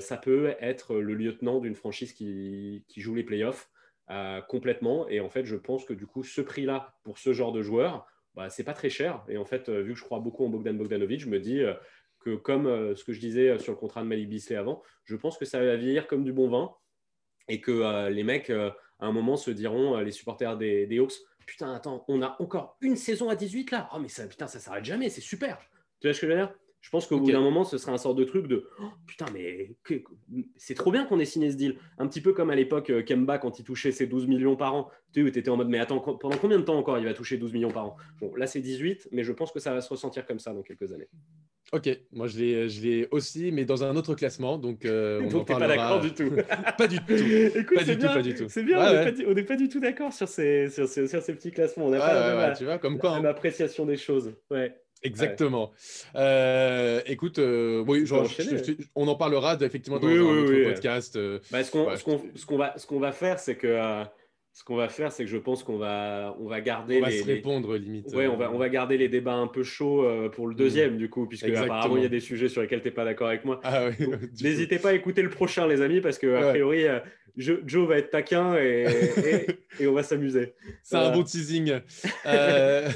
ça 0.00 0.16
peut 0.16 0.54
être 0.60 0.96
le 0.96 1.12
lieutenant 1.12 1.60
d'une 1.60 1.74
franchise 1.74 2.14
qui, 2.14 2.84
qui, 2.88 3.00
joue 3.02 3.14
les 3.14 3.22
playoffs 3.22 3.70
complètement 4.48 5.06
et 5.08 5.20
en 5.20 5.28
fait 5.28 5.44
je 5.44 5.56
pense 5.56 5.84
que 5.84 5.92
du 5.92 6.06
coup 6.06 6.24
ce 6.24 6.40
prix 6.40 6.64
là 6.64 6.94
pour 7.04 7.18
ce 7.18 7.34
genre 7.34 7.52
de 7.52 7.60
joueur 7.60 8.06
bah, 8.38 8.50
c'est 8.50 8.62
pas 8.62 8.72
très 8.72 8.88
cher. 8.88 9.24
Et 9.28 9.36
en 9.36 9.44
fait, 9.44 9.68
euh, 9.68 9.82
vu 9.82 9.94
que 9.94 9.98
je 9.98 10.04
crois 10.04 10.20
beaucoup 10.20 10.46
en 10.46 10.48
Bogdan 10.48 10.78
Bogdanovic, 10.78 11.20
je 11.20 11.28
me 11.28 11.40
dis 11.40 11.60
euh, 11.60 11.74
que 12.20 12.36
comme 12.36 12.68
euh, 12.68 12.94
ce 12.94 13.02
que 13.02 13.12
je 13.12 13.18
disais 13.18 13.58
sur 13.58 13.72
le 13.72 13.78
contrat 13.78 14.00
de 14.00 14.06
Malik 14.06 14.28
Bisley 14.28 14.54
avant, 14.54 14.80
je 15.02 15.16
pense 15.16 15.36
que 15.36 15.44
ça 15.44 15.58
va 15.58 15.74
vieillir 15.74 16.06
comme 16.06 16.22
du 16.22 16.32
bon 16.32 16.48
vin 16.48 16.72
et 17.48 17.60
que 17.60 18.08
les 18.10 18.22
mecs, 18.22 18.50
à 18.50 18.74
un 19.00 19.10
moment, 19.10 19.38
se 19.38 19.50
diront, 19.50 19.96
les 20.00 20.12
supporters 20.12 20.58
des, 20.58 20.86
des, 20.86 20.98
Hawks, 20.98 21.14
putain, 21.46 21.74
attends, 21.74 22.04
on 22.06 22.20
a 22.20 22.36
encore 22.40 22.76
une 22.82 22.94
saison 22.94 23.30
à 23.30 23.36
18 23.36 23.70
là. 23.70 23.88
Oh, 23.94 23.98
mais 23.98 24.08
ça, 24.08 24.26
putain, 24.26 24.46
ça 24.46 24.60
s'arrête 24.60 24.84
jamais, 24.84 25.08
c'est 25.08 25.22
super. 25.22 25.58
Tu 25.98 26.08
vois 26.08 26.12
ce 26.12 26.20
que 26.20 26.26
je 26.26 26.32
veux 26.32 26.38
dire? 26.38 26.54
Je 26.80 26.90
pense 26.90 27.06
qu'au 27.06 27.18
bout 27.18 27.30
d'un 27.30 27.40
moment, 27.40 27.64
ce 27.64 27.76
sera 27.76 27.92
un 27.92 27.98
sort 27.98 28.14
de 28.14 28.24
truc 28.24 28.46
de 28.46 28.68
oh, 28.80 28.84
putain, 29.06 29.26
mais 29.34 29.74
c'est 30.56 30.74
trop 30.74 30.92
bien 30.92 31.04
qu'on 31.04 31.18
ait 31.18 31.24
signé 31.24 31.50
ce 31.50 31.56
deal. 31.56 31.76
Un 31.98 32.06
petit 32.06 32.20
peu 32.20 32.32
comme 32.32 32.50
à 32.50 32.54
l'époque, 32.54 32.90
euh, 32.90 33.02
Kemba, 33.02 33.38
quand 33.38 33.58
il 33.58 33.64
touchait 33.64 33.92
ses 33.92 34.06
12 34.06 34.26
millions 34.26 34.56
par 34.56 34.74
an. 34.74 34.90
Tu 35.12 35.26
étais 35.26 35.48
en 35.48 35.56
mode, 35.56 35.68
mais 35.68 35.78
attends, 35.78 36.00
pendant 36.00 36.36
combien 36.36 36.58
de 36.58 36.64
temps 36.64 36.78
encore 36.78 36.98
il 36.98 37.04
va 37.04 37.14
toucher 37.14 37.36
12 37.36 37.52
millions 37.52 37.70
par 37.70 37.86
an? 37.86 37.96
Bon, 38.20 38.34
là, 38.36 38.46
c'est 38.46 38.60
18, 38.60 39.08
mais 39.12 39.24
je 39.24 39.32
pense 39.32 39.52
que 39.52 39.58
ça 39.58 39.72
va 39.72 39.80
se 39.80 39.88
ressentir 39.88 40.26
comme 40.26 40.38
ça 40.38 40.52
dans 40.52 40.62
quelques 40.62 40.92
années. 40.92 41.08
Ok, 41.70 41.90
moi 42.12 42.28
je 42.28 42.38
l'ai, 42.38 42.68
je 42.70 42.82
l'ai 42.82 43.08
aussi, 43.10 43.52
mais 43.52 43.66
dans 43.66 43.84
un 43.84 43.94
autre 43.94 44.14
classement. 44.14 44.56
Donc, 44.56 44.86
euh, 44.86 45.20
on 45.22 45.28
donc 45.28 45.48
pas 45.48 45.66
d'accord 45.66 46.00
du 46.00 46.14
tout. 46.14 46.30
pas 46.78 46.86
du 46.86 46.96
tout. 46.98 47.12
Écoute, 47.58 47.76
pas, 47.76 47.84
du 47.84 47.98
tout 47.98 48.06
pas 48.06 48.22
du 48.22 48.34
tout. 48.34 48.46
C'est 48.48 48.62
bien, 48.62 48.78
on 48.78 49.34
n'est 49.34 49.42
pas, 49.42 49.56
du 49.56 49.68
tout 49.68 49.80
d'accord 49.80 50.12
sur 50.12 50.28
ces, 50.28 50.70
sur, 50.70 50.88
ces, 50.88 51.06
sur 51.06 51.20
ces 51.20 51.34
petits 51.34 51.50
classements. 51.50 51.86
On 51.86 51.90
n'a 51.90 51.98
pas 51.98 52.52
tu 52.52 52.64
vois, 52.64 52.78
comme 52.78 52.98
quoi. 52.98 53.16
Hein. 53.16 53.22
L'appréciation 53.22 53.84
des 53.84 53.96
choses. 53.96 54.32
Ouais. 54.50 54.74
Exactement. 55.02 55.72
Euh, 56.14 57.00
écoute, 57.06 57.38
euh, 57.38 57.84
oui, 57.86 58.04
on 58.94 59.08
en 59.08 59.14
parlera 59.14 59.56
effectivement 59.60 59.98
dans 59.98 60.08
un 60.08 60.18
autre 60.18 60.72
podcast. 60.72 61.16
Euh, 61.16 61.38
bah, 61.50 61.62
ce 61.64 61.70
qu'on 61.70 62.98
va, 62.98 63.12
faire, 63.12 63.38
c'est 63.38 63.56
que 63.56 63.78
ce 64.52 64.64
qu'on 64.64 64.76
va 64.76 64.88
faire, 64.88 65.12
c'est 65.12 65.24
que 65.24 65.30
je 65.30 65.36
pense 65.36 65.62
qu'on 65.62 65.78
va, 65.78 66.36
on 66.40 66.48
va 66.48 66.60
garder. 66.60 66.98
On 66.98 67.04
va 67.04 67.10
se 67.10 67.24
répondre 67.24 67.76
limite. 67.76 68.06
Oui, 68.12 68.26
on 68.26 68.36
va, 68.36 68.52
on 68.52 68.58
va 68.58 68.68
garder 68.68 68.98
les 68.98 69.08
débats 69.08 69.34
un 69.34 69.46
peu 69.46 69.62
chauds 69.62 70.04
pour 70.32 70.46
le 70.48 70.54
mm. 70.54 70.58
deuxième 70.58 70.96
du 70.96 71.08
coup, 71.08 71.26
puisque 71.26 71.48
apparemment 71.48 71.96
il 71.96 72.02
y 72.02 72.06
a 72.06 72.10
des 72.10 72.20
sujets 72.20 72.48
sur 72.48 72.62
lesquels 72.62 72.80
tu 72.80 72.88
n'es 72.88 72.94
pas 72.94 73.04
d'accord 73.04 73.28
avec 73.28 73.44
moi. 73.44 73.60
Ah 73.62 73.88
n'hésitez 74.42 74.78
pas 74.78 74.90
à 74.90 74.94
écouter 74.94 75.22
le 75.22 75.30
prochain, 75.30 75.66
les 75.66 75.80
amis, 75.80 76.00
parce 76.00 76.18
que 76.18 76.34
a 76.34 76.50
priori. 76.50 76.84
Joe, 77.38 77.88
va 77.88 77.98
être 77.98 78.10
taquin 78.10 78.56
et, 78.56 79.56
et, 79.78 79.86
on 79.86 79.92
va 79.92 80.02
s'amuser. 80.02 80.54
C'est 80.82 80.96
un 80.96 81.12
bon 81.12 81.22
teasing. 81.22 81.80
ah, 82.24 82.88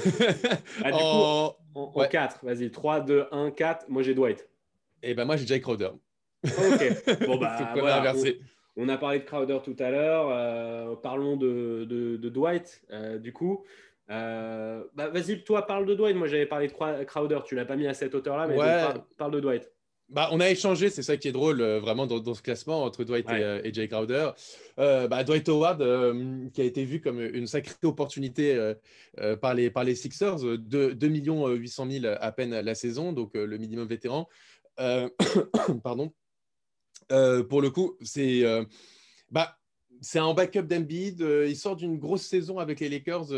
du 0.85 0.91
coup, 0.91 1.63
en, 1.75 2.07
4, 2.09 2.45
vas-y. 2.45 2.69
3, 2.69 2.99
2, 3.01 3.25
1, 3.31 3.51
4. 3.51 3.85
Moi, 3.89 4.03
j'ai 4.03 4.13
Dwight. 4.13 4.47
Et 5.01 5.11
eh 5.11 5.13
ben 5.15 5.25
moi, 5.25 5.35
j'ai 5.35 5.45
Jake 5.45 5.63
Crowder. 5.63 5.91
ok. 6.45 7.17
Bon, 7.27 7.37
bah, 7.37 7.73
voilà, 7.73 8.13
on, 8.75 8.89
a 8.89 8.97
parlé 8.97 9.19
de 9.19 9.25
Crowder 9.25 9.59
tout 9.63 9.75
à 9.79 9.89
l'heure. 9.89 10.29
Euh, 10.29 10.95
parlons 10.95 11.35
de, 11.35 11.85
de, 11.85 12.29
Dwight, 12.29 12.81
euh, 12.91 13.17
du 13.17 13.33
coup. 13.33 13.65
Euh, 14.09 14.83
bah, 14.93 15.09
vas-y, 15.09 15.43
toi, 15.43 15.65
parle 15.67 15.85
de 15.85 15.93
Dwight. 15.93 16.15
Moi, 16.15 16.27
j'avais 16.27 16.45
parlé 16.45 16.67
de 16.67 17.03
Crowder. 17.03 17.39
Tu 17.45 17.55
l'as 17.55 17.65
pas 17.65 17.75
mis 17.75 17.87
à 17.87 17.93
cette 17.93 18.15
hauteur-là, 18.15 18.47
mais 18.47 18.55
parle, 19.17 19.31
de 19.31 19.39
Dwight. 19.39 19.71
Bah, 20.13 20.29
on 20.31 20.39
a 20.39 20.49
échangé, 20.49 20.89
c'est 20.91 21.01
ça 21.01 21.17
qui 21.17 21.27
est 21.27 21.31
drôle 21.31 21.61
vraiment 21.61 22.05
dans, 22.05 22.33
ce 22.33 22.41
classement 22.41 22.83
entre 22.83 23.03
Dwight 23.03 23.27
et, 23.29 23.73
Jake 23.73 23.89
Crowder. 23.89 24.29
Bah, 24.77 25.23
Dwight 25.23 25.49
Howard, 25.49 25.79
qui 26.53 26.61
a 26.61 26.63
été 26.63 26.85
vu 26.85 27.01
comme 27.01 27.19
une 27.19 27.47
sacrée 27.47 27.73
opportunité 27.83 28.73
par, 29.41 29.55
les, 29.55 29.71
par 29.71 29.83
les 29.83 29.95
Sixers, 29.95 30.57
2, 30.59 30.93
2 30.93 31.07
800 31.07 31.89
000 31.89 32.05
à 32.19 32.31
peine 32.31 32.59
la 32.59 32.75
saison, 32.75 33.11
donc 33.11 33.31
le 33.33 33.57
minimum 33.57 33.87
vétéran. 33.87 34.29
pardon. 35.83 36.13
pour 37.09 37.61
le 37.61 37.69
coup, 37.71 37.97
c'est 38.01 38.43
bah, 39.31 39.57
c'est 40.01 40.19
un 40.19 40.33
backup 40.33 40.63
d'Embiid. 40.63 41.21
il 41.21 41.55
sort 41.55 41.75
d'une 41.75 41.97
grosse 41.97 42.23
saison 42.23 42.59
avec 42.59 42.79
les 42.81 42.89
Lakers 42.89 43.31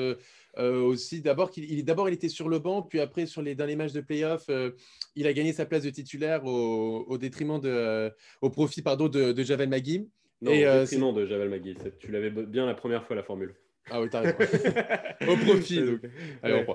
euh, 0.57 0.81
aussi. 0.81 1.21
D'abord, 1.21 1.51
il, 1.57 1.83
d'abord, 1.83 2.09
il 2.09 2.13
était 2.13 2.29
sur 2.29 2.49
le 2.49 2.59
banc, 2.59 2.81
puis 2.81 2.99
après, 2.99 3.25
sur 3.25 3.41
les 3.41 3.55
derniers 3.55 3.75
matchs 3.75 3.91
de 3.91 4.01
playoff, 4.01 4.45
euh, 4.49 4.71
il 5.15 5.27
a 5.27 5.33
gagné 5.33 5.53
sa 5.53 5.65
place 5.65 5.83
de 5.83 5.89
titulaire 5.89 6.45
au, 6.45 7.17
détriment 7.17 7.59
de, 7.59 8.11
au 8.41 8.49
profit 8.49 8.81
pardon, 8.81 9.07
de, 9.07 9.31
de 9.31 9.43
Javel 9.43 9.69
Magui. 9.69 10.09
Non, 10.41 10.51
Et, 10.51 10.65
au 10.65 10.69
euh, 10.69 10.81
détriment 10.81 11.13
de 11.13 11.25
Javel 11.25 11.49
Magui. 11.49 11.75
Tu 11.99 12.11
l'avais 12.11 12.29
bien 12.29 12.65
la 12.65 12.73
première 12.73 13.05
fois, 13.05 13.15
la 13.15 13.23
formule. 13.23 13.55
Ah 13.89 14.01
oui, 14.01 14.09
t'as 14.09 14.21
raison. 14.21 14.37
au 15.27 15.37
profit. 15.37 15.81
Donc. 15.81 16.01
Allez, 16.41 16.65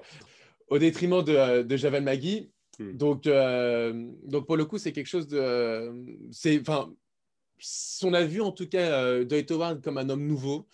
Au 0.68 0.78
détriment 0.78 1.22
de, 1.22 1.62
de 1.62 1.76
Javel 1.76 2.02
Magui. 2.02 2.50
Hmm. 2.78 2.96
Donc, 2.96 3.24
donc, 3.24 4.46
pour 4.46 4.56
le 4.56 4.64
coup, 4.64 4.78
c'est 4.78 4.92
quelque 4.92 5.08
chose 5.08 5.26
de. 5.26 5.92
C'est, 6.30 6.60
enfin, 6.60 6.92
on 8.02 8.14
a 8.14 8.24
vu 8.24 8.40
en 8.40 8.52
tout 8.52 8.66
cas 8.68 9.22
Dwight 9.24 9.50
Howard 9.50 9.82
comme 9.82 9.98
un 9.98 10.08
homme 10.08 10.26
nouveau 10.26 10.66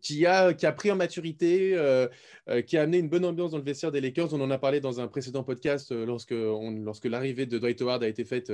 qui 0.00 0.26
a, 0.26 0.54
qui 0.54 0.66
a 0.66 0.72
pris 0.72 0.90
en 0.90 0.96
maturité, 0.96 1.72
euh, 1.74 2.08
euh, 2.48 2.62
qui 2.62 2.76
a 2.76 2.82
amené 2.82 2.98
une 2.98 3.08
bonne 3.08 3.24
ambiance 3.24 3.50
dans 3.50 3.58
le 3.58 3.64
vestiaire 3.64 3.92
des 3.92 4.00
Lakers. 4.00 4.32
On 4.32 4.40
en 4.40 4.50
a 4.50 4.58
parlé 4.58 4.80
dans 4.80 5.00
un 5.00 5.08
précédent 5.08 5.44
podcast 5.44 5.92
euh, 5.92 6.06
lorsque, 6.06 6.32
lorsque 6.32 7.04
l'arrivée 7.04 7.46
de 7.46 7.58
Dwight 7.58 7.80
Howard 7.82 8.02
a 8.02 8.08
été 8.08 8.24
faite, 8.24 8.52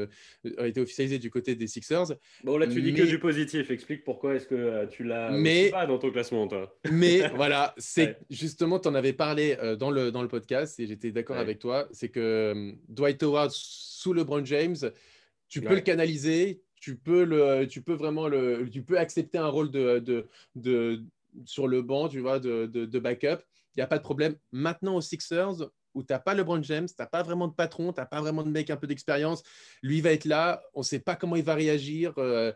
a 0.58 0.66
été 0.66 0.80
officialisée 0.80 1.18
du 1.18 1.30
côté 1.30 1.54
des 1.54 1.66
Sixers. 1.66 2.14
Bon, 2.44 2.58
là, 2.58 2.66
tu 2.66 2.82
dis 2.82 2.94
que 2.94 3.02
du 3.02 3.18
positif. 3.18 3.70
Explique 3.70 4.04
pourquoi 4.04 4.34
est-ce 4.34 4.46
que 4.46 4.86
tu 4.86 5.04
l'as 5.04 5.30
mais... 5.30 5.70
pas 5.70 5.86
dans 5.86 5.98
ton 5.98 6.10
classement, 6.10 6.48
toi. 6.48 6.74
Mais 6.90 7.28
voilà, 7.34 7.74
c'est 7.78 8.18
justement, 8.30 8.78
tu 8.78 8.88
en 8.88 8.94
avais 8.94 9.12
parlé 9.12 9.56
dans, 9.78 9.90
le, 9.90 10.10
dans 10.10 10.22
le 10.22 10.28
podcast 10.28 10.78
et 10.80 10.86
j'étais 10.86 11.12
d'accord 11.12 11.36
avec 11.36 11.58
toi. 11.58 11.88
C'est 11.92 12.08
que 12.08 12.72
Dwight 12.88 13.22
Howard 13.22 13.50
sous 13.52 14.12
LeBron 14.12 14.44
James, 14.44 14.76
tu 15.48 15.60
peux 15.60 15.74
le 15.74 15.80
canaliser, 15.80 16.62
tu 16.80 16.96
peux, 16.96 17.24
le, 17.24 17.66
tu 17.66 17.82
peux 17.82 17.94
vraiment 17.94 18.28
le, 18.28 18.68
tu 18.70 18.82
peux 18.82 18.98
accepter 18.98 19.38
un 19.38 19.48
rôle 19.48 19.70
de, 19.70 19.98
de, 19.98 20.28
de, 20.54 21.04
sur 21.44 21.68
le 21.68 21.82
banc, 21.82 22.08
tu 22.08 22.20
vois, 22.20 22.38
de, 22.38 22.98
backup. 22.98 23.42
Il 23.74 23.78
n'y 23.78 23.82
a 23.82 23.86
pas 23.86 23.98
de 23.98 24.02
problème. 24.02 24.36
Maintenant, 24.52 24.96
aux 24.96 25.00
Sixers, 25.00 25.68
où 25.94 26.02
tu 26.02 26.12
n'as 26.12 26.18
pas 26.18 26.34
LeBron 26.34 26.62
James, 26.62 26.86
tu 26.86 26.94
n'as 26.98 27.06
pas 27.06 27.22
vraiment 27.22 27.48
de 27.48 27.54
patron, 27.54 27.92
tu 27.92 28.00
n'as 28.00 28.06
pas 28.06 28.20
vraiment 28.20 28.42
de 28.42 28.50
mec 28.50 28.70
un 28.70 28.76
peu 28.76 28.86
d'expérience, 28.86 29.42
lui 29.82 30.00
va 30.00 30.12
être 30.12 30.24
là, 30.24 30.62
on 30.74 30.80
ne 30.80 30.84
sait 30.84 31.00
pas 31.00 31.16
comment 31.16 31.36
il 31.36 31.44
va 31.44 31.54
réagir, 31.54 32.14
euh, 32.18 32.52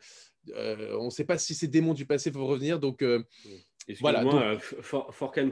euh, 0.51 0.97
on 0.99 1.07
ne 1.07 1.11
sait 1.11 1.25
pas 1.25 1.39
si 1.39 1.55
ces 1.55 1.69
démons 1.69 1.95
du 1.95 2.07
passé 2.07 2.31
vont 2.31 2.47
revenir. 2.47 2.79
Donc, 2.79 3.03
euh, 3.03 3.23
Excuse-moi, 3.89 4.23
voilà, 4.23 4.59
Forkan 5.11 5.51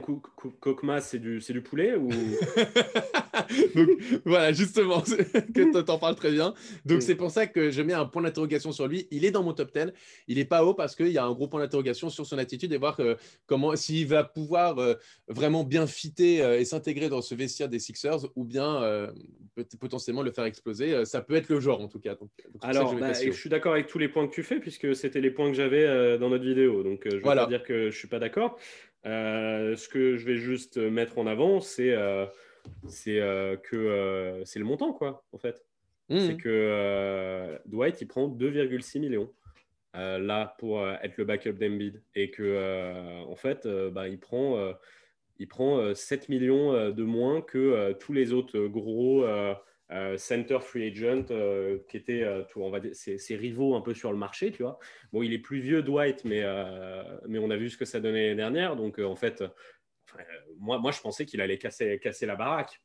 Kokma, 0.59 1.01
c'est 1.01 1.19
du, 1.19 1.39
du 1.39 1.61
poulet 1.61 1.95
ou? 1.95 2.09
Donc, 3.75 3.89
voilà, 4.25 4.53
justement, 4.53 5.01
que 5.53 5.81
tu 5.83 5.91
en 5.91 5.97
parles 5.97 6.15
très 6.15 6.31
bien. 6.31 6.53
Donc, 6.85 6.99
mm. 6.99 7.01
c'est 7.01 7.15
pour 7.15 7.31
ça 7.31 7.47
que 7.47 7.71
je 7.71 7.81
mets 7.81 7.93
un 7.93 8.05
point 8.05 8.21
d'interrogation 8.21 8.71
sur 8.71 8.87
lui. 8.87 9.07
Il 9.11 9.25
est 9.25 9.31
dans 9.31 9.43
mon 9.43 9.53
top 9.53 9.73
10. 9.73 9.91
Il 10.27 10.37
n'est 10.37 10.45
pas 10.45 10.63
haut 10.63 10.73
parce 10.73 10.95
qu'il 10.95 11.09
y 11.09 11.17
a 11.17 11.25
un 11.25 11.33
gros 11.33 11.47
point 11.47 11.59
d'interrogation 11.59 12.09
sur 12.09 12.25
son 12.25 12.37
attitude 12.37 12.71
et 12.73 12.77
voir 12.77 12.99
euh, 12.99 13.15
comment, 13.45 13.75
s'il 13.75 14.07
va 14.07 14.23
pouvoir 14.23 14.79
euh, 14.79 14.95
vraiment 15.27 15.63
bien 15.63 15.87
fitter 15.87 16.41
euh, 16.41 16.59
et 16.59 16.65
s'intégrer 16.65 17.09
dans 17.09 17.21
ce 17.21 17.35
vestiaire 17.35 17.69
des 17.69 17.79
Sixers 17.79 18.19
ou 18.35 18.45
bien 18.45 18.61
potentiellement 19.79 20.21
le 20.21 20.31
faire 20.31 20.45
exploser. 20.45 21.05
ça 21.05 21.21
peut 21.21 21.35
être 21.35 21.49
le 21.49 21.59
genre, 21.59 21.81
en 21.81 21.87
tout 21.87 21.99
cas. 21.99 22.15
Donc, 22.15 22.29
Alors, 22.61 22.95
bah, 22.95 23.13
je, 23.13 23.31
suis 23.31 23.49
d'accord 23.49 23.73
avec 23.73 23.87
tous 23.87 23.99
les 23.99 24.07
points 24.07 24.27
que 24.27 24.33
tu 24.33 24.43
fais 24.43 24.59
puisque 24.59 24.95
c'était 24.95 25.21
les 25.21 25.31
points 25.31 25.49
que 25.49 25.57
j'avais 25.57 26.17
dans 26.17 26.29
notre 26.29 26.45
vidéo. 26.45 26.83
Donc, 26.83 27.01
je 27.05 27.17
vais 27.17 27.21
pas 27.21 27.45
dire 27.47 27.63
que 27.63 27.89
je 27.89 27.97
suis 27.97 28.07
pas 28.07 28.19
d'accord. 28.21 28.57
ce 29.03 29.87
que 29.89 30.15
je 30.15 30.25
vais 30.25 30.37
juste 30.37 30.77
mettre 30.77 31.17
en 31.17 31.27
avant, 31.27 31.59
c'est 31.59 31.93
c'est 32.87 33.19
euh, 33.19 33.57
que 33.57 33.75
euh, 33.75 34.45
c'est 34.45 34.59
le 34.59 34.65
montant, 34.65 34.93
quoi, 34.93 35.23
en 35.31 35.37
fait. 35.37 35.63
Mmh. 36.09 36.19
C'est 36.19 36.37
que 36.37 36.49
euh, 36.49 37.57
Dwight, 37.65 38.01
il 38.01 38.07
prend 38.07 38.27
2,6 38.27 38.99
millions. 38.99 39.31
là 39.93 40.55
pour 40.59 40.87
être 40.87 41.17
le 41.17 41.25
backup 41.25 41.53
d'Embiid 41.53 42.01
et 42.15 42.31
que 42.31 43.25
en 43.27 43.35
fait 43.35 43.67
bah, 43.67 44.07
il 44.07 44.19
prend 44.19 44.73
il 45.37 45.47
prend 45.47 45.93
7 45.93 46.29
millions 46.29 46.91
de 46.91 47.03
moins 47.03 47.41
que 47.41 47.93
tous 47.93 48.13
les 48.13 48.33
autres 48.33 48.59
gros 48.67 49.25
center 50.17 50.59
free 50.61 50.87
agent 50.87 51.25
qui 51.87 51.97
étaient 51.97 52.25
tout, 52.49 52.61
on 52.61 52.69
va 52.69 52.79
dire, 52.79 52.95
ses, 52.95 53.35
rivaux 53.35 53.75
un 53.75 53.81
peu 53.81 53.93
sur 53.93 54.11
le 54.11 54.17
marché, 54.17 54.51
tu 54.51 54.63
vois. 54.63 54.79
Bon, 55.11 55.21
il 55.21 55.33
est 55.33 55.39
plus 55.39 55.59
vieux 55.59 55.83
Dwight, 55.83 56.23
mais, 56.25 56.43
mais 57.27 57.39
on 57.39 57.49
a 57.49 57.57
vu 57.57 57.69
ce 57.69 57.77
que 57.77 57.85
ça 57.85 57.99
donnait 57.99 58.23
l'année 58.23 58.35
dernière. 58.35 58.75
Donc, 58.75 58.99
en 58.99 59.15
fait, 59.15 59.43
moi, 60.59 60.79
moi, 60.79 60.91
je 60.91 61.01
pensais 61.01 61.25
qu'il 61.25 61.41
allait 61.41 61.57
casser, 61.57 61.99
casser 61.99 62.25
la 62.25 62.35
baraque. 62.35 62.81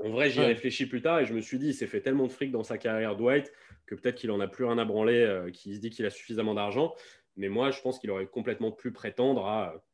En 0.00 0.10
vrai, 0.10 0.28
j'y 0.30 0.40
ai 0.40 0.46
réfléchi 0.46 0.86
plus 0.86 1.02
tard 1.02 1.20
et 1.20 1.24
je 1.24 1.34
me 1.34 1.40
suis 1.40 1.58
dit, 1.58 1.68
il 1.68 1.74
s'est 1.74 1.86
fait 1.86 2.00
tellement 2.00 2.26
de 2.26 2.32
fric 2.32 2.50
dans 2.50 2.64
sa 2.64 2.78
carrière, 2.78 3.16
Dwight, 3.16 3.52
que 3.86 3.94
peut-être 3.94 4.16
qu'il 4.16 4.30
en 4.30 4.40
a 4.40 4.48
plus 4.48 4.64
rien 4.64 4.78
à 4.78 4.84
branler, 4.84 5.20
euh, 5.20 5.50
qu'il 5.50 5.74
se 5.74 5.80
dit 5.80 5.90
qu'il 5.90 6.04
a 6.04 6.10
suffisamment 6.10 6.54
d'argent. 6.54 6.94
Mais 7.36 7.48
moi, 7.48 7.70
je 7.70 7.80
pense 7.80 7.98
qu'il 7.98 8.10
aurait 8.10 8.26
complètement 8.26 8.72
pu 8.72 8.92
prétendre 8.92 9.46
à. 9.46 9.84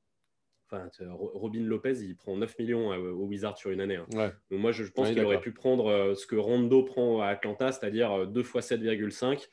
Enfin, 0.72 0.88
Robin 1.11 1.62
Lopez, 1.62 2.02
il 2.02 2.16
prend 2.16 2.37
9 2.37 2.59
millions 2.59 2.92
euh, 2.92 3.11
au 3.11 3.26
Wizard 3.26 3.59
sur 3.59 3.70
une 3.70 3.80
année. 3.80 3.96
Hein. 3.96 4.33
moi, 4.50 4.72
je 4.72 4.85
pense 4.85 5.09
qu'il 5.09 5.24
aurait 5.24 5.40
pu 5.40 5.52
prendre 5.52 5.87
euh, 5.87 6.14
ce 6.14 6.26
que 6.26 6.37
Rondo 6.37 6.83
prend 6.83 7.20
à 7.20 7.26
Atlanta, 7.26 7.72
c'est-à-dire 7.72 8.26
2 8.26 8.42
fois 8.42 8.61
7,5 8.61 9.48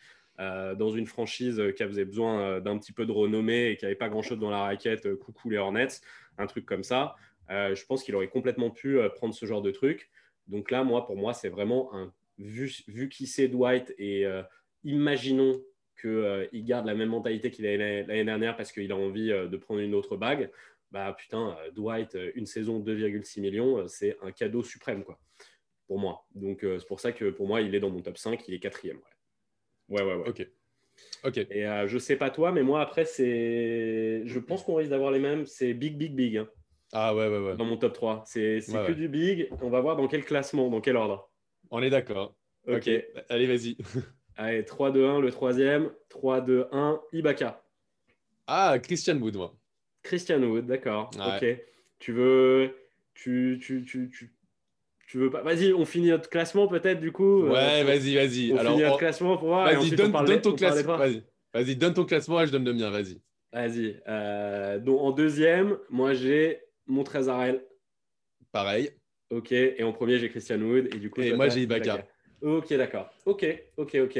dans 0.77 0.91
une 0.91 1.07
franchise 1.07 1.59
qui 1.75 1.81
avait 1.81 2.05
besoin 2.05 2.61
d'un 2.61 2.77
petit 2.77 2.91
peu 2.91 3.07
de 3.07 3.11
renommée 3.11 3.71
et 3.71 3.77
qui 3.77 3.85
n'avait 3.85 3.95
pas 3.95 4.07
grand-chose 4.07 4.37
dans 4.37 4.51
la 4.51 4.61
raquette. 4.61 5.15
coucou 5.15 5.49
les 5.49 5.57
Hornets 5.57 5.99
un 6.37 6.47
truc 6.47 6.65
comme 6.65 6.83
ça. 6.83 7.15
Euh, 7.49 7.75
je 7.75 7.85
pense 7.85 8.03
qu'il 8.03 8.15
aurait 8.15 8.27
complètement 8.27 8.69
pu 8.69 8.99
euh, 8.99 9.09
prendre 9.09 9.33
ce 9.33 9.45
genre 9.45 9.61
de 9.61 9.71
truc. 9.71 10.09
Donc 10.47 10.71
là, 10.71 10.83
moi, 10.83 11.05
pour 11.05 11.17
moi, 11.17 11.33
c'est 11.33 11.49
vraiment 11.49 11.93
un 11.93 12.13
vu, 12.37 12.71
vu 12.87 13.09
qui 13.09 13.27
c'est 13.27 13.47
Dwight 13.47 13.93
et 13.97 14.25
euh, 14.25 14.43
imaginons 14.83 15.61
qu'il 15.99 16.63
garde 16.63 16.85
la 16.85 16.93
même 16.93 17.09
mentalité 17.09 17.49
qu'il 17.49 17.65
avait 17.65 18.03
l'année 18.03 18.23
dernière 18.23 18.55
parce 18.55 18.71
qu'il 18.71 18.91
a 18.91 18.95
envie 18.95 19.29
de 19.29 19.57
prendre 19.57 19.79
une 19.79 19.95
autre 19.95 20.15
bague. 20.15 20.51
Bah 20.91 21.13
putain, 21.17 21.57
Dwight, 21.75 22.17
une 22.35 22.45
saison 22.45 22.79
2,6 22.79 23.41
millions, 23.41 23.87
c'est 23.87 24.17
un 24.21 24.31
cadeau 24.31 24.63
suprême 24.63 25.03
quoi, 25.03 25.19
pour 25.85 25.99
moi. 25.99 26.25
Donc 26.33 26.59
c'est 26.61 26.87
pour 26.87 26.99
ça 26.99 27.11
que 27.11 27.29
pour 27.29 27.47
moi, 27.47 27.61
il 27.61 27.75
est 27.75 27.79
dans 27.79 27.89
mon 27.89 28.01
top 28.01 28.17
5, 28.17 28.47
il 28.47 28.53
est 28.53 28.59
quatrième. 28.59 28.99
Ouais, 29.89 30.01
ouais, 30.01 30.15
ouais. 30.15 30.15
ouais. 30.15 30.29
Ok. 30.29 30.47
Ok. 31.23 31.37
Et 31.37 31.67
euh, 31.67 31.87
je 31.87 31.97
sais 31.97 32.15
pas 32.15 32.29
toi, 32.29 32.51
mais 32.51 32.63
moi 32.63 32.81
après, 32.81 33.05
c'est. 33.05 34.23
Je 34.25 34.39
pense 34.39 34.63
qu'on 34.63 34.75
risque 34.75 34.89
d'avoir 34.89 35.11
les 35.11 35.19
mêmes. 35.19 35.45
C'est 35.45 35.73
big, 35.73 35.97
big, 35.97 36.13
big. 36.13 36.37
Hein. 36.37 36.49
Ah 36.93 37.15
ouais, 37.15 37.27
ouais, 37.27 37.39
ouais. 37.39 37.55
Dans 37.55 37.65
mon 37.65 37.77
top 37.77 37.93
3. 37.93 38.23
C'est 38.25 38.59
que 38.59 38.91
du 38.93 39.07
big. 39.09 39.49
On 39.61 39.69
va 39.69 39.81
voir 39.81 39.95
dans 39.95 40.07
quel 40.07 40.23
classement, 40.23 40.69
dans 40.69 40.81
quel 40.81 40.95
ordre. 40.95 41.29
On 41.69 41.81
est 41.81 41.89
d'accord. 41.89 42.35
Ok. 42.67 42.89
Allez, 43.29 43.47
vas-y. 43.47 43.77
Allez, 44.39 44.63
3, 44.63 44.91
2, 44.91 45.05
1, 45.05 45.19
le 45.19 45.31
troisième. 45.31 45.91
3, 46.09 46.41
2, 46.41 46.67
1, 46.71 47.01
Ibaka. 47.13 47.63
Ah, 48.45 48.77
Christian 48.81 49.17
Wood, 49.17 49.35
moi. 49.35 49.56
Christian 50.07 50.41
Wood, 50.41 50.65
d'accord. 50.65 51.11
Ok. 51.15 51.45
Tu 51.99 52.11
veux. 52.11 52.75
Tu, 53.13 53.59
tu, 53.61 53.83
tu, 53.83 54.09
tu, 54.09 54.31
tu 55.07 55.17
veux 55.17 55.31
pas 55.31 55.41
Vas-y, 55.41 55.73
on 55.73 55.85
finit 55.85 56.09
notre 56.09 56.29
classement 56.29 56.67
peut-être 56.67 56.99
du 56.99 57.11
coup. 57.11 57.45
Euh, 57.45 57.51
ouais, 57.51 57.83
vas-y, 57.83 58.15
vas-y. 58.15 58.53
On 58.53 58.57
finit 58.57 58.81
notre 58.83 58.97
classement 58.97 59.37
pour 59.37 59.47
voir. 59.47 59.65
Vas-y, 59.65 59.91
donne, 59.91 60.11
ton 60.41 60.53
classement. 60.53 60.97
Vas-y, 61.53 61.75
donne 61.75 61.93
ton 61.93 62.05
classement 62.05 62.41
et 62.41 62.47
je 62.47 62.51
donne 62.51 62.65
le 62.65 62.73
mien. 62.73 62.89
Vas-y. 62.89 63.19
Vas-y. 63.51 63.99
Euh, 64.07 64.79
donc 64.79 64.99
en 65.01 65.11
deuxième, 65.11 65.77
moi 65.89 66.13
j'ai 66.13 66.59
mon 66.85 67.03
Trésarel. 67.03 67.63
Pareil. 68.51 68.91
Ok. 69.29 69.51
Et 69.51 69.83
en 69.83 69.93
premier, 69.93 70.19
j'ai 70.19 70.29
Christian 70.29 70.59
Wood. 70.61 70.93
Et 70.93 70.99
du 70.99 71.09
coup, 71.09 71.21
et 71.21 71.33
moi 71.33 71.49
j'ai 71.49 71.61
Ibaka. 71.61 72.05
Ok, 72.41 72.71
d'accord. 72.73 73.09
Ok, 73.25 73.45
ok, 73.77 73.97
ok. 74.03 74.19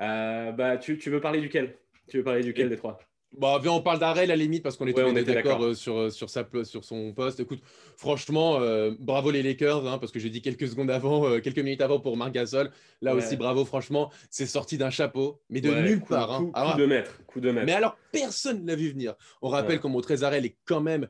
Euh, 0.00 0.52
bah, 0.52 0.76
tu, 0.76 0.96
tu, 0.96 1.10
veux 1.10 1.20
parler 1.20 1.40
duquel? 1.40 1.76
Tu 2.08 2.18
veux 2.18 2.22
parler 2.22 2.42
duquel 2.42 2.68
des 2.68 2.76
trois? 2.76 3.00
Bon, 3.36 3.58
bah, 3.58 3.70
on 3.70 3.82
parle 3.82 3.98
d'arrêt 3.98 4.22
à 4.22 4.26
la 4.26 4.36
limite 4.36 4.62
parce 4.62 4.76
qu'on 4.76 4.86
est, 4.86 4.98
ouais, 4.98 5.22
d'accord 5.22 5.62
euh, 5.62 5.74
sur, 5.74 5.98
euh, 5.98 6.10
sur, 6.10 6.30
sur 6.30 6.84
son 6.84 7.12
poste. 7.12 7.40
Écoute, 7.40 7.60
franchement, 7.96 8.58
euh, 8.60 8.92
bravo 8.98 9.30
les 9.30 9.42
Lakers, 9.42 9.86
hein, 9.86 9.98
parce 9.98 10.12
que 10.12 10.18
j'ai 10.18 10.30
dit 10.30 10.40
quelques 10.40 10.66
secondes 10.66 10.90
avant, 10.90 11.38
quelques 11.40 11.58
minutes 11.58 11.82
avant 11.82 12.00
pour 12.00 12.16
Marc 12.16 12.32
Gasol. 12.32 12.70
Là 13.02 13.14
aussi, 13.14 13.36
bravo, 13.36 13.64
franchement, 13.64 14.10
c'est 14.30 14.46
sorti 14.46 14.78
d'un 14.78 14.90
chapeau, 14.90 15.40
mais 15.50 15.60
de 15.60 15.70
nulle 15.70 16.00
part. 16.00 16.32
Hein. 16.32 16.50
Coup, 16.52 16.78
de 16.78 16.86
maître, 16.86 17.20
coup 17.26 17.40
de 17.40 17.50
maître. 17.50 17.66
Mais 17.66 17.74
alors, 17.74 17.96
personne 18.12 18.62
ne 18.62 18.66
l'a 18.66 18.74
vu 18.74 18.90
venir. 18.90 19.14
On 19.42 19.48
rappelle 19.48 19.78
qu'au 19.78 20.00
Trésarel 20.00 20.46
est 20.46 20.56
quand 20.64 20.80
même 20.80 21.06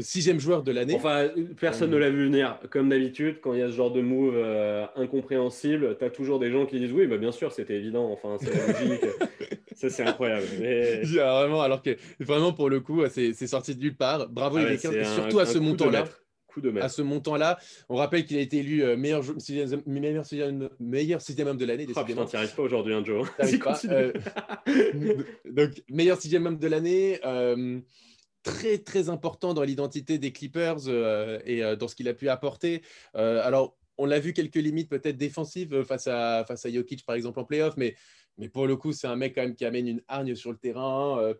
sixième 0.00 0.40
joueur 0.40 0.62
de 0.62 0.72
l'année. 0.72 0.94
Enfin, 0.96 1.28
personne 1.60 1.90
ne 1.90 1.96
l'a 1.96 2.10
vu 2.10 2.24
venir. 2.24 2.58
Comme 2.70 2.88
d'habitude, 2.88 3.40
quand 3.42 3.52
il 3.52 3.60
y 3.60 3.62
a 3.62 3.70
ce 3.70 3.76
genre 3.76 3.92
de 3.92 4.00
move 4.00 4.42
incompréhensible, 4.96 5.96
tu 5.98 6.04
as 6.04 6.10
toujours 6.10 6.38
des 6.38 6.50
gens 6.50 6.64
qui 6.64 6.80
disent 6.80 6.92
oui, 6.92 7.06
bah, 7.06 7.18
bien 7.18 7.32
sûr, 7.32 7.52
c'était 7.52 7.74
évident. 7.74 8.10
Enfin, 8.10 8.38
c'est 8.40 8.82
logique. 8.82 9.04
Ça, 9.74 9.90
c'est 9.90 10.04
incroyable. 10.04 10.46
Vraiment, 11.40 11.62
alors 11.62 11.82
que 11.82 11.96
vraiment, 12.20 12.52
pour 12.52 12.68
le 12.70 12.80
coup, 12.80 13.02
c'est 13.08 13.46
sorti 13.46 13.74
de 13.74 13.80
nulle 13.80 13.96
part. 13.96 14.28
Bravo 14.28 14.58
ah 14.58 14.68
les 14.68 14.78
surtout 14.78 15.38
à 15.38 15.46
ce 15.46 15.58
montant-là. 15.58 16.04
À 16.80 16.88
ce 16.88 17.02
montant-là, 17.02 17.58
on 17.88 17.96
rappelle 17.96 18.24
qu'il 18.24 18.36
a 18.36 18.40
été 18.40 18.58
élu 18.58 18.82
euh, 18.82 18.96
meilleur, 18.96 19.22
meilleur, 19.22 20.24
sixième, 20.24 20.68
meilleur 20.78 21.20
sixième 21.20 21.48
homme 21.48 21.56
de 21.56 21.64
l'année. 21.64 21.86
Oh, 21.94 22.04
putain, 22.04 22.24
t'y 22.26 22.36
arrives 22.36 22.54
pas 22.54 22.62
aujourd'hui, 22.62 22.94
hein, 22.94 23.02
Joe. 23.04 23.28
Euh, 23.86 24.12
donc, 25.50 25.70
meilleur 25.90 26.20
sixième 26.20 26.46
homme 26.46 26.58
de 26.58 26.66
l'année. 26.68 27.18
Euh, 27.24 27.80
très, 28.42 28.78
très 28.78 29.08
important 29.08 29.54
dans 29.54 29.62
l'identité 29.62 30.18
des 30.18 30.32
Clippers 30.32 30.88
et 31.44 31.62
dans 31.76 31.88
ce 31.88 31.94
qu'il 31.94 32.08
a 32.08 32.14
pu 32.14 32.28
apporter. 32.28 32.82
alors, 33.14 33.76
on 33.96 34.06
l'a 34.06 34.18
vu 34.18 34.32
quelques 34.32 34.56
limites 34.56 34.90
peut-être 34.90 35.16
défensives 35.16 35.82
face 35.84 36.06
à, 36.06 36.44
face 36.46 36.66
à 36.66 36.70
Jokic, 36.70 37.04
par 37.06 37.16
exemple, 37.16 37.40
en 37.40 37.44
playoff, 37.44 37.74
mais 37.76 37.94
mais 38.38 38.48
pour 38.48 38.66
le 38.66 38.76
coup, 38.76 38.92
c'est 38.92 39.06
un 39.06 39.16
mec 39.16 39.34
quand 39.34 39.42
même 39.42 39.54
qui 39.54 39.64
amène 39.64 39.88
une 39.88 40.02
hargne 40.08 40.34
sur 40.34 40.50
le 40.50 40.58
terrain, 40.58 41.18
euh, 41.20 41.34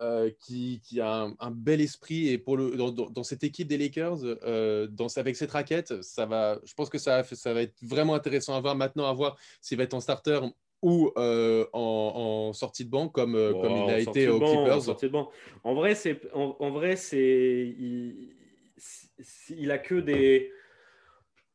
euh, 0.00 0.30
qui, 0.40 0.80
a 1.00 1.28
un, 1.38 1.50
bel 1.50 1.80
esprit. 1.80 2.28
Et 2.28 2.38
pour 2.38 2.56
le, 2.56 2.76
dans, 2.76 3.22
cette 3.22 3.44
équipe 3.44 3.68
des 3.68 3.76
Lakers, 3.76 4.18
euh, 4.24 4.86
dans, 4.86 5.08
avec 5.16 5.36
cette 5.36 5.50
raquette, 5.50 6.02
ça 6.02 6.26
va, 6.26 6.58
je 6.64 6.72
pense 6.74 6.88
que 6.88 6.98
ça, 6.98 7.22
ça 7.24 7.52
va 7.52 7.62
être 7.62 7.76
vraiment 7.82 8.14
intéressant 8.14 8.54
à 8.54 8.60
voir 8.60 8.76
maintenant, 8.76 9.06
à 9.06 9.12
voir 9.12 9.36
s'il 9.60 9.78
va 9.78 9.84
être 9.84 9.94
en 9.94 10.00
starter 10.00 10.40
ou 10.80 11.10
en, 11.16 12.52
sortie 12.54 12.84
de 12.84 12.90
banc 12.90 13.08
comme, 13.08 13.32
comme 13.32 13.76
il 13.76 13.90
a 13.90 13.98
été 13.98 14.28
aux 14.28 14.38
Clippers. 14.38 14.88
En, 15.14 15.30
en 15.64 15.74
vrai, 15.74 15.94
c'est 15.94 16.20
en, 16.32 16.70
vrai, 16.70 16.96
c'est 16.96 17.74
il, 17.78 18.36
il 19.50 19.70
a 19.70 19.78
que 19.78 19.96
des 19.96 20.52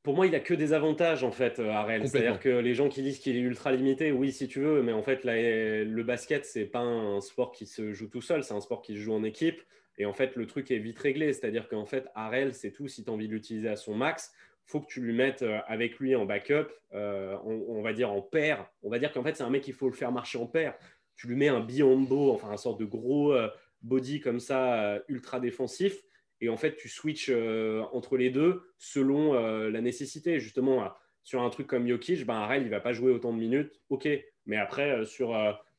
pour 0.04 0.16
moi, 0.16 0.28
il 0.28 0.36
a 0.36 0.42
que 0.42 0.54
des 0.54 0.74
avantages 0.74 1.24
en 1.24 1.32
fait 1.32 1.60
à 1.60 1.64
euh, 1.64 1.84
Rennes. 1.84 2.06
C'est-à-dire 2.06 2.40
que 2.40 2.50
les 2.50 2.76
gens 2.76 2.90
qui 2.90 3.02
disent 3.02 3.20
qu'il 3.20 3.38
est 3.38 3.42
ultra 3.42 3.72
limité, 3.72 4.12
oui, 4.12 4.34
si 4.34 4.50
tu 4.50 4.60
veux, 4.60 4.84
mais 4.84 4.92
en 4.92 5.02
fait, 5.02 5.24
le 5.24 6.04
basket, 6.04 6.46
c'est 6.46 6.66
pas 6.66 6.82
un 6.82 7.22
sport 7.22 7.54
qui 7.54 7.66
se 7.66 7.94
joue 7.94 8.10
tout 8.10 8.22
seul, 8.22 8.44
c'est 8.44 8.54
un 8.54 8.60
sport 8.60 8.82
qui 8.82 8.96
se 8.96 9.00
joue 9.00 9.14
en 9.14 9.24
équipe. 9.24 9.62
Et 9.98 10.06
en 10.06 10.14
fait, 10.14 10.36
le 10.36 10.46
truc 10.46 10.72
est 10.72 10.78
vite 10.78 11.00
réglé. 11.00 11.32
C'est-à-dire 11.32 11.70
qu'en 11.70 11.86
fait, 11.86 12.08
Arel, 12.16 12.54
c'est 12.54 12.72
tout. 12.72 12.88
Si 12.88 13.04
tu 13.04 13.10
as 13.10 13.14
envie 13.14 13.28
de 13.28 13.34
l'utiliser 13.34 13.70
à 13.70 13.76
son 13.78 13.96
max, 13.96 14.34
faut 14.66 14.82
que 14.82 14.88
tu 14.88 15.00
lui 15.02 15.14
mettes 15.14 15.44
euh, 15.44 15.60
avec 15.68 16.00
lui 16.00 16.16
en 16.16 16.26
backup, 16.26 16.68
euh, 16.94 17.38
on, 17.46 17.82
va 17.82 17.94
dire 17.94 18.12
en 18.12 18.22
paire. 18.22 18.66
On 18.82 18.90
va 18.90 19.00
dire 19.00 19.14
qu'en 19.14 19.24
fait, 19.24 19.38
c'est 19.38 19.44
un 19.44 19.50
mec 19.50 19.62
qu'il 19.62 19.74
faut 19.74 19.88
le 19.88 19.96
faire 19.96 20.12
marcher 20.12 20.38
en 20.38 20.48
paire. 20.48 20.74
Tu 21.16 21.28
lui 21.28 21.36
mets 21.36 21.48
un 21.48 21.60
biombo, 21.62 22.32
enfin 22.32 22.50
un 22.50 22.58
sorte 22.58 22.80
de 22.80 22.86
gros 22.86 23.36
body 23.84 24.20
comme 24.20 24.40
ça, 24.40 25.00
ultra 25.08 25.40
défensif 25.40 26.02
et 26.44 26.50
en 26.50 26.58
fait, 26.58 26.76
tu 26.76 26.90
switches 26.90 27.30
euh, 27.30 27.84
entre 27.94 28.18
les 28.18 28.30
deux 28.30 28.64
selon 28.78 29.34
euh, 29.34 29.70
la 29.70 29.80
nécessité. 29.80 30.42
Justement, 30.42 30.92
sur 31.24 31.42
un 31.42 31.50
truc 31.50 31.68
comme 31.68 31.88
Jokic, 31.88 32.26
ben, 32.26 32.34
Arel, 32.34 32.64
il 32.64 32.70
va 32.70 32.82
pas 32.82 32.92
jouer 32.92 33.14
autant 33.14 33.32
de 33.32 33.40
minutes, 33.40 33.82
ok. 33.90 34.10
Mais 34.46 34.58
après, 34.58 34.92
euh, 34.92 35.06
sur 35.06 35.34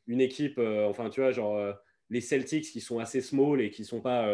une 0.06 0.22
équipe, 0.22 0.58
enfin, 0.58 1.10
tu 1.10 1.20
vois, 1.20 1.32
genre 1.32 1.60
les 2.08 2.22
Celtics 2.22 2.64
qui 2.64 2.80
sont 2.80 2.98
assez 2.98 3.20
small 3.20 3.60
et 3.60 3.70
qui 3.70 3.84
sont 3.84 4.00
pas 4.00 4.26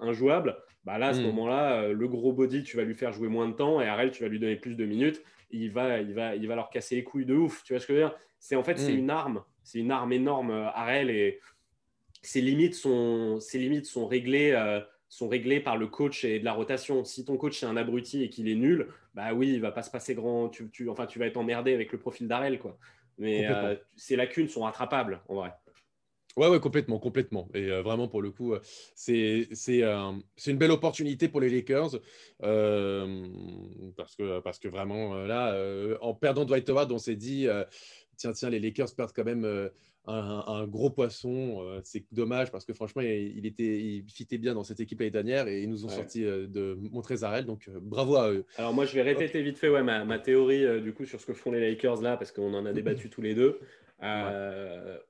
injouables, 0.00 0.56
bah 0.84 0.96
là, 0.96 1.08
à 1.08 1.14
ce 1.14 1.20
hmm. 1.20 1.24
moment-là, 1.24 1.88
le 1.88 2.08
gros 2.08 2.32
body, 2.32 2.62
tu 2.62 2.78
vas 2.78 2.84
lui 2.84 2.94
faire 2.94 3.12
jouer 3.12 3.28
moins 3.28 3.48
de 3.48 3.54
temps 3.54 3.82
et 3.82 3.86
Arel, 3.86 4.10
tu 4.10 4.22
vas 4.22 4.28
lui 4.30 4.38
donner 4.38 4.56
plus 4.56 4.74
de 4.74 4.86
minutes. 4.86 5.22
Il 5.50 5.70
va, 5.70 6.00
il 6.00 6.14
va, 6.14 6.34
il 6.34 6.48
va 6.48 6.54
leur 6.54 6.70
casser 6.70 6.96
les 6.96 7.04
couilles 7.04 7.26
de 7.26 7.34
ouf. 7.34 7.62
Tu 7.64 7.74
vois 7.74 7.80
ce 7.80 7.86
que 7.86 7.94
je 7.94 7.98
veux 7.98 8.04
dire? 8.06 8.16
C'est 8.38 8.56
en 8.56 8.62
fait, 8.62 8.78
c'est 8.78 8.94
hmm. 8.94 8.98
une 8.98 9.10
arme. 9.10 9.44
C'est 9.64 9.80
une 9.80 9.90
arme 9.90 10.14
énorme, 10.14 10.50
Arel. 10.50 11.10
Et 11.10 11.40
ses 12.22 12.40
limites 12.40 12.74
sont, 12.74 13.38
ses 13.40 13.58
limites 13.58 13.86
sont 13.86 14.06
réglées. 14.06 14.52
Euh, 14.52 14.80
sont 15.08 15.28
réglées 15.28 15.60
par 15.60 15.76
le 15.76 15.86
coach 15.86 16.24
et 16.24 16.38
de 16.38 16.44
la 16.44 16.52
rotation. 16.52 17.04
Si 17.04 17.24
ton 17.24 17.36
coach 17.36 17.62
est 17.62 17.66
un 17.66 17.76
abruti 17.76 18.22
et 18.22 18.28
qu'il 18.28 18.48
est 18.48 18.54
nul, 18.54 18.88
bah 19.14 19.32
oui, 19.32 19.52
il 19.54 19.60
va 19.60 19.72
pas 19.72 19.82
se 19.82 19.90
passer 19.90 20.14
grand. 20.14 20.48
Tu, 20.48 20.68
tu, 20.70 20.88
enfin, 20.88 21.06
tu 21.06 21.18
vas 21.18 21.26
être 21.26 21.36
emmerdé 21.36 21.72
avec 21.72 21.92
le 21.92 21.98
profil 21.98 22.28
d'Arel, 22.28 22.58
quoi. 22.58 22.78
Mais 23.18 23.46
euh, 23.48 23.74
ces 23.96 24.16
lacunes 24.16 24.48
sont 24.48 24.60
rattrapables, 24.60 25.20
en 25.28 25.34
vrai. 25.36 25.52
Ouais, 26.36 26.48
ouais, 26.48 26.60
complètement, 26.60 27.00
complètement. 27.00 27.48
Et 27.52 27.68
euh, 27.68 27.82
vraiment, 27.82 28.06
pour 28.06 28.22
le 28.22 28.30
coup, 28.30 28.54
euh, 28.54 28.60
c'est 28.94 29.48
c'est 29.52 29.80
une 29.80 30.58
belle 30.58 30.70
opportunité 30.70 31.28
pour 31.28 31.40
les 31.40 31.48
Lakers 31.48 31.98
parce, 32.38 34.14
que, 34.16 34.38
parce 34.40 34.58
que 34.60 34.68
vraiment, 34.68 35.14
là, 35.16 35.58
en 36.00 36.14
perdant 36.14 36.44
Dwight 36.44 36.68
Howard, 36.70 36.92
on 36.92 36.98
s'est 36.98 37.16
dit, 37.16 37.48
tiens, 38.16 38.32
tiens, 38.32 38.50
les 38.50 38.60
Lakers 38.60 38.94
perdent 38.94 39.12
quand 39.12 39.24
même 39.24 39.70
un, 40.08 40.66
gros 40.66 40.90
poisson. 40.90 41.62
Euh, 41.62 41.80
c'est 41.84 42.04
dommage 42.12 42.50
parce 42.50 42.64
que 42.64 42.72
franchement, 42.72 43.02
il, 43.02 43.46
était, 43.46 43.78
il 43.78 44.04
fitait 44.10 44.38
bien 44.38 44.54
dans 44.54 44.64
cette 44.64 44.80
équipe 44.80 45.00
l'année 45.00 45.10
dernière 45.10 45.48
et 45.48 45.62
ils 45.62 45.68
nous 45.68 45.84
ont 45.84 45.88
sorti 45.88 46.24
euh, 46.24 46.46
de 46.46 46.76
Montrezarel. 46.80 47.44
Donc 47.44 47.68
euh, 47.68 47.78
bravo 47.80 48.16
à 48.16 48.30
eux. 48.30 48.44
Alors 48.56 48.72
moi, 48.72 48.84
je 48.84 48.94
vais 48.94 49.02
répéter 49.02 49.42
vite 49.42 49.58
fait 49.58 49.68
ouais, 49.68 49.82
ma, 49.82 50.18
théorie 50.18 50.80
du 50.80 50.92
coup 50.92 51.04
sur 51.04 51.20
ce 51.20 51.26
que 51.26 51.34
font 51.34 51.52
les 51.52 51.60
Lakers 51.60 52.02
là 52.02 52.16
parce 52.16 52.32
qu'on 52.32 52.54
en 52.54 52.66
a 52.66 52.72
débattu 52.72 53.10
tous 53.10 53.22
les 53.22 53.34
deux, 53.34 53.60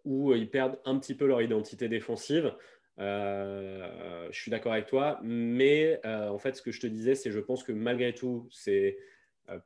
où 0.04 0.34
ils 0.34 0.50
perdent 0.50 0.78
un 0.84 0.98
petit 0.98 1.14
peu 1.14 1.26
leur 1.26 1.42
identité 1.42 1.88
défensive. 1.88 2.52
je 2.98 4.28
suis 4.32 4.50
d'accord 4.50 4.72
avec 4.72 4.86
toi, 4.86 5.20
mais 5.22 6.00
en 6.04 6.38
fait, 6.38 6.56
ce 6.56 6.62
que 6.62 6.72
je 6.72 6.80
te 6.80 6.86
disais, 6.86 7.14
c'est 7.14 7.30
je 7.30 7.40
pense 7.40 7.62
que 7.62 7.72
malgré 7.72 8.12
tout, 8.12 8.48
c'est 8.50 8.98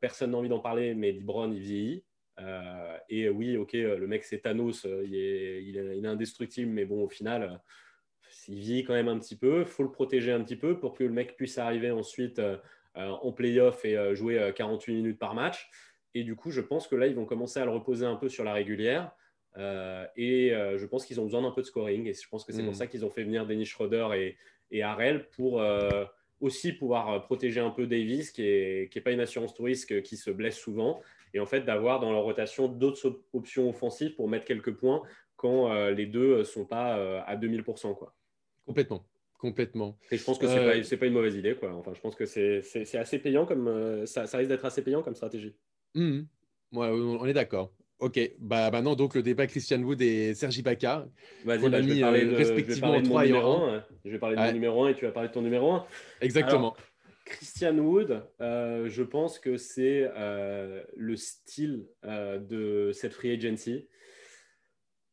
personne 0.00 0.30
n'a 0.32 0.38
envie 0.38 0.48
d'en 0.48 0.60
parler, 0.60 0.94
mais 0.94 1.12
LeBron 1.12 1.50
il 1.52 1.60
vieillit. 1.60 2.04
Euh, 2.40 2.96
et 3.08 3.28
oui, 3.28 3.56
ok, 3.56 3.72
le 3.74 4.06
mec 4.06 4.24
c'est 4.24 4.40
Thanos, 4.40 4.86
euh, 4.86 5.04
il 5.06 5.14
est, 5.14 5.64
il, 5.64 5.76
est, 5.76 6.06
indestructible, 6.06 6.70
mais 6.70 6.84
bon, 6.84 7.04
au 7.04 7.08
final, 7.08 7.42
euh, 7.42 7.56
il 8.48 8.58
vit 8.58 8.84
quand 8.84 8.94
même 8.94 9.08
un 9.08 9.18
petit 9.18 9.36
peu. 9.36 9.60
Il 9.60 9.66
faut 9.66 9.82
le 9.82 9.90
protéger 9.90 10.32
un 10.32 10.42
petit 10.42 10.56
peu 10.56 10.78
pour 10.78 10.94
que 10.94 11.04
le 11.04 11.10
mec 11.10 11.36
puisse 11.36 11.58
arriver 11.58 11.90
ensuite 11.90 12.40
en 12.94 13.32
playoff 13.32 13.84
et 13.84 14.14
jouer 14.14 14.52
48 14.56 14.94
minutes 14.94 15.18
par 15.18 15.34
match. 15.34 15.70
Et 16.14 16.24
du 16.24 16.34
coup, 16.34 16.50
je 16.50 16.60
pense 16.60 16.88
que 16.88 16.96
là, 16.96 17.06
ils 17.06 17.14
vont 17.14 17.26
commencer 17.26 17.60
à 17.60 17.64
le 17.64 17.70
reposer 17.70 18.06
un 18.06 18.16
peu 18.16 18.28
sur 18.28 18.42
la 18.42 18.54
régulière. 18.54 19.12
et 20.16 20.50
je 20.50 20.86
pense 20.86 21.04
qu'ils 21.04 21.20
ont 21.20 21.24
besoin 21.24 21.42
d'un 21.42 21.50
peu 21.50 21.60
de 21.60 21.66
scoring. 21.66 22.06
Et 22.08 22.14
je 22.14 22.28
pense 22.28 22.44
que 22.44 22.52
c'est 22.52 22.62
pour 22.62 22.72
hmm. 22.72 22.76
ça 22.76 22.86
qu'ils 22.86 23.04
ont 23.04 23.10
fait 23.10 23.22
venir 23.22 23.46
Denis 23.46 23.66
Schroeder 23.66 24.08
et, 24.16 24.36
et 24.70 24.82
Harrell 24.82 25.28
pour 25.28 25.62
aussi 26.40 26.72
pouvoir 26.72 27.26
protéger 27.26 27.60
un 27.60 27.70
peu 27.70 27.86
Davis, 27.86 28.32
qui 28.32 28.42
n'est 28.42 28.88
qui 28.90 28.98
est 28.98 29.02
pas 29.02 29.12
une 29.12 29.20
assurance 29.20 29.54
touriste 29.54 30.02
qui 30.02 30.16
se 30.16 30.30
blesse 30.30 30.58
souvent, 30.58 31.00
et 31.34 31.40
en 31.40 31.46
fait 31.46 31.62
d'avoir 31.62 32.00
dans 32.00 32.12
leur 32.12 32.22
rotation 32.22 32.68
d'autres 32.68 33.20
options 33.32 33.68
offensives 33.68 34.14
pour 34.14 34.28
mettre 34.28 34.44
quelques 34.44 34.72
points 34.72 35.02
quand 35.36 35.72
euh, 35.72 35.90
les 35.90 36.06
deux 36.06 36.38
ne 36.38 36.42
sont 36.44 36.64
pas 36.64 36.98
euh, 36.98 37.20
à 37.26 37.36
2000%. 37.36 37.96
Quoi. 37.96 38.14
Complètement. 38.64 39.04
Complètement. 39.38 39.98
Et 40.12 40.18
je 40.18 40.24
pense 40.24 40.38
que 40.38 40.46
ce 40.46 40.52
n'est 40.52 40.64
pas, 40.64 40.76
euh, 40.76 40.96
pas, 40.98 41.06
une 41.06 41.14
mauvaise 41.14 41.34
idée. 41.34 41.56
Quoi. 41.56 41.74
Enfin, 41.74 41.92
je 41.94 42.00
pense 42.00 42.14
que 42.14 42.26
c'est 42.26 42.96
assez 42.96 43.18
payant 43.18 43.44
comme 43.44 44.06
ça, 44.06 44.28
ça 44.28 44.38
risque 44.38 44.50
d'être 44.50 44.64
assez 44.64 44.82
payant 44.82 45.02
comme 45.02 45.16
stratégie. 45.16 45.56
Mmh. 45.94 46.20
Ouais, 46.72 46.88
on 46.88 47.26
est 47.26 47.32
d'accord. 47.32 47.72
Ok, 47.98 48.18
bah 48.40 48.68
maintenant 48.72 48.96
donc 48.96 49.14
le 49.14 49.22
débat 49.22 49.46
Christian 49.46 49.80
Wood 49.80 50.02
et 50.02 50.34
Sergi 50.34 50.62
Baca. 50.62 51.06
Vas-y, 51.44 51.70
bah, 51.70 51.80
je 51.80 51.88
vais 51.88 52.00
parler 52.00 52.24
de, 52.24 52.34
respectivement 52.34 52.98
je 52.98 53.04
3 53.04 53.26
et 53.26 53.32
1. 53.32 53.84
Je 54.04 54.10
vais 54.10 54.18
parler 54.18 54.34
de 54.34 54.40
mon 54.40 54.52
numéro 54.52 54.84
1 54.84 54.88
et 54.88 54.94
tu 54.96 55.04
vas 55.04 55.12
parler 55.12 55.28
de 55.28 55.34
ton 55.34 55.42
numéro 55.42 55.70
1. 55.70 55.86
Exactement. 56.20 56.74
Christian 57.24 57.78
Wood, 57.78 58.24
euh, 58.40 58.88
je 58.88 59.02
pense 59.02 59.38
que 59.38 59.56
c'est 59.56 60.10
euh, 60.16 60.82
le 60.96 61.16
style 61.16 61.86
euh, 62.04 62.38
de 62.38 62.92
cette 62.92 63.14
free 63.14 63.32
agency 63.32 63.88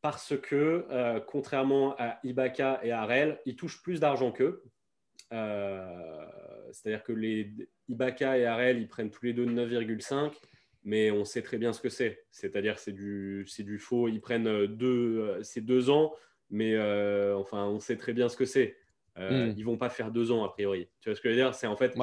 parce 0.02 0.34
que, 0.34 0.86
contrairement 1.26 1.94
à 1.98 2.20
Ibaka 2.24 2.80
et 2.82 2.90
Arel, 2.90 3.38
il 3.44 3.54
touche 3.54 3.82
plus 3.82 4.00
d'argent 4.00 4.32
qu'eux. 4.32 4.64
C'est-à-dire 5.30 7.02
que 7.02 7.12
les 7.12 7.52
Ibaka 7.86 8.38
et 8.38 8.46
Arel, 8.46 8.78
ils 8.78 8.88
prennent 8.88 9.10
tous 9.10 9.26
les 9.26 9.34
deux 9.34 9.44
9,5, 9.44 10.32
mais 10.84 11.10
on 11.10 11.26
sait 11.26 11.42
très 11.42 11.58
bien 11.58 11.74
ce 11.74 11.82
que 11.82 11.90
c'est. 11.90 12.24
C'est-à-dire 12.30 12.76
que 12.76 12.80
c'est 12.80 12.94
du, 12.94 13.44
du 13.58 13.78
faux. 13.78 14.08
Ils 14.08 14.22
prennent 14.22 14.64
deux, 14.68 15.38
c'est 15.42 15.60
deux 15.60 15.90
ans, 15.90 16.14
mais 16.48 16.78
enfin, 17.34 17.66
on 17.66 17.78
sait 17.78 17.98
très 17.98 18.14
bien 18.14 18.30
ce 18.30 18.38
que 18.38 18.46
c'est. 18.46 18.78
Euh, 19.18 19.46
hmm. 19.46 19.54
Ils 19.56 19.64
vont 19.64 19.76
pas 19.76 19.90
faire 19.90 20.10
deux 20.10 20.30
ans, 20.30 20.44
a 20.44 20.48
priori. 20.48 20.88
Tu 21.00 21.08
vois 21.08 21.16
ce 21.16 21.20
que 21.20 21.28
je 21.28 21.34
veux 21.34 21.40
dire? 21.40 21.54
C'est 21.54 21.66
en 21.66 21.76
fait, 21.76 21.96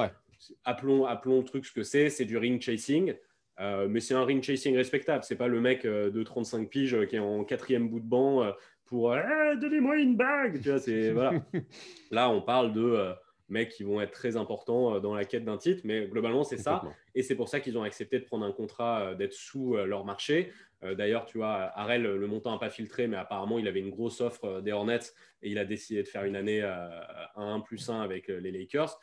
appelons, 0.64 1.06
appelons 1.06 1.38
le 1.38 1.44
truc 1.44 1.66
ce 1.66 1.72
que 1.72 1.82
c'est, 1.82 2.10
c'est 2.10 2.24
du 2.24 2.36
ring 2.36 2.60
chasing. 2.60 3.14
Euh, 3.60 3.88
mais 3.88 4.00
c'est 4.00 4.14
un 4.14 4.24
ring 4.24 4.42
chasing 4.42 4.76
respectable. 4.76 5.24
C'est 5.24 5.36
pas 5.36 5.48
le 5.48 5.60
mec 5.60 5.84
euh, 5.84 6.10
de 6.10 6.22
35 6.22 6.68
piges 6.68 7.06
qui 7.08 7.16
est 7.16 7.20
en 7.20 7.42
quatrième 7.44 7.88
bout 7.88 8.00
de 8.00 8.06
banc 8.06 8.52
pour 8.84 9.12
ah, 9.12 9.56
donnez-moi 9.56 9.98
une 9.98 10.16
bague. 10.16 10.62
Tu 10.62 10.70
vois, 10.70 10.78
c'est 10.78 11.10
voilà. 11.10 11.32
Là, 12.10 12.30
on 12.30 12.40
parle 12.40 12.72
de 12.72 13.12
mecs 13.48 13.70
qui 13.70 13.82
vont 13.82 14.00
être 14.00 14.12
très 14.12 14.36
importants 14.36 15.00
dans 15.00 15.14
la 15.14 15.24
quête 15.24 15.44
d'un 15.44 15.56
titre, 15.56 15.82
mais 15.84 16.06
globalement, 16.06 16.44
c'est 16.44 16.58
ça. 16.58 16.82
Et 17.14 17.22
c'est 17.22 17.34
pour 17.34 17.48
ça 17.48 17.60
qu'ils 17.60 17.76
ont 17.76 17.82
accepté 17.82 18.18
de 18.18 18.24
prendre 18.24 18.44
un 18.44 18.52
contrat, 18.52 19.14
d'être 19.14 19.32
sous 19.32 19.76
leur 19.76 20.04
marché. 20.04 20.52
Euh, 20.84 20.94
d'ailleurs, 20.94 21.26
tu 21.26 21.38
vois, 21.38 21.72
Harel, 21.74 22.02
le 22.02 22.26
montant 22.26 22.52
n'a 22.52 22.58
pas 22.58 22.70
filtré, 22.70 23.08
mais 23.08 23.16
apparemment, 23.16 23.58
il 23.58 23.66
avait 23.66 23.80
une 23.80 23.90
grosse 23.90 24.20
offre 24.20 24.44
euh, 24.44 24.60
des 24.60 24.72
Hornets 24.72 25.00
et 25.42 25.50
il 25.50 25.58
a 25.58 25.64
décidé 25.64 26.02
de 26.02 26.08
faire 26.08 26.24
une 26.24 26.36
année 26.36 26.62
à 26.62 27.32
1 27.36 27.60
plus 27.60 27.88
1 27.90 28.00
avec 28.00 28.30
euh, 28.30 28.38
les 28.38 28.52
Lakers. 28.52 28.98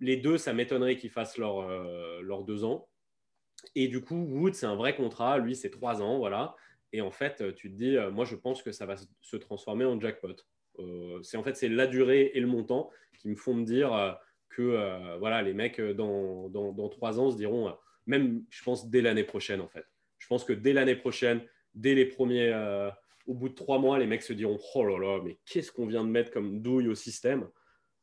Les 0.00 0.16
deux, 0.16 0.38
ça 0.38 0.52
m'étonnerait 0.52 0.96
qu'ils 0.96 1.10
fassent 1.10 1.38
leurs 1.38 2.44
deux 2.44 2.64
ans. 2.64 2.88
Et 3.74 3.88
du 3.88 4.00
coup, 4.00 4.14
Wood, 4.14 4.54
c'est 4.54 4.66
un 4.66 4.76
vrai 4.76 4.94
contrat. 4.94 5.38
Lui, 5.38 5.56
c'est 5.56 5.70
trois 5.70 6.02
ans, 6.02 6.18
voilà. 6.18 6.54
Et 6.92 7.00
en 7.00 7.10
fait, 7.10 7.54
tu 7.56 7.72
te 7.72 7.76
dis, 7.76 7.96
moi, 8.12 8.24
je 8.24 8.36
pense 8.36 8.62
que 8.62 8.70
ça 8.70 8.86
va 8.86 8.94
se 9.20 9.36
transformer 9.36 9.84
en 9.84 10.00
jackpot. 10.00 10.36
c'est 11.24 11.36
en 11.36 11.42
fait, 11.42 11.56
c'est 11.56 11.68
la 11.68 11.88
durée 11.88 12.30
et 12.32 12.38
le 12.38 12.46
montant 12.46 12.90
qui 13.18 13.28
me 13.28 13.34
font 13.34 13.54
me 13.54 13.64
dire 13.64 13.90
que 14.50 15.16
voilà, 15.18 15.42
les 15.42 15.52
mecs, 15.52 15.80
dans, 15.80 16.48
dans, 16.48 16.88
trois 16.88 17.18
ans, 17.18 17.32
se 17.32 17.36
diront, 17.36 17.76
même, 18.06 18.44
je 18.50 18.62
pense, 18.62 18.88
dès 18.88 19.00
l'année 19.00 19.24
prochaine, 19.24 19.60
en 19.60 19.68
fait. 19.68 19.84
Je 20.18 20.26
pense 20.26 20.44
que 20.44 20.52
dès 20.52 20.72
l'année 20.72 20.96
prochaine, 20.96 21.42
dès 21.74 21.94
les 21.94 22.06
premiers, 22.06 22.52
euh, 22.52 22.90
au 23.26 23.34
bout 23.34 23.48
de 23.48 23.54
trois 23.54 23.78
mois, 23.78 23.98
les 23.98 24.06
mecs 24.06 24.22
se 24.22 24.32
diront 24.32 24.58
Oh 24.74 24.84
là 24.84 24.98
là, 24.98 25.20
mais 25.24 25.38
qu'est-ce 25.46 25.72
qu'on 25.72 25.86
vient 25.86 26.04
de 26.04 26.10
mettre 26.10 26.30
comme 26.30 26.60
douille 26.60 26.88
au 26.88 26.94
système? 26.94 27.48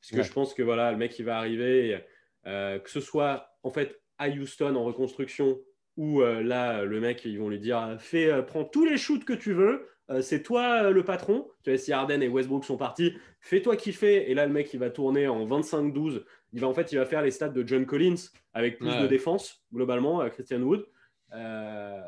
Parce 0.02 0.12
que 0.12 0.24
je 0.24 0.32
pense 0.32 0.54
que 0.54 0.62
voilà, 0.62 0.92
le 0.92 0.98
mec, 0.98 1.18
il 1.18 1.26
va 1.26 1.38
arriver, 1.38 2.00
euh, 2.46 2.78
que 2.80 2.90
ce 2.90 3.00
soit 3.00 3.50
en 3.64 3.72
fait 3.72 4.00
à 4.20 4.30
Houston 4.30 4.76
en 4.76 4.84
reconstruction 4.84 5.60
ou 5.98 6.22
euh, 6.22 6.44
là, 6.44 6.84
le 6.84 7.00
mec, 7.00 7.26
ils 7.26 7.40
vont 7.40 7.50
lui 7.50 7.60
dire 7.60 7.98
Fais, 8.00 8.44
prends 8.46 8.66
tous 8.66 8.86
les 8.86 8.98
shoots 8.98 9.26
que 9.26 9.34
tu 9.34 9.54
veux. 9.54 9.88
c'est 10.22 10.44
toi 10.44 10.92
le 10.92 11.04
patron. 11.04 11.50
Tu 11.64 11.72
vois, 11.72 11.80
si 11.80 11.92
Harden 11.92 12.22
et 12.22 12.28
Westbrook 12.28 12.64
sont 12.64 12.78
partis, 12.78 13.14
fais-toi 13.40 13.76
kiffer. 13.78 14.30
Et 14.30 14.36
là, 14.36 14.46
le 14.46 14.54
mec, 14.54 14.74
il 14.74 14.80
va 14.80 14.92
tourner 14.92 15.28
en 15.28 15.48
25-12. 15.48 16.24
Il 16.54 16.62
va 16.62 16.68
en 16.68 16.74
fait, 16.74 16.92
il 16.92 16.98
va 16.98 17.06
faire 17.06 17.24
les 17.24 17.32
stats 17.32 17.50
de 17.50 17.68
John 17.68 17.86
Collins 17.86 18.30
avec 18.54 18.78
plus 18.78 18.96
de 18.96 19.08
défense 19.08 19.66
globalement, 19.74 20.30
Christian 20.30 20.62
Wood. 20.62 20.86
Euh, 21.34 22.02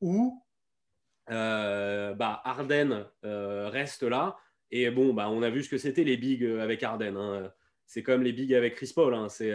où 0.00 0.42
euh, 1.30 2.14
bah, 2.14 2.40
Arden 2.44 3.06
euh, 3.24 3.68
reste 3.68 4.02
là. 4.02 4.36
Et 4.70 4.90
bon, 4.90 5.14
bah, 5.14 5.30
on 5.30 5.42
a 5.42 5.50
vu 5.50 5.62
ce 5.62 5.68
que 5.68 5.78
c'était 5.78 6.04
les 6.04 6.16
bigs 6.16 6.44
avec 6.60 6.82
Arden. 6.82 7.16
Hein. 7.16 7.52
C'est 7.86 8.02
comme 8.02 8.22
les 8.22 8.32
bigs 8.32 8.54
avec 8.54 8.74
Chris 8.74 8.92
Paul. 8.94 9.14
Hein. 9.14 9.28
C'est 9.28 9.54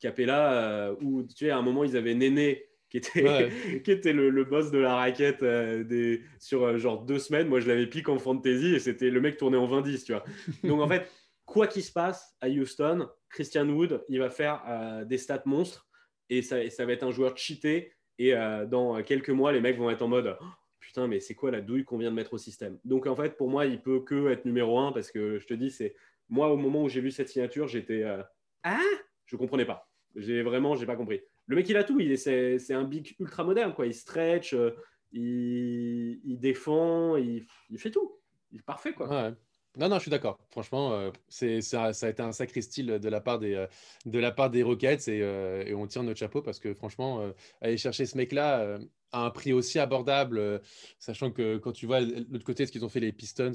Capella, 0.00 0.92
où 1.00 1.22
tu 1.22 1.36
sais, 1.36 1.50
à 1.50 1.58
un 1.58 1.62
moment, 1.62 1.84
ils 1.84 1.96
avaient 1.96 2.14
Néné 2.14 2.66
qui 2.90 2.96
était, 2.96 3.50
qui 3.84 3.90
était 3.90 4.12
le, 4.12 4.44
boss 4.44 4.70
de 4.70 4.78
la 4.78 4.96
raquette 4.96 5.44
des, 5.44 6.22
sur 6.38 6.78
genre 6.78 7.04
deux 7.04 7.18
semaines. 7.18 7.48
Moi, 7.48 7.60
je 7.60 7.68
l'avais 7.68 7.86
piqué 7.86 8.10
en 8.10 8.18
fantasy 8.18 8.74
et 8.74 8.78
c'était 8.78 9.10
le 9.10 9.20
mec 9.20 9.36
tourné 9.36 9.56
en 9.56 9.68
20-10, 9.68 10.04
tu 10.04 10.12
vois. 10.12 10.24
Donc, 10.64 10.80
en 10.80 10.88
fait, 10.88 11.08
quoi 11.44 11.66
qu'il 11.66 11.82
se 11.82 11.92
passe 11.92 12.36
à 12.40 12.48
Houston, 12.48 13.08
Christian 13.30 13.68
Wood, 13.68 14.04
il 14.08 14.18
va 14.18 14.30
faire 14.30 15.04
des 15.06 15.18
stats 15.18 15.42
monstres 15.46 15.88
et 16.30 16.42
ça, 16.42 16.62
et 16.62 16.70
ça, 16.70 16.84
va 16.84 16.92
être 16.92 17.04
un 17.04 17.10
joueur 17.10 17.36
cheaté 17.36 17.92
et 18.18 18.34
euh, 18.34 18.66
dans 18.66 19.00
quelques 19.02 19.30
mois, 19.30 19.52
les 19.52 19.60
mecs 19.60 19.78
vont 19.78 19.90
être 19.90 20.02
en 20.02 20.08
mode 20.08 20.36
oh, 20.40 20.44
putain, 20.80 21.06
mais 21.06 21.20
c'est 21.20 21.34
quoi 21.34 21.50
la 21.50 21.60
douille 21.60 21.84
qu'on 21.84 21.98
vient 21.98 22.10
de 22.10 22.16
mettre 22.16 22.34
au 22.34 22.38
système? 22.38 22.78
Donc 22.84 23.06
en 23.06 23.14
fait, 23.14 23.36
pour 23.36 23.48
moi, 23.48 23.66
il 23.66 23.80
peut 23.80 24.00
que 24.00 24.30
être 24.30 24.44
numéro 24.44 24.78
un 24.78 24.92
parce 24.92 25.10
que 25.10 25.38
je 25.38 25.46
te 25.46 25.54
dis, 25.54 25.70
c'est 25.70 25.94
moi 26.28 26.48
au 26.52 26.56
moment 26.56 26.82
où 26.82 26.88
j'ai 26.88 27.00
vu 27.00 27.10
cette 27.10 27.28
signature, 27.28 27.68
j'étais 27.68 28.02
euh, 28.02 28.22
ah, 28.64 28.80
je 29.26 29.36
comprenais 29.36 29.64
pas. 29.64 29.88
J'ai 30.16 30.42
vraiment, 30.42 30.74
j'ai 30.74 30.86
pas 30.86 30.96
compris. 30.96 31.20
Le 31.46 31.56
mec, 31.56 31.68
il 31.68 31.76
a 31.76 31.84
tout. 31.84 32.00
Il 32.00 32.10
est, 32.10 32.16
c'est, 32.58 32.74
un 32.74 32.84
big 32.84 33.14
ultra 33.20 33.44
moderne 33.44 33.72
quoi. 33.72 33.86
Il 33.86 33.94
stretch, 33.94 34.52
euh, 34.54 34.72
il, 35.12 36.20
il, 36.24 36.38
défend, 36.40 37.16
il, 37.16 37.46
il, 37.70 37.78
fait 37.78 37.90
tout. 37.90 38.18
Il 38.50 38.58
est 38.58 38.64
parfait 38.64 38.92
quoi. 38.92 39.08
Ouais. 39.08 39.34
Non, 39.78 39.88
non, 39.88 39.96
je 39.96 40.02
suis 40.02 40.10
d'accord. 40.10 40.40
Franchement, 40.50 40.92
euh, 40.92 41.12
c'est, 41.28 41.60
ça, 41.60 41.92
ça, 41.92 42.06
a 42.06 42.10
été 42.10 42.20
un 42.20 42.32
sacré 42.32 42.62
style 42.62 42.86
de 42.86 43.08
la 43.08 43.20
part 43.20 43.38
des, 43.38 43.54
euh, 43.54 43.66
de 44.06 44.18
la 44.18 44.32
part 44.32 44.50
des 44.50 44.64
Rockets 44.64 45.06
et, 45.06 45.22
euh, 45.22 45.64
et, 45.64 45.72
on 45.72 45.86
tire 45.86 46.02
notre 46.02 46.18
chapeau 46.18 46.42
parce 46.42 46.58
que 46.58 46.74
franchement, 46.74 47.32
aller 47.60 47.76
chercher 47.76 48.04
ce 48.04 48.16
mec-là 48.16 48.78
à 49.12 49.24
un 49.24 49.30
prix 49.30 49.52
aussi 49.52 49.78
abordable, 49.78 50.60
sachant 50.98 51.30
que 51.30 51.58
quand 51.58 51.70
tu 51.70 51.86
vois 51.86 52.00
l'autre 52.00 52.44
côté 52.44 52.66
ce 52.66 52.72
qu'ils 52.72 52.84
ont 52.84 52.88
fait 52.88 52.98
les 52.98 53.12
Pistons, 53.12 53.52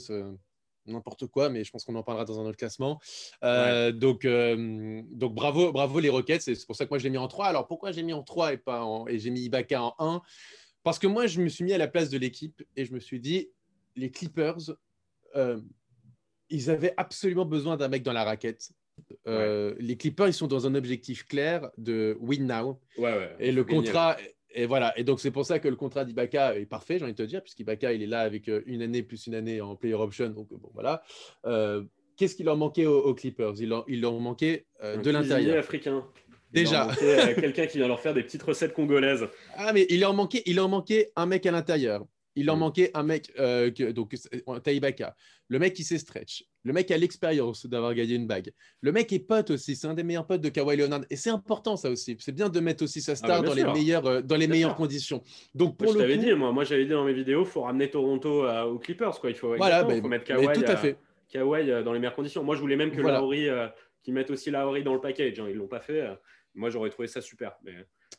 n'importe 0.86 1.28
quoi, 1.28 1.50
mais 1.50 1.66
je 1.66 1.72
pense 1.72 1.84
qu'on 1.84 1.96
en 1.96 2.04
parlera 2.04 2.24
dans 2.24 2.40
un 2.40 2.46
autre 2.46 2.58
classement. 2.58 3.02
donc, 3.42 4.26
donc 4.26 5.36
bravo, 5.36 5.74
bravo 5.74 6.00
les 6.00 6.10
Rockets. 6.10 6.42
C'est 6.42 6.66
pour 6.66 6.78
ça 6.78 6.86
que 6.86 6.90
moi 6.90 7.00
je 7.00 7.04
l'ai 7.04 7.10
mis 7.10 7.18
en 7.18 7.28
3. 7.28 7.48
Alors 7.48 7.68
pourquoi 7.68 7.92
j'ai 7.92 8.04
mis 8.04 8.14
en 8.14 8.24
3 8.24 8.54
et, 8.54 8.58
pas 8.58 8.84
en, 8.86 9.08
et 9.08 9.20
j'ai 9.20 9.30
mis 9.30 9.42
Ibaka 9.42 9.84
en 9.84 9.96
1 10.00 10.22
Parce 10.84 11.00
que 11.00 11.08
moi 11.08 11.28
je 11.28 11.42
me 11.42 11.50
suis 11.50 11.66
mis 11.66 11.74
à 11.74 11.78
la 11.78 11.90
place 11.90 12.10
de 12.10 12.18
l'équipe 12.18 12.64
et 12.78 12.86
je 12.86 12.94
me 12.94 13.00
suis 13.00 13.20
dit, 13.20 13.50
les 13.98 14.10
Clippers 14.10 14.72
ils 16.50 16.70
avaient 16.70 16.94
absolument 16.98 17.46
besoin 17.46 17.78
d'un 17.78 17.88
mec 17.88 18.04
dans 18.04 18.14
la 18.14 18.24
raquette. 18.24 18.72
Euh, 19.28 19.74
les 19.80 19.98
Clippers, 19.98 20.28
ils 20.28 20.34
sont 20.34 20.48
dans 20.48 20.68
un 20.68 20.76
objectif 20.76 21.26
clair 21.26 21.70
de 21.78 22.18
win 22.20 22.48
now. 22.48 22.80
et 23.40 23.52
le 23.52 23.64
contrat, 23.64 24.18
et 24.54 24.66
voilà. 24.66 24.98
Et 24.98 25.04
donc, 25.04 25.20
c'est 25.20 25.32
pour 25.32 25.46
ça 25.46 25.60
que 25.60 25.68
le 25.68 25.76
contrat 25.76 26.06
d'Ibaka 26.06 26.56
est 26.56 26.66
parfait, 26.66 26.98
j'ai 26.98 27.04
envie 27.04 27.14
de 27.14 27.18
te 27.18 27.28
dire, 27.28 27.42
puisqu'Ibaka, 27.42 27.94
il 27.94 28.04
est 28.04 28.08
là 28.08 28.22
avec 28.22 28.50
euh, 28.50 28.62
une 28.66 28.82
année 28.82 29.04
plus 29.04 29.28
une 29.28 29.36
année 29.36 29.62
en 29.62 29.76
player 29.76 29.96
option. 29.96 30.30
Donc, 30.30 30.50
bon, 30.50 30.70
voilà. 30.74 31.04
Euh, 31.46 31.84
qu'est-ce 32.18 32.36
qu'il 32.36 32.46
leur 32.46 32.58
manquait 32.58 32.86
aux, 32.86 33.14
Clippers? 33.16 33.54
Il 33.60 33.70
leur, 33.70 33.86
il 33.88 34.02
leur, 34.02 34.20
manquait 34.20 34.66
de 34.82 35.10
l'intérieur. 35.10 35.58
africain. 35.58 36.06
Déjà. 36.52 36.88
Quelqu'un 37.36 37.66
qui 37.66 37.80
vient 37.80 37.88
leur 37.88 38.00
faire 38.00 38.14
des 38.14 38.22
petites 38.22 38.44
recettes 38.44 38.74
congolaises. 38.74 39.28
Ah, 39.56 39.74
mais 39.74 39.88
il 39.90 40.00
leur 40.00 40.14
manquait, 40.14 40.44
il 40.46 40.58
leur 40.58 40.70
manquait 40.70 41.12
un 41.16 41.26
mec 41.26 41.46
à 41.48 41.52
l'intérieur. 41.52 42.06
Il 42.36 42.46
leur 42.48 42.56
mm. 42.56 42.60
manquait 42.60 42.92
un 42.94 43.04
mec, 43.04 43.32
euh, 43.40 43.70
donc 43.92 44.16
Taibaka, 44.64 45.16
le 45.50 45.60
mec 45.60 45.74
qui 45.74 45.84
sait 45.84 45.98
stretch, 45.98 46.46
le 46.64 46.74
mec 46.74 46.90
a 46.92 46.98
l'expérience 46.98 47.66
d'avoir 47.66 47.94
gagné 47.94 48.16
une 48.16 48.26
bague. 48.26 48.52
Le 48.82 48.92
mec 48.92 49.12
est 49.14 49.20
pote 49.20 49.52
aussi, 49.52 49.76
c'est 49.76 49.88
un 49.88 49.94
des 49.94 50.04
meilleurs 50.04 50.26
potes 50.26 50.42
de 50.42 50.50
Kawhi 50.50 50.78
Leonard. 50.78 51.02
Et 51.10 51.16
c'est 51.16 51.30
important 51.30 51.76
ça 51.76 51.90
aussi. 51.90 52.16
C'est 52.20 52.32
bien 52.32 52.50
de 52.50 52.60
mettre 52.60 52.84
aussi 52.84 53.02
sa 53.02 53.12
ah, 53.12 53.16
star 53.16 53.44
dans, 53.44 53.54
les 53.54 53.66
meilleures, 53.66 54.06
euh, 54.08 54.22
dans 54.22 54.38
les 54.38 54.48
meilleures 54.48 54.76
conditions. 54.76 55.22
Donc 55.54 55.78
pour 55.78 55.88
moi, 55.88 55.94
je 55.96 56.00
t'avais 56.00 56.18
dit, 56.18 56.34
moi, 56.34 56.52
moi 56.52 56.64
j'avais 56.64 56.86
dit 56.86 56.92
dans 56.92 57.06
mes 57.06 57.14
vidéos, 57.14 57.44
il 57.44 57.50
faut 57.50 57.62
ramener 57.62 57.90
Toronto 57.90 58.46
euh, 58.46 58.64
aux 58.64 58.80
Clippers. 58.80 59.20
Quoi. 59.20 59.30
Il 59.30 59.36
faut, 59.36 59.56
voilà, 59.56 59.86
faut 59.86 60.08
mettre 60.08 60.26
Kawhi, 60.26 60.48
tout 60.54 60.64
à 60.66 60.78
fait. 60.78 60.98
Kawhi 61.30 61.84
dans 61.84 61.94
les 61.94 62.00
meilleures 62.00 62.16
conditions. 62.16 62.44
Moi 62.44 62.56
je 62.56 62.62
voulais 62.62 62.76
même 62.76 62.92
que 62.92 63.02
voilà. 63.02 63.20
Lauri, 63.20 63.48
qu'ils 64.02 64.14
mettent 64.14 64.32
aussi 64.32 64.50
Lauri 64.50 64.84
dans 64.84 64.94
le 64.94 65.02
package. 65.02 65.40
Hein. 65.40 65.48
Ils 65.50 65.56
l'ont 65.56 65.68
pas 65.68 65.82
fait. 65.82 66.08
Moi 66.56 66.70
j'aurais 66.70 66.90
trouvé 66.90 67.08
ça 67.08 67.22
super. 67.22 67.54
Mais... 67.64 67.74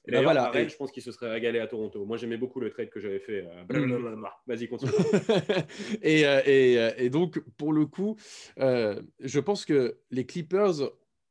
Et 0.06 0.12
bah 0.12 0.22
voilà, 0.22 0.52
je 0.52 0.76
pense 0.76 0.92
qu'il 0.92 1.02
se 1.02 1.12
serait 1.12 1.30
régalé 1.30 1.58
à 1.60 1.66
Toronto. 1.66 2.04
Moi, 2.04 2.18
j'aimais 2.18 2.36
beaucoup 2.36 2.60
le 2.60 2.70
trade 2.70 2.90
que 2.90 3.00
j'avais 3.00 3.20
fait. 3.20 3.46
Euh, 3.72 4.26
Vas-y, 4.46 4.68
continue. 4.68 4.92
et, 6.02 6.26
euh, 6.26 6.42
et, 6.44 6.78
euh, 6.78 6.90
et, 6.98 7.08
donc, 7.08 7.40
pour 7.56 7.72
le 7.72 7.86
coup, 7.86 8.16
je 8.58 9.38
pense 9.40 9.64
que 9.64 9.98
les 10.10 10.26
Clippers 10.26 10.90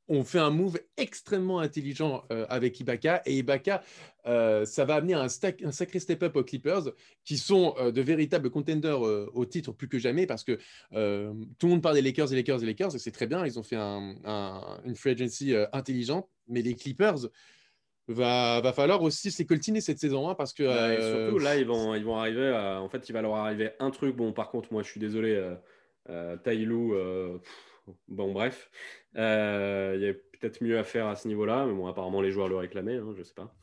ont 0.09 0.23
fait 0.23 0.39
un 0.39 0.49
move 0.49 0.79
extrêmement 0.97 1.59
intelligent 1.59 2.25
avec 2.49 2.79
Ibaka. 2.79 3.21
Et 3.25 3.37
Ibaka, 3.37 3.83
ça 4.25 4.85
va 4.85 4.95
amener 4.95 5.13
un, 5.13 5.27
un 5.27 5.71
sacré 5.71 5.99
step-up 5.99 6.35
aux 6.35 6.43
Clippers, 6.43 6.91
qui 7.23 7.37
sont 7.37 7.75
de 7.79 8.01
véritables 8.01 8.49
contenders 8.49 9.01
au 9.01 9.45
titre 9.45 9.71
plus 9.71 9.87
que 9.87 9.99
jamais, 9.99 10.25
parce 10.25 10.43
que 10.43 10.53
tout 11.59 11.67
le 11.67 11.69
monde 11.69 11.83
parle 11.83 11.95
des 11.95 12.01
Lakers, 12.01 12.29
des 12.29 12.35
Lakers, 12.35 12.59
des 12.59 12.65
Lakers, 12.65 12.95
et 12.95 12.99
c'est 12.99 13.11
très 13.11 13.27
bien. 13.27 13.45
Ils 13.45 13.59
ont 13.59 13.63
fait 13.63 13.77
un, 13.77 14.81
une 14.83 14.95
free 14.95 15.11
agency 15.11 15.53
intelligente. 15.71 16.27
Mais 16.49 16.61
les 16.61 16.75
Clippers, 16.75 17.29
va, 18.07 18.61
va 18.61 18.73
falloir 18.73 19.01
aussi 19.01 19.31
s'écoltiner 19.31 19.81
cette 19.81 19.99
saison 19.99 20.29
1 20.29 20.35
parce 20.35 20.53
que. 20.53 20.63
Euh, 20.63 21.25
surtout, 21.25 21.39
là, 21.39 21.55
ils 21.55 21.65
vont, 21.65 21.95
ils 21.95 22.03
vont 22.03 22.17
arriver. 22.17 22.51
En 22.51 22.89
fait, 22.89 23.07
il 23.07 23.13
va 23.13 23.21
leur 23.21 23.35
arriver 23.35 23.71
un 23.79 23.91
truc. 23.91 24.15
Bon, 24.15 24.33
par 24.33 24.49
contre, 24.49 24.71
moi, 24.71 24.83
je 24.83 24.89
suis 24.89 24.99
désolé, 24.99 25.35
euh, 25.35 25.55
euh 26.09 26.37
Tailou, 26.37 26.93
euh, 26.93 27.37
bon, 28.07 28.33
bref. 28.33 28.69
Il 29.15 29.19
y 29.19 30.09
a 30.09 30.13
peut-être 30.39 30.61
mieux 30.61 30.77
à 30.77 30.83
faire 30.83 31.07
à 31.07 31.15
ce 31.15 31.27
niveau-là, 31.27 31.65
mais 31.65 31.73
bon, 31.73 31.87
apparemment, 31.87 32.21
les 32.21 32.31
joueurs 32.31 32.49
le 32.49 32.57
réclamaient, 32.57 32.97
hein, 32.97 33.13
je 33.17 33.23
sais 33.23 33.35
pas. 33.35 33.53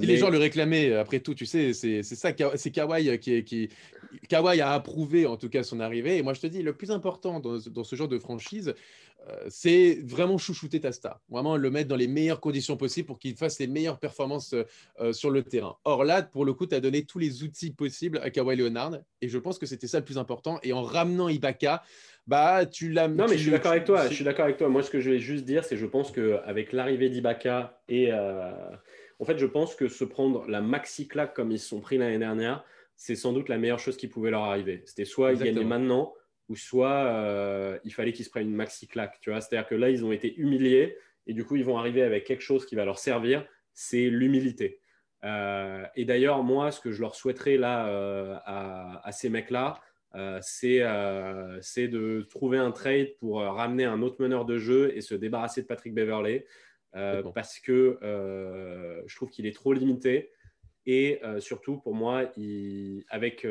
si 0.00 0.06
les 0.06 0.16
gens 0.16 0.30
le 0.30 0.38
réclamaient, 0.38 0.94
après 0.94 1.20
tout, 1.20 1.34
tu 1.34 1.46
sais, 1.46 1.72
c'est 1.72 2.02
ça, 2.02 2.30
c'est 2.54 2.70
Kawhi 2.70 3.18
qui, 3.18 3.42
qui 3.42 3.68
Kawhi 4.28 4.60
a 4.60 4.72
approuvé 4.72 5.26
en 5.26 5.36
tout 5.36 5.48
cas 5.48 5.64
son 5.64 5.80
arrivée. 5.80 6.18
Et 6.18 6.22
moi, 6.22 6.34
je 6.34 6.40
te 6.40 6.46
dis, 6.46 6.62
le 6.62 6.72
plus 6.72 6.92
important 6.92 7.40
dans, 7.40 7.58
dans 7.58 7.84
ce 7.84 7.96
genre 7.96 8.08
de 8.08 8.18
franchise, 8.18 8.74
c'est 9.48 10.00
vraiment 10.04 10.38
chouchouter 10.38 10.80
ta 10.80 10.92
star, 10.92 11.20
vraiment 11.28 11.56
le 11.56 11.70
mettre 11.70 11.88
dans 11.88 11.96
les 11.96 12.06
meilleures 12.06 12.40
conditions 12.40 12.76
possibles 12.76 13.06
pour 13.06 13.18
qu'il 13.18 13.34
fasse 13.34 13.58
les 13.58 13.66
meilleures 13.66 13.98
performances 13.98 14.54
euh, 15.00 15.12
sur 15.12 15.30
le 15.30 15.42
terrain. 15.42 15.76
Or 15.84 16.04
là, 16.04 16.22
pour 16.22 16.44
le 16.44 16.52
coup, 16.52 16.66
tu 16.66 16.74
as 16.74 16.80
donné 16.80 17.04
tous 17.04 17.18
les 17.18 17.42
outils 17.42 17.70
possibles 17.70 18.18
à 18.22 18.30
Kawhi 18.30 18.56
Leonard 18.56 18.98
et 19.20 19.28
je 19.28 19.38
pense 19.38 19.58
que 19.58 19.66
c'était 19.66 19.86
ça 19.86 19.98
le 19.98 20.04
plus 20.04 20.18
important. 20.18 20.58
Et 20.62 20.72
en 20.72 20.82
ramenant 20.82 21.28
Ibaka, 21.28 21.82
bah 22.26 22.66
tu 22.66 22.90
l'as. 22.90 23.08
Non, 23.08 23.26
mais 23.28 23.36
je 23.36 23.42
suis 23.42 23.50
d'accord 23.50 23.72
avec 23.72 23.84
toi. 23.84 24.08
Je 24.08 24.14
suis 24.14 24.24
d'accord 24.24 24.44
avec 24.44 24.56
toi. 24.56 24.68
Moi, 24.68 24.82
ce 24.82 24.90
que 24.90 25.00
je 25.00 25.10
vais 25.10 25.18
juste 25.18 25.44
dire, 25.44 25.64
c'est 25.64 25.76
je 25.76 25.86
pense 25.86 26.10
qu'avec 26.12 26.72
l'arrivée 26.72 27.08
d'Ibaka 27.08 27.80
et 27.88 28.12
euh, 28.12 28.50
en 29.18 29.24
fait, 29.24 29.38
je 29.38 29.46
pense 29.46 29.74
que 29.74 29.88
se 29.88 30.04
prendre 30.04 30.46
la 30.48 30.60
maxi 30.60 31.08
claque 31.08 31.34
comme 31.34 31.50
ils 31.50 31.58
se 31.58 31.68
sont 31.68 31.80
pris 31.80 31.98
l'année 31.98 32.18
dernière, 32.18 32.64
c'est 32.96 33.16
sans 33.16 33.32
doute 33.32 33.48
la 33.48 33.58
meilleure 33.58 33.78
chose 33.78 33.96
qui 33.96 34.08
pouvait 34.08 34.30
leur 34.30 34.44
arriver. 34.44 34.82
C'était 34.86 35.04
soit 35.04 35.32
ils 35.32 35.38
gagnaient 35.38 35.64
maintenant 35.64 36.14
ou 36.48 36.56
soit 36.56 37.06
euh, 37.06 37.78
il 37.84 37.92
fallait 37.92 38.12
qu'ils 38.12 38.24
se 38.24 38.30
prennent 38.30 38.48
une 38.48 38.54
maxi 38.54 38.86
claque. 38.86 39.18
Tu 39.20 39.30
vois, 39.30 39.40
c'est-à-dire 39.40 39.68
que 39.68 39.74
là, 39.74 39.90
ils 39.90 40.04
ont 40.04 40.12
été 40.12 40.34
humiliés 40.36 40.96
et 41.26 41.34
du 41.34 41.44
coup, 41.44 41.56
ils 41.56 41.64
vont 41.64 41.78
arriver 41.78 42.02
avec 42.02 42.24
quelque 42.24 42.42
chose 42.42 42.66
qui 42.66 42.76
va 42.76 42.84
leur 42.84 42.98
servir, 42.98 43.44
c'est 43.72 44.08
l'humilité. 44.08 44.80
Euh, 45.24 45.84
et 45.96 46.04
d'ailleurs, 46.04 46.44
moi, 46.44 46.70
ce 46.70 46.80
que 46.80 46.92
je 46.92 47.00
leur 47.00 47.14
souhaiterais 47.14 47.56
là 47.56 47.88
euh, 47.88 48.36
à, 48.44 49.10
ces 49.12 49.28
mecs-là, 49.28 49.80
c'est 50.40 50.78
de 50.78 52.26
trouver 52.30 52.58
un 52.58 52.70
trade 52.70 53.16
pour 53.18 53.40
ramener 53.40 53.84
un 53.84 54.00
autre 54.02 54.22
meneur 54.22 54.44
de 54.44 54.56
jeu 54.56 54.96
et 54.96 55.00
se 55.00 55.14
débarrasser 55.14 55.62
de 55.62 55.66
Patrick 55.66 55.94
Beverley. 55.94 56.46
parce 57.34 57.58
que 57.58 57.98
je 58.00 59.16
trouve 59.16 59.30
qu'il 59.30 59.46
est 59.46 59.54
trop 59.54 59.72
limité. 59.72 60.30
Et 60.86 61.20
surtout, 61.40 61.78
pour 61.78 61.94
moi, 61.94 62.30
il, 62.36 63.04
avec 63.10 63.46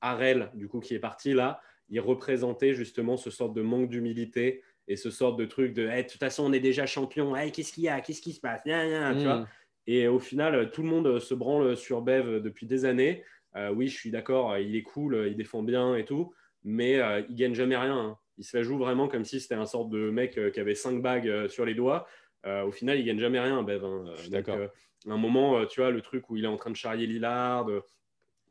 Harel, 0.00 0.50
du 0.54 0.68
coup, 0.68 0.80
qui 0.80 0.94
est 0.94 1.00
parti 1.00 1.34
là, 1.34 1.60
il 1.88 2.00
représentait 2.00 2.74
justement 2.74 3.16
ce 3.16 3.30
sort 3.30 3.52
de 3.52 3.62
manque 3.62 3.88
d'humilité 3.88 4.62
et 4.88 4.96
ce 4.96 5.10
sort 5.10 5.36
de 5.36 5.44
truc 5.44 5.72
de 5.74 5.86
de 5.86 6.02
toute 6.02 6.20
façon, 6.20 6.44
on 6.44 6.52
est 6.52 6.60
déjà 6.60 6.86
champion, 6.86 7.34
qu'est-ce 7.52 7.72
qu'il 7.72 7.84
y 7.84 7.88
a, 7.88 8.00
qu'est-ce 8.00 8.22
qui 8.22 8.32
se 8.32 8.40
passe 8.40 8.62
mm. 8.64 9.46
Et 9.88 10.08
au 10.08 10.18
final, 10.18 10.70
tout 10.72 10.82
le 10.82 10.88
monde 10.88 11.18
se 11.20 11.34
branle 11.34 11.76
sur 11.76 12.02
Bev 12.02 12.40
depuis 12.40 12.66
des 12.66 12.84
années. 12.84 13.24
Euh, 13.56 13.70
oui, 13.70 13.88
je 13.88 13.96
suis 13.96 14.10
d'accord, 14.10 14.56
il 14.58 14.76
est 14.76 14.82
cool, 14.82 15.26
il 15.28 15.36
défend 15.36 15.62
bien 15.62 15.96
et 15.96 16.04
tout, 16.04 16.34
mais 16.64 16.98
euh, 16.98 17.22
il 17.28 17.36
gagne 17.36 17.54
jamais 17.54 17.76
rien. 17.76 17.96
Hein. 17.96 18.18
Il 18.38 18.44
se 18.44 18.56
la 18.56 18.62
joue 18.62 18.76
vraiment 18.76 19.08
comme 19.08 19.24
si 19.24 19.40
c'était 19.40 19.54
un 19.54 19.64
sort 19.64 19.86
de 19.86 20.10
mec 20.10 20.36
euh, 20.36 20.50
qui 20.50 20.60
avait 20.60 20.74
cinq 20.74 21.00
bagues 21.00 21.48
sur 21.48 21.64
les 21.64 21.74
doigts. 21.74 22.06
au 22.44 22.70
final, 22.70 22.98
il 22.98 23.04
gagne 23.04 23.18
jamais 23.18 23.40
rien, 23.40 23.62
Bev. 23.62 23.84
Hein. 23.84 24.04
d'accord. 24.30 24.58
un 25.06 25.16
moment, 25.16 25.64
tu 25.66 25.80
vois, 25.80 25.90
le 25.90 26.00
truc 26.00 26.30
où 26.30 26.36
il 26.36 26.44
est 26.44 26.48
en 26.48 26.56
train 26.56 26.70
de 26.70 26.76
charrier 26.76 27.06
Lillard, 27.06 27.66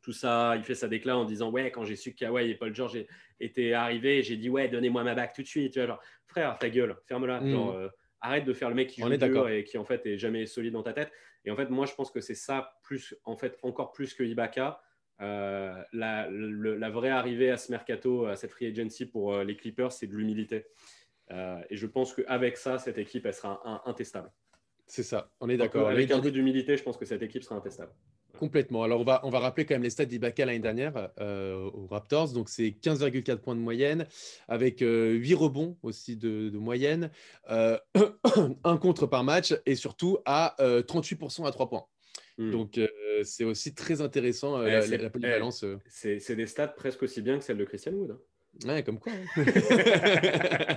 tout 0.06 0.14
ça. 0.14 0.54
Il 0.56 0.64
fait 0.64 0.76
sa 0.76 0.88
déclat 0.88 1.18
en 1.18 1.26
disant 1.26 1.50
Ouais, 1.50 1.72
quand 1.72 1.84
j'ai 1.84 1.96
su 1.96 2.14
que 2.14 2.20
Kawhi 2.20 2.52
et 2.52 2.56
Paul 2.56 2.74
George 2.74 3.04
étaient 3.40 3.74
arrivés, 3.74 4.22
j'ai 4.22 4.38
dit 4.38 4.50
Ouais, 4.50 4.70
donnez-moi 4.70 5.04
ma 5.04 5.16
bague 5.16 5.32
tout 5.34 5.42
de 5.42 5.48
suite. 5.48 5.74
Tu 5.74 5.80
vois, 5.80 5.88
genre, 5.88 6.02
frère, 6.28 6.58
ta 6.60 6.70
gueule, 6.70 6.96
ferme-la. 7.08 7.42
Mm. 7.42 7.52
Genre, 7.52 7.76
euh, 7.76 7.90
arrête 8.22 8.46
de 8.46 8.54
faire 8.54 8.70
le 8.70 8.76
mec 8.76 8.90
qui 8.90 9.02
joue 9.02 9.18
dur 9.18 9.50
et 9.50 9.64
qui 9.64 9.78
en 9.78 9.84
fait 9.84 10.06
est 10.06 10.18
jamais 10.18 10.46
solide 10.46 10.74
dans 10.74 10.84
ta 10.84 10.94
tête. 10.94 11.12
Et 11.44 11.52
en 11.52 11.56
fait, 11.56 11.70
moi, 11.70 11.86
je 11.86 11.94
pense 11.94 12.12
que 12.12 12.22
c'est 12.22 12.36
ça, 12.36 12.78
plus, 12.84 13.16
en 13.24 13.36
fait, 13.36 13.58
encore 13.64 13.92
plus 13.92 14.14
que 14.14 14.24
Ibaka. 14.24 14.80
Euh, 15.22 15.82
la, 15.94 16.28
la, 16.30 16.90
vraie 16.90 17.10
arrivée 17.10 17.50
à 17.50 17.58
ce 17.58 17.72
mercato, 17.72 18.26
à 18.26 18.36
cette 18.36 18.52
free 18.52 18.68
agency 18.68 19.06
pour 19.06 19.34
euh, 19.34 19.44
les 19.44 19.56
Clippers, 19.56 19.92
c'est 19.92 20.08
de 20.08 20.16
l'humilité. 20.16 20.66
et 21.32 21.76
je 21.76 21.88
pense 21.88 22.14
qu'avec 22.14 22.58
ça, 22.58 22.78
cette 22.78 22.98
équipe, 22.98 23.26
elle 23.26 23.34
sera 23.34 23.82
intestable. 23.90 24.30
C'est 24.88 25.04
ça, 25.04 25.32
on 25.40 25.50
est 25.50 25.58
d'accord. 25.58 25.90
Avec 25.90 26.12
un 26.12 26.20
peu 26.20 26.32
d'humilité, 26.32 26.78
je 26.78 26.84
pense 26.84 26.98
que 26.98 27.06
cette 27.06 27.24
équipe 27.24 27.44
sera 27.44 27.56
intestable. 27.56 27.92
Complètement. 28.40 28.84
Alors, 28.84 29.02
on 29.02 29.04
va, 29.04 29.22
on 29.24 29.30
va 29.30 29.40
rappeler 29.40 29.66
quand 29.66 29.76
même 29.76 29.84
les 29.84 29.90
stats 29.90 30.06
d'Ibaka 30.06 30.46
l'année 30.46 30.60
dernière 30.60 31.10
euh, 31.20 31.70
aux 31.74 31.88
Raptors. 31.88 32.32
Donc, 32.34 32.50
c'est 32.50 32.70
15,4 32.70 33.38
points 33.38 33.56
de 33.56 33.60
moyenne, 33.60 34.08
avec 34.48 34.80
8 34.80 34.86
euh, 34.86 35.36
rebonds 35.36 35.78
aussi 35.84 36.16
de, 36.18 36.50
moyenne, 36.58 37.12
euh, 37.50 37.78
un 38.64 38.78
contre 38.78 39.08
par 39.08 39.24
match 39.24 39.56
et 39.66 39.76
surtout 39.76 40.20
à 40.26 40.56
38% 40.60 41.46
à 41.46 41.52
3 41.52 41.70
points. 41.70 41.86
Hmm. 42.38 42.52
Donc, 42.52 42.80
c'est 43.24 43.46
aussi 43.46 43.74
très 43.74 44.02
intéressant 44.02 44.62
eh, 44.64 44.72
la, 44.72 44.86
la, 44.86 45.10
polyvalence. 45.10 45.66
Eh, 46.04 46.20
c'est 46.20 46.36
des 46.36 46.48
stats 46.48 46.68
presque 46.68 47.04
aussi 47.04 47.22
bien 47.22 47.38
que 47.38 47.44
celles 47.44 47.58
de 47.58 47.66
Christian 47.66 47.94
Wood. 47.94 48.12
Hein. 48.12 48.20
Ouais, 48.68 48.84
comme 48.84 49.00
quoi. 49.00 49.12
Hein. 49.12 49.26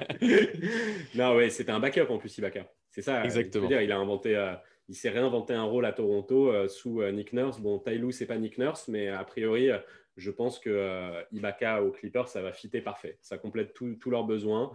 non, 1.15 1.37
ouais, 1.37 1.51
c'était 1.51 1.71
un 1.71 1.81
backup 1.81 2.11
en 2.11 2.19
plus, 2.19 2.37
Ibaka. 2.39 2.73
C'est 2.91 3.03
ça. 3.03 3.25
Exactement. 3.25 3.69
Dire, 3.69 3.83
il 3.83 3.93
a 3.93 3.99
inventé 3.99 4.35
il 4.89 4.95
s'est 4.95 5.11
réinventé 5.11 5.53
un 5.53 5.65
rôle 5.65 5.85
à 5.85 5.93
Toronto 5.93 6.51
euh, 6.51 6.67
sous 6.67 7.03
euh, 7.03 7.13
Nick 7.13 7.33
Nurse. 7.33 7.61
Bon, 7.61 7.79
Tyloo, 7.79 8.11
c'est 8.11 8.27
pas 8.27 8.39
Nick 8.39 8.59
Nurse, 8.59 8.89
mais 8.89 9.09
a 9.09 9.23
priori, 9.25 9.71
euh, 9.71 9.79
je 10.17 10.31
pense 10.31 10.59
que 10.59 11.13
Ibaka 11.33 11.83
aux 11.83 11.93
Clippers, 11.93 12.29
ça 12.29 12.43
va 12.43 12.53
fitter 12.53 12.81
parfait. 12.81 13.19
Ça 13.21 13.39
complète 13.39 13.73
tous 13.75 14.11
leurs 14.11 14.25
besoins. 14.25 14.73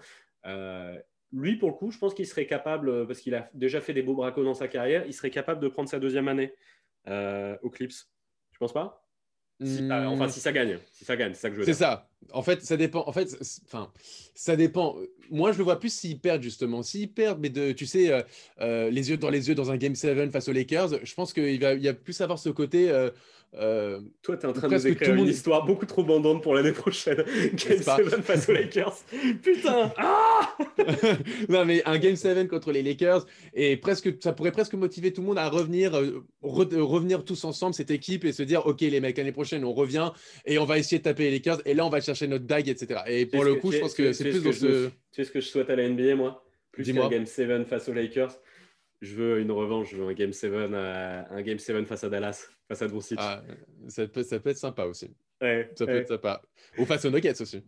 lui, 1.34 1.57
pour 1.57 1.70
le 1.70 1.76
coup, 1.76 1.91
je 1.91 1.97
pense 1.97 2.14
qu'il 2.14 2.28
serait 2.28 2.45
capable, 2.45 3.05
parce 3.07 3.20
qu'il 3.20 3.36
a 3.36 3.49
déjà 3.53 3.82
fait 3.82 3.93
des 3.93 4.03
beaux 4.03 4.14
bracos 4.14 4.45
dans 4.45 4.53
sa 4.53 4.70
carrière, 4.70 5.03
il 5.05 5.14
serait 5.14 5.32
capable 5.32 5.59
de 5.59 5.68
prendre 5.68 5.89
sa 5.89 5.99
deuxième 5.99 6.30
année 6.30 6.53
aux 7.61 7.70
Clips. 7.70 7.91
Tu 8.53 8.59
penses 8.59 8.72
pas? 8.72 9.03
Enfin, 9.61 10.30
si 10.30 10.39
ça 10.39 10.51
gagne, 10.51 10.80
si 10.91 11.05
ça 11.05 11.16
gagne, 11.16 11.34
c'est 11.34 11.41
ça 11.41 11.49
que 11.49 11.55
je 11.55 11.59
veux 11.59 11.66
C'est 11.66 11.74
ça. 11.74 12.09
En 12.32 12.41
fait, 12.41 12.61
ça 12.61 12.78
dépend. 12.78 13.07
En 13.07 13.11
fait, 13.11 13.28
enfin, 13.66 13.91
ça 14.34 14.55
dépend. 14.55 14.95
Moi, 15.32 15.51
je 15.51 15.57
le 15.57 15.63
vois 15.63 15.80
plus 15.80 15.93
s'ils 15.93 16.19
perdent 16.19 16.43
justement. 16.43 16.84
S'ils 16.84 17.11
perdent, 17.11 17.39
mais 17.39 17.49
de, 17.49 17.71
tu 17.71 17.86
sais, 17.86 18.11
euh, 18.11 18.21
euh, 18.61 18.89
les 18.89 19.09
yeux 19.09 19.17
dans 19.17 19.30
les 19.30 19.49
yeux 19.49 19.55
dans 19.55 19.71
un 19.71 19.78
Game 19.78 19.95
7 19.95 20.32
face 20.32 20.47
aux 20.47 20.53
Lakers, 20.53 20.89
je 21.03 21.13
pense 21.13 21.34
qu'il 21.34 21.59
va, 21.59 21.74
il 21.74 21.82
y 21.82 21.88
a 21.88 21.93
plus 21.93 22.19
avoir 22.21 22.39
ce 22.39 22.49
côté. 22.49 22.91
Euh, 23.55 23.99
Toi, 24.24 24.38
tu 24.38 24.45
es 24.45 24.49
en 24.49 24.53
train 24.53 24.67
de 24.67 24.74
nous 24.74 24.88
écrire 24.88 25.13
une 25.13 25.28
histoire 25.28 25.65
beaucoup 25.65 25.86
trop 25.86 26.03
bandante 26.03 26.41
pour 26.41 26.55
l'année 26.55 26.71
prochaine. 26.71 27.17
Game 27.53 27.78
7 27.78 28.21
face 28.21 28.49
aux 28.49 28.53
Lakers. 28.53 28.95
Putain 29.43 29.91
ah 29.97 30.57
Non, 31.49 31.63
mais 31.65 31.84
un 31.86 31.99
Game 31.99 32.15
7 32.15 32.47
contre 32.47 32.71
les 32.71 32.82
Lakers, 32.82 33.26
et 33.53 33.78
presque, 33.78 34.11
ça 34.21 34.34
pourrait 34.34 34.51
presque 34.51 34.74
motiver 34.74 35.13
tout 35.13 35.21
le 35.21 35.28
monde 35.28 35.38
à 35.38 35.49
revenir, 35.49 35.95
euh, 35.95 36.26
revenir 36.41 37.24
tous 37.24 37.43
ensemble, 37.43 37.76
cette 37.76 37.91
équipe, 37.91 38.26
et 38.26 38.32
se 38.32 38.43
dire 38.43 38.65
Ok, 38.65 38.82
les 38.82 38.99
mecs, 38.99 39.17
l'année 39.17 39.32
prochaine, 39.32 39.63
on 39.65 39.74
revient 39.74 40.11
et 40.45 40.57
on 40.57 40.65
va 40.65 40.80
essayer 40.80 40.97
de 40.97 41.03
taper 41.03 41.26
les 41.26 41.32
Lakers. 41.32 41.61
Et 41.65 41.76
là, 41.76 41.86
on 41.86 41.89
va 41.89 42.01
chercher 42.01 42.28
notre 42.28 42.45
dague, 42.45 42.69
etc. 42.69 43.01
Et 43.07 43.26
pour 43.28 43.43
le 43.43 43.55
coup, 43.55 43.71
je 43.71 43.80
pense 43.80 43.93
que 43.93 44.13
c'est 44.13 44.30
plus 44.30 44.43
dans 44.43 44.51
ce. 44.51 44.89
Tu 45.14 45.22
sais 45.22 45.28
ce 45.28 45.32
que 45.32 45.39
je 45.39 45.47
souhaite 45.47 45.70
à 45.70 45.76
la 45.76 45.88
NBA, 45.88 46.16
moi? 46.16 46.43
Plus 46.72 46.91
qu'un 46.91 47.07
Game 47.07 47.28
7 47.28 47.66
face 47.66 47.88
aux 47.88 47.93
Lakers. 47.93 48.36
Je 49.01 49.14
veux 49.14 49.39
une 49.39 49.51
revanche, 49.51 49.91
je 49.91 49.97
veux 49.97 50.07
un 50.07 50.14
Game 50.14 50.34
7, 50.34 50.51
euh, 50.51 51.24
un 51.30 51.41
Game 51.43 51.59
7 51.59 51.86
face 51.86 52.03
à 52.03 52.09
Dallas, 52.09 52.47
face 52.68 52.82
à 52.82 52.88
Doncic. 52.88 53.20
Ah, 53.22 53.43
ça, 53.89 54.07
peut, 54.07 54.24
ça 54.24 54.39
peut 54.39 54.49
être 54.49 54.57
sympa 54.57 54.86
aussi. 54.86 55.14
Ouais, 55.39 55.70
ça 55.76 55.86
peut 55.86 55.97
être 55.97 56.07
sympa. 56.07 56.41
Ou 56.80 56.86
face 56.86 57.05
aux 57.05 57.11
Nuggets 57.11 57.39
aussi. 57.39 57.64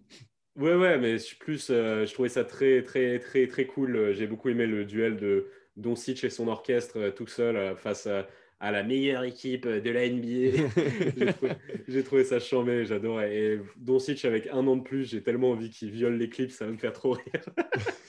Ouais, 0.55 0.73
ouais, 0.73 0.97
mais 0.97 1.19
je, 1.19 1.37
plus, 1.37 1.67
euh, 1.69 2.05
je 2.05 2.13
trouvais 2.13 2.29
ça 2.29 2.45
très, 2.45 2.81
très, 2.81 3.19
très, 3.19 3.45
très 3.45 3.65
cool. 3.65 4.13
J'ai 4.13 4.25
beaucoup 4.25 4.49
aimé 4.49 4.65
le 4.65 4.85
duel 4.85 5.17
de 5.17 5.47
Doncic 5.75 6.23
et 6.23 6.29
son 6.31 6.47
orchestre 6.47 6.97
euh, 6.97 7.11
tout 7.11 7.27
seul 7.27 7.75
face 7.75 8.07
à 8.07 8.27
à 8.59 8.71
la 8.71 8.83
meilleure 8.83 9.23
équipe 9.23 9.67
de 9.67 9.89
la 9.89 10.09
NBA. 10.09 11.47
j'ai 11.87 12.03
trouvé, 12.03 12.23
ça 12.23 12.39
chambé, 12.39 12.85
j'adore. 12.85 13.21
Et 13.21 13.59
Doncic, 13.77 14.23
avec 14.25 14.47
un 14.47 14.65
an 14.67 14.77
de 14.77 14.83
plus, 14.83 15.09
j'ai 15.09 15.21
tellement 15.21 15.51
envie 15.51 15.69
qu'il 15.69 15.91
viole 15.91 16.17
les 16.17 16.29
clips, 16.29 16.51
ça 16.51 16.65
va 16.65 16.71
me 16.71 16.77
faire 16.77 16.93
trop 16.93 17.11
rire. 17.11 17.45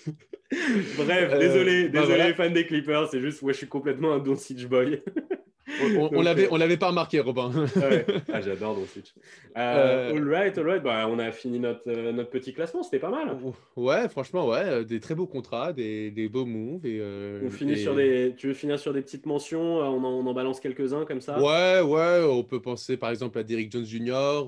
Bref, 0.96 1.32
euh, 1.32 1.38
désolé, 1.38 1.88
bah 1.88 2.02
désolé, 2.02 2.34
fan 2.34 2.52
des 2.52 2.66
Clippers, 2.66 3.08
c'est 3.10 3.20
juste, 3.20 3.42
moi, 3.42 3.52
je 3.52 3.58
suis 3.58 3.66
complètement 3.66 4.12
un 4.12 4.18
Doncic 4.18 4.66
boy. 4.68 5.02
On, 5.82 6.10
on, 6.12 6.22
l'avait, 6.22 6.48
on 6.52 6.56
l'avait 6.56 6.76
pas 6.76 6.88
remarqué, 6.88 7.18
Robin. 7.18 7.50
ah, 8.32 8.40
j'adore 8.40 8.76
Doncic. 8.76 9.12
Euh, 9.56 10.12
euh, 10.12 10.16
all 10.16 10.28
right, 10.28 10.58
all 10.58 10.66
right. 10.66 10.82
Bah, 10.82 11.06
on 11.08 11.18
a 11.18 11.32
fini 11.32 11.58
notre, 11.58 11.82
euh, 11.88 12.12
notre 12.12 12.30
petit 12.30 12.52
classement, 12.52 12.84
c'était 12.84 13.00
pas 13.00 13.10
mal. 13.10 13.36
Ouais, 13.74 14.08
franchement, 14.08 14.46
ouais, 14.46 14.84
des 14.84 15.00
très 15.00 15.16
beaux 15.16 15.26
contrats, 15.26 15.72
des, 15.72 16.12
des 16.12 16.28
beaux 16.28 16.46
moves. 16.46 16.86
Et, 16.86 17.02
on 17.44 17.50
finit 17.50 17.76
sur 17.78 17.96
des. 17.96 18.34
Tu 18.36 18.46
veux 18.48 18.54
finir 18.54 18.78
sur 18.78 18.92
des 18.92 19.02
petites 19.02 19.26
mentions 19.26 19.78
on 19.78 20.04
en, 20.04 20.12
on 20.12 20.26
en 20.26 20.34
balance 20.34 20.60
quelques-uns 20.60 21.04
comme 21.04 21.20
ça? 21.20 21.40
Ouais, 21.40 21.80
ouais. 21.80 22.24
On 22.28 22.44
peut 22.44 22.62
penser 22.62 22.96
par 22.96 23.10
exemple 23.10 23.38
à 23.38 23.42
Derrick 23.42 23.72
Jones 23.72 23.84
Jr. 23.84 24.44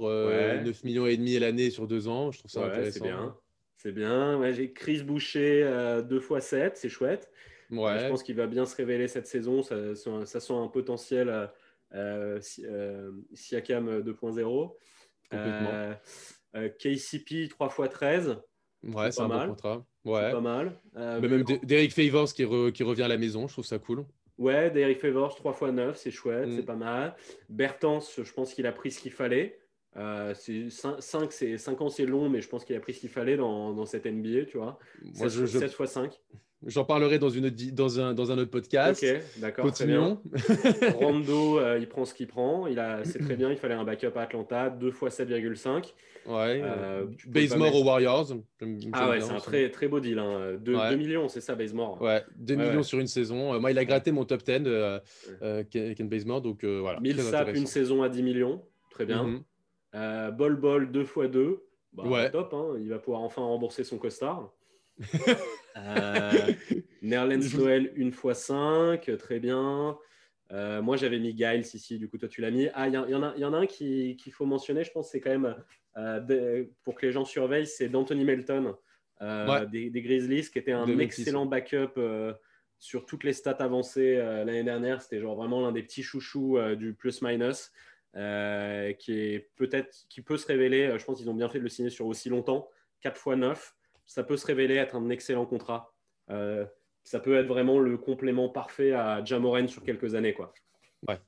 9 0.64 0.84
millions 0.84 1.06
et 1.06 1.16
demi 1.16 1.38
l'année 1.38 1.70
sur 1.70 1.88
deux 1.88 2.06
ans. 2.06 2.30
Je 2.30 2.38
trouve 2.38 2.50
ça 2.50 2.66
intéressant. 2.66 2.92
C'est 2.92 3.02
bien. 3.02 3.36
C'est 3.76 3.92
bien. 3.92 4.38
Ouais, 4.38 4.54
j'ai 4.54 4.72
Chris 4.72 5.02
Boucher 5.02 5.68
2 6.08 6.16
x 6.16 6.46
7, 6.46 6.76
c'est 6.76 6.88
chouette. 6.88 7.28
Je 7.70 8.08
pense 8.08 8.22
qu'il 8.22 8.36
va 8.36 8.46
bien 8.46 8.66
se 8.66 8.76
révéler 8.76 9.08
cette 9.08 9.26
saison. 9.26 9.62
Ça, 9.62 9.94
ça 10.24 10.40
sent 10.40 10.54
un 10.54 10.68
potentiel 10.68 11.50
euh, 11.94 12.40
euh, 12.64 13.12
Siakam 13.34 14.00
2.0. 14.00 14.74
Euh, 15.34 16.68
KCP 16.78 17.48
3 17.48 17.66
x 17.66 17.90
13. 17.90 18.36
Ouais, 18.84 19.10
c'est 19.10 19.20
un 19.20 19.28
bon 19.28 19.48
contrat. 19.48 19.84
Ouais. 20.04 20.32
Pas 20.32 20.40
mal. 20.40 20.80
Mais 20.94 21.20
même 21.20 21.44
Derek 21.62 21.92
Favors 21.92 22.32
qui, 22.32 22.46
qui, 22.72 22.82
revient 22.82 23.02
à 23.02 23.08
la 23.08 23.18
maison, 23.18 23.46
je 23.46 23.52
trouve 23.52 23.66
ça 23.66 23.78
cool. 23.78 24.04
Ouais, 24.38 24.70
Derek 24.70 25.00
Favors 25.00 25.34
3 25.34 25.52
x 25.52 25.72
9, 25.72 25.96
c'est 25.96 26.10
chouette, 26.10 26.48
c'est 26.50 26.62
mm. 26.62 26.66
pas 26.66 26.76
mal. 26.76 27.16
Bertens, 27.48 28.22
je 28.22 28.32
pense 28.32 28.54
qu'il 28.54 28.66
a 28.66 28.72
pris 28.72 28.90
ce 28.90 29.00
qu'il 29.00 29.12
fallait. 29.12 29.58
Euh, 29.96 30.32
5, 30.34 31.00
5, 31.00 31.80
ans, 31.80 31.88
c'est 31.88 32.06
long, 32.06 32.28
mais 32.28 32.40
je 32.40 32.48
pense 32.48 32.64
qu'il 32.64 32.76
a 32.76 32.80
pris 32.80 32.94
ce 32.94 33.00
qu'il 33.00 33.08
fallait 33.08 33.36
dans, 33.36 33.72
dans, 33.72 33.84
cette 33.84 34.06
NBA, 34.06 34.44
tu 34.44 34.58
vois. 34.58 34.78
Moi, 35.02 35.28
7, 35.28 35.46
je, 35.46 35.58
7 35.58 35.76
x 35.78 35.90
5. 35.90 36.20
J'en 36.66 36.84
parlerai 36.84 37.20
dans, 37.20 37.30
une 37.30 37.46
autre, 37.46 37.56
dans, 37.72 38.00
un, 38.00 38.14
dans 38.14 38.32
un 38.32 38.38
autre 38.38 38.50
podcast. 38.50 39.04
Ok, 39.04 39.40
d'accord. 39.40 39.64
Continuons. 39.64 40.20
Rondo, 40.94 41.60
euh, 41.60 41.78
il 41.78 41.88
prend 41.88 42.04
ce 42.04 42.14
qu'il 42.14 42.26
prend. 42.26 42.66
Il 42.66 42.80
a, 42.80 43.04
c'est 43.04 43.20
très 43.20 43.36
bien. 43.36 43.50
Il 43.50 43.56
fallait 43.56 43.74
un 43.74 43.84
backup 43.84 44.16
à 44.16 44.22
Atlanta, 44.22 44.68
2 44.68 44.90
fois 44.90 45.08
7,5. 45.08 45.94
Ouais. 46.26 46.60
Euh, 46.62 47.06
Bazemore 47.26 47.74
aux 47.76 47.84
Warriors. 47.84 48.32
Ah 48.92 49.08
ouais, 49.08 49.20
c'est 49.20 49.32
un 49.32 49.38
très, 49.38 49.70
très 49.70 49.86
beau 49.86 50.00
deal. 50.00 50.18
Hein. 50.18 50.56
2, 50.60 50.96
millions, 50.96 51.28
c'est 51.28 51.40
ça, 51.40 51.54
Bazemore. 51.54 52.02
Ouais, 52.02 52.24
2 52.36 52.56
millions 52.56 52.82
sur 52.82 52.98
une 52.98 53.06
saison. 53.06 53.54
Euh, 53.54 53.60
moi, 53.60 53.70
il 53.70 53.78
a 53.78 53.84
gratté 53.84 54.10
mon 54.10 54.24
top 54.24 54.42
10, 54.42 54.62
euh, 54.66 55.64
Ken 55.70 56.08
Bazemore. 56.08 56.42
Donc 56.42 56.64
voilà. 56.64 56.98
Millsap, 57.00 57.54
une 57.54 57.66
saison 57.66 58.02
à 58.02 58.08
10 58.08 58.22
millions. 58.22 58.62
Très 58.90 59.06
bien. 59.06 59.24
Mm 59.24 60.32
Bol 60.36 60.56
Bol, 60.56 60.90
2 60.90 61.04
fois 61.04 61.28
2. 61.28 61.62
Bah, 61.92 62.04
ouais. 62.04 62.30
Top. 62.30 62.52
Hein. 62.52 62.74
Il 62.80 62.88
va 62.88 62.98
pouvoir 62.98 63.22
enfin 63.22 63.42
rembourser 63.42 63.84
son 63.84 63.96
costard. 63.96 64.52
Euh, 65.76 66.52
Nerlens 67.02 67.56
Noël, 67.56 67.92
une 67.94 68.12
fois 68.12 68.34
5, 68.34 69.16
très 69.18 69.38
bien. 69.38 69.96
Euh, 70.50 70.82
moi, 70.82 70.96
j'avais 70.96 71.18
mis 71.18 71.36
Giles 71.36 71.66
ici, 71.74 71.98
du 71.98 72.08
coup, 72.08 72.18
toi, 72.18 72.28
tu 72.28 72.40
l'as 72.40 72.50
mis. 72.50 72.68
Ah, 72.74 72.88
il 72.88 72.92
y, 72.92 72.94
y, 72.94 73.14
en 73.14 73.22
a, 73.22 73.36
y 73.36 73.44
en 73.44 73.52
a 73.52 73.58
un 73.58 73.66
qu'il 73.66 74.32
faut 74.32 74.46
mentionner, 74.46 74.84
je 74.84 74.90
pense, 74.90 75.10
c'est 75.10 75.20
quand 75.20 75.30
même, 75.30 75.54
euh, 75.96 76.64
pour 76.82 76.94
que 76.94 77.06
les 77.06 77.12
gens 77.12 77.24
surveillent, 77.24 77.66
c'est 77.66 77.88
d'Anthony 77.88 78.24
Melton 78.24 78.76
des, 79.70 79.90
Grizzlies, 80.02 80.50
qui 80.50 80.58
était 80.58 80.72
un 80.72 80.98
excellent 80.98 81.46
backup 81.46 82.00
sur 82.78 83.04
toutes 83.04 83.24
les 83.24 83.32
stats 83.32 83.50
avancées 83.52 84.16
l'année 84.16 84.62
dernière. 84.62 85.02
C'était 85.02 85.20
genre 85.20 85.34
vraiment 85.34 85.60
l'un 85.60 85.72
des 85.72 85.82
petits 85.82 86.04
chouchous 86.04 86.58
du 86.76 86.94
plus-minus. 86.94 87.72
qui 88.14 89.12
est 89.12 89.50
peut-être 89.56 90.06
qui 90.08 90.22
peut 90.22 90.36
se 90.36 90.46
révéler, 90.46 90.94
je 90.96 91.04
pense 91.04 91.18
qu'ils 91.18 91.28
ont 91.28 91.34
bien 91.34 91.48
fait 91.48 91.58
de 91.58 91.64
le 91.64 91.68
signer 91.68 91.90
sur 91.90 92.06
aussi 92.06 92.28
longtemps, 92.28 92.68
4 93.00 93.16
x 93.16 93.36
9 93.36 93.77
ça 94.08 94.24
peut 94.24 94.36
se 94.36 94.46
révéler 94.46 94.74
être 94.74 94.96
un 94.96 95.10
excellent 95.10 95.46
contrat. 95.46 95.92
Euh, 96.30 96.64
ça 97.04 97.20
peut 97.20 97.36
être 97.36 97.46
vraiment 97.46 97.78
le 97.78 97.96
complément 97.96 98.48
parfait 98.48 98.92
à 98.92 99.22
Jamoren 99.24 99.68
sur 99.68 99.84
quelques 99.84 100.14
années. 100.14 100.32
Quoi. 100.32 100.52
Ouais. 101.06 101.18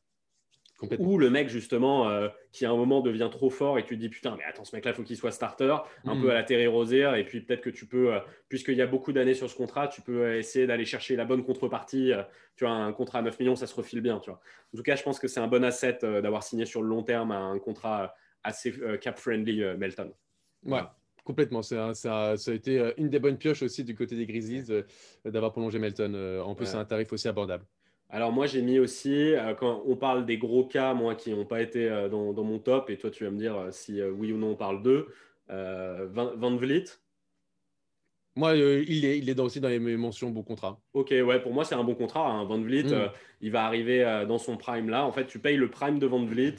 Ou 0.99 1.19
le 1.19 1.29
mec, 1.29 1.51
justement, 1.51 2.09
euh, 2.09 2.29
qui 2.53 2.65
à 2.65 2.71
un 2.71 2.77
moment 2.77 3.03
devient 3.03 3.29
trop 3.31 3.51
fort 3.51 3.79
et 3.79 3.85
tu 3.85 3.97
te 3.97 4.01
dis 4.01 4.09
putain, 4.09 4.35
mais 4.39 4.45
attends, 4.45 4.65
ce 4.65 4.75
mec-là, 4.75 4.93
il 4.93 4.95
faut 4.95 5.03
qu'il 5.03 5.19
soit 5.19 5.31
starter, 5.31 5.77
un 6.07 6.15
mm. 6.15 6.23
peu 6.23 6.31
à 6.31 6.35
la 6.35 6.43
Terry 6.43 6.67
Rosière. 6.67 7.17
Et 7.17 7.25
puis 7.25 7.43
peut-être 7.43 7.61
que 7.61 7.69
tu 7.69 7.85
peux, 7.85 8.15
euh, 8.15 8.21
puisqu'il 8.49 8.77
y 8.77 8.83
a 8.83 8.87
beaucoup 8.87 9.13
d'années 9.13 9.35
sur 9.35 9.51
ce 9.51 9.57
contrat, 9.57 9.89
tu 9.89 10.01
peux 10.01 10.37
essayer 10.37 10.67
d'aller 10.67 10.87
chercher 10.87 11.17
la 11.17 11.27
bonne 11.27 11.45
contrepartie. 11.45 12.13
tu 12.57 12.65
vois, 12.65 12.73
un 12.73 12.95
contrat 12.95 13.19
à 13.19 13.23
9 13.23 13.39
millions, 13.41 13.57
ça 13.57 13.67
se 13.67 13.75
refile 13.75 14.01
bien. 14.01 14.21
Tu 14.21 14.31
vois. 14.31 14.41
En 14.73 14.77
tout 14.79 14.83
cas, 14.83 14.97
je 14.97 15.03
pense 15.03 15.19
que 15.19 15.29
c'est 15.29 15.41
un 15.41 15.49
bon 15.49 15.65
asset 15.65 15.99
d'avoir 16.03 16.43
signé 16.43 16.65
sur 16.65 16.81
le 16.81 16.89
long 16.89 17.03
terme 17.03 17.31
un 17.31 17.59
contrat 17.59 18.15
assez 18.43 18.73
cap-friendly, 19.03 19.77
Melton. 19.77 20.15
Ouais. 20.65 20.81
Complètement. 21.31 21.63
Ça, 21.63 21.95
ça, 21.95 22.33
a 22.33 22.53
été 22.53 22.81
euh, 22.81 22.93
une 22.97 23.09
des 23.09 23.21
bonnes 23.21 23.39
pioches 23.39 23.63
aussi 23.63 23.85
du 23.85 23.95
côté 23.95 24.17
des 24.17 24.27
Grizzlies 24.27 24.65
euh, 24.71 24.83
d'avoir 25.25 25.53
prolongé 25.53 25.79
Melton. 25.79 26.13
Euh, 26.17 26.43
en 26.43 26.57
plus, 26.57 26.67
c'est 26.67 26.77
un 26.77 26.85
tarif 26.85 27.13
aussi 27.13 27.29
abordable. 27.29 27.65
Alors 28.09 28.33
moi, 28.33 28.47
j'ai 28.47 28.63
mis 28.63 28.81
aussi, 28.81 29.35
quand 29.61 29.85
on 29.87 29.95
parle 29.95 30.27
des 30.27 30.39
gros 30.39 30.65
cas, 30.65 30.93
moi, 30.93 31.15
qui 31.15 31.31
n'ont 31.31 31.45
pas 31.45 31.61
été 31.61 31.89
dans, 32.11 32.43
mon 32.43 32.59
top, 32.59 32.91
et 32.91 32.97
toi, 32.97 33.13
tu 33.13 33.23
vas 33.23 33.31
me 33.31 33.39
dire 33.39 33.69
si 33.71 34.03
oui 34.03 34.33
ou 34.33 34.39
non 34.39 34.49
on 34.49 34.57
parle 34.57 34.83
d'eux, 34.83 35.07
Van, 35.49 36.57
Vliet. 36.57 36.87
Moi, 38.35 38.57
il, 38.57 39.05
est, 39.05 39.19
il 39.19 39.31
est 39.31 39.39
aussi 39.39 39.61
dans 39.61 39.69
les 39.69 39.79
mentions 39.79 40.31
bon 40.31 40.43
contrat. 40.43 40.81
Ok, 40.93 41.11
ouais, 41.11 41.41
pour 41.41 41.53
moi, 41.53 41.65
c'est 41.65 41.77
un 41.77 41.85
bon 41.85 41.95
contrat. 41.95 42.29
Hein. 42.29 42.45
Van 42.47 42.61
Vliet, 42.61 42.83
mm. 42.83 43.13
il 43.43 43.53
va 43.53 43.65
arriver 43.65 44.25
dans 44.27 44.39
son 44.39 44.57
prime 44.57 44.89
là. 44.89 45.07
En 45.07 45.13
fait, 45.13 45.27
tu 45.27 45.39
payes 45.39 45.57
le 45.57 45.71
prime 45.71 46.01
de 46.01 46.07
Van 46.09 46.25
Vliet 46.25 46.57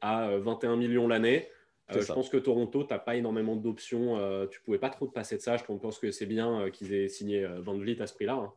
à 0.00 0.36
21 0.38 0.74
millions 0.74 1.06
l'année. 1.06 1.46
Euh, 1.94 2.02
je 2.02 2.12
pense 2.12 2.28
que 2.28 2.36
Toronto, 2.36 2.84
tu 2.84 2.92
n'as 2.92 2.98
pas 2.98 3.16
énormément 3.16 3.56
d'options. 3.56 4.18
Euh, 4.18 4.46
tu 4.46 4.58
ne 4.60 4.64
pouvais 4.64 4.78
pas 4.78 4.90
trop 4.90 5.06
te 5.06 5.12
passer 5.12 5.36
de 5.36 5.42
ça. 5.42 5.56
Je 5.56 5.64
pense 5.64 5.98
que 5.98 6.10
c'est 6.10 6.26
bien 6.26 6.62
euh, 6.62 6.70
qu'ils 6.70 6.92
aient 6.94 7.08
signé 7.08 7.46
Van 7.58 7.76
Vliet 7.76 8.00
à 8.00 8.06
ce 8.06 8.14
prix-là. 8.14 8.34
Hein. 8.34 8.52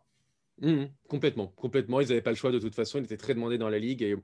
Mmh, 0.62 0.84
complètement, 1.08 1.48
complètement. 1.48 2.00
Ils 2.00 2.10
n'avaient 2.10 2.22
pas 2.22 2.30
le 2.30 2.36
choix 2.36 2.52
de 2.52 2.60
toute 2.60 2.76
façon. 2.76 3.00
Il 3.00 3.06
était 3.06 3.18
très 3.18 3.34
demandé 3.34 3.58
dans 3.58 3.70
la 3.70 3.80
ligue 3.80 4.04
et, 4.04 4.16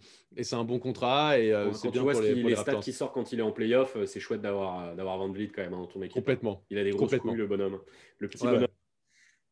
c'est 0.44 0.56
un 0.56 0.64
bon 0.64 0.78
contrat. 0.78 1.40
Et 1.40 1.52
c'est 1.74 1.90
bien 1.90 2.04
pour 2.04 2.22
les, 2.22 2.36
les, 2.36 2.56
stats 2.56 2.76
qui 2.76 2.94
sortent 2.94 3.14
quand 3.14 3.32
il 3.32 3.40
est 3.40 3.44
en 3.44 3.52
playoff, 3.52 3.98
c'est 4.06 4.20
chouette 4.20 4.42
d'avoir 4.42 4.96
d'avoir 4.96 5.18
Van 5.18 5.30
Vliet 5.30 5.48
quand 5.48 5.64
même 5.64 5.74
hein, 5.74 5.80
dans 5.80 5.88
ton 5.88 6.02
équipe. 6.02 6.14
Complètement. 6.14 6.64
Il 6.70 6.78
a 6.78 6.84
des 6.84 6.92
grosses 6.92 7.18
couilles, 7.18 7.36
le 7.36 7.48
bonhomme, 7.48 7.80
le 8.20 8.28
petit 8.28 8.46
bonhomme. 8.46 8.68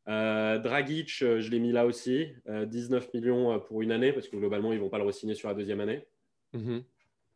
Dragic, 0.06 1.10
je 1.10 1.50
l'ai 1.50 1.60
mis 1.60 1.72
là 1.72 1.88
aussi, 1.88 2.28
19 2.48 3.12
millions 3.14 3.60
pour 3.60 3.82
une 3.82 3.92
année 3.92 4.14
parce 4.14 4.28
que 4.28 4.38
globalement 4.38 4.72
ils 4.72 4.80
vont 4.80 4.90
pas 4.90 5.00
le 5.00 5.06
re-signer 5.06 5.34
sur 5.34 5.48
la 5.48 5.56
deuxième 5.56 5.80
année. 5.80 6.06
Mmh 6.54 6.80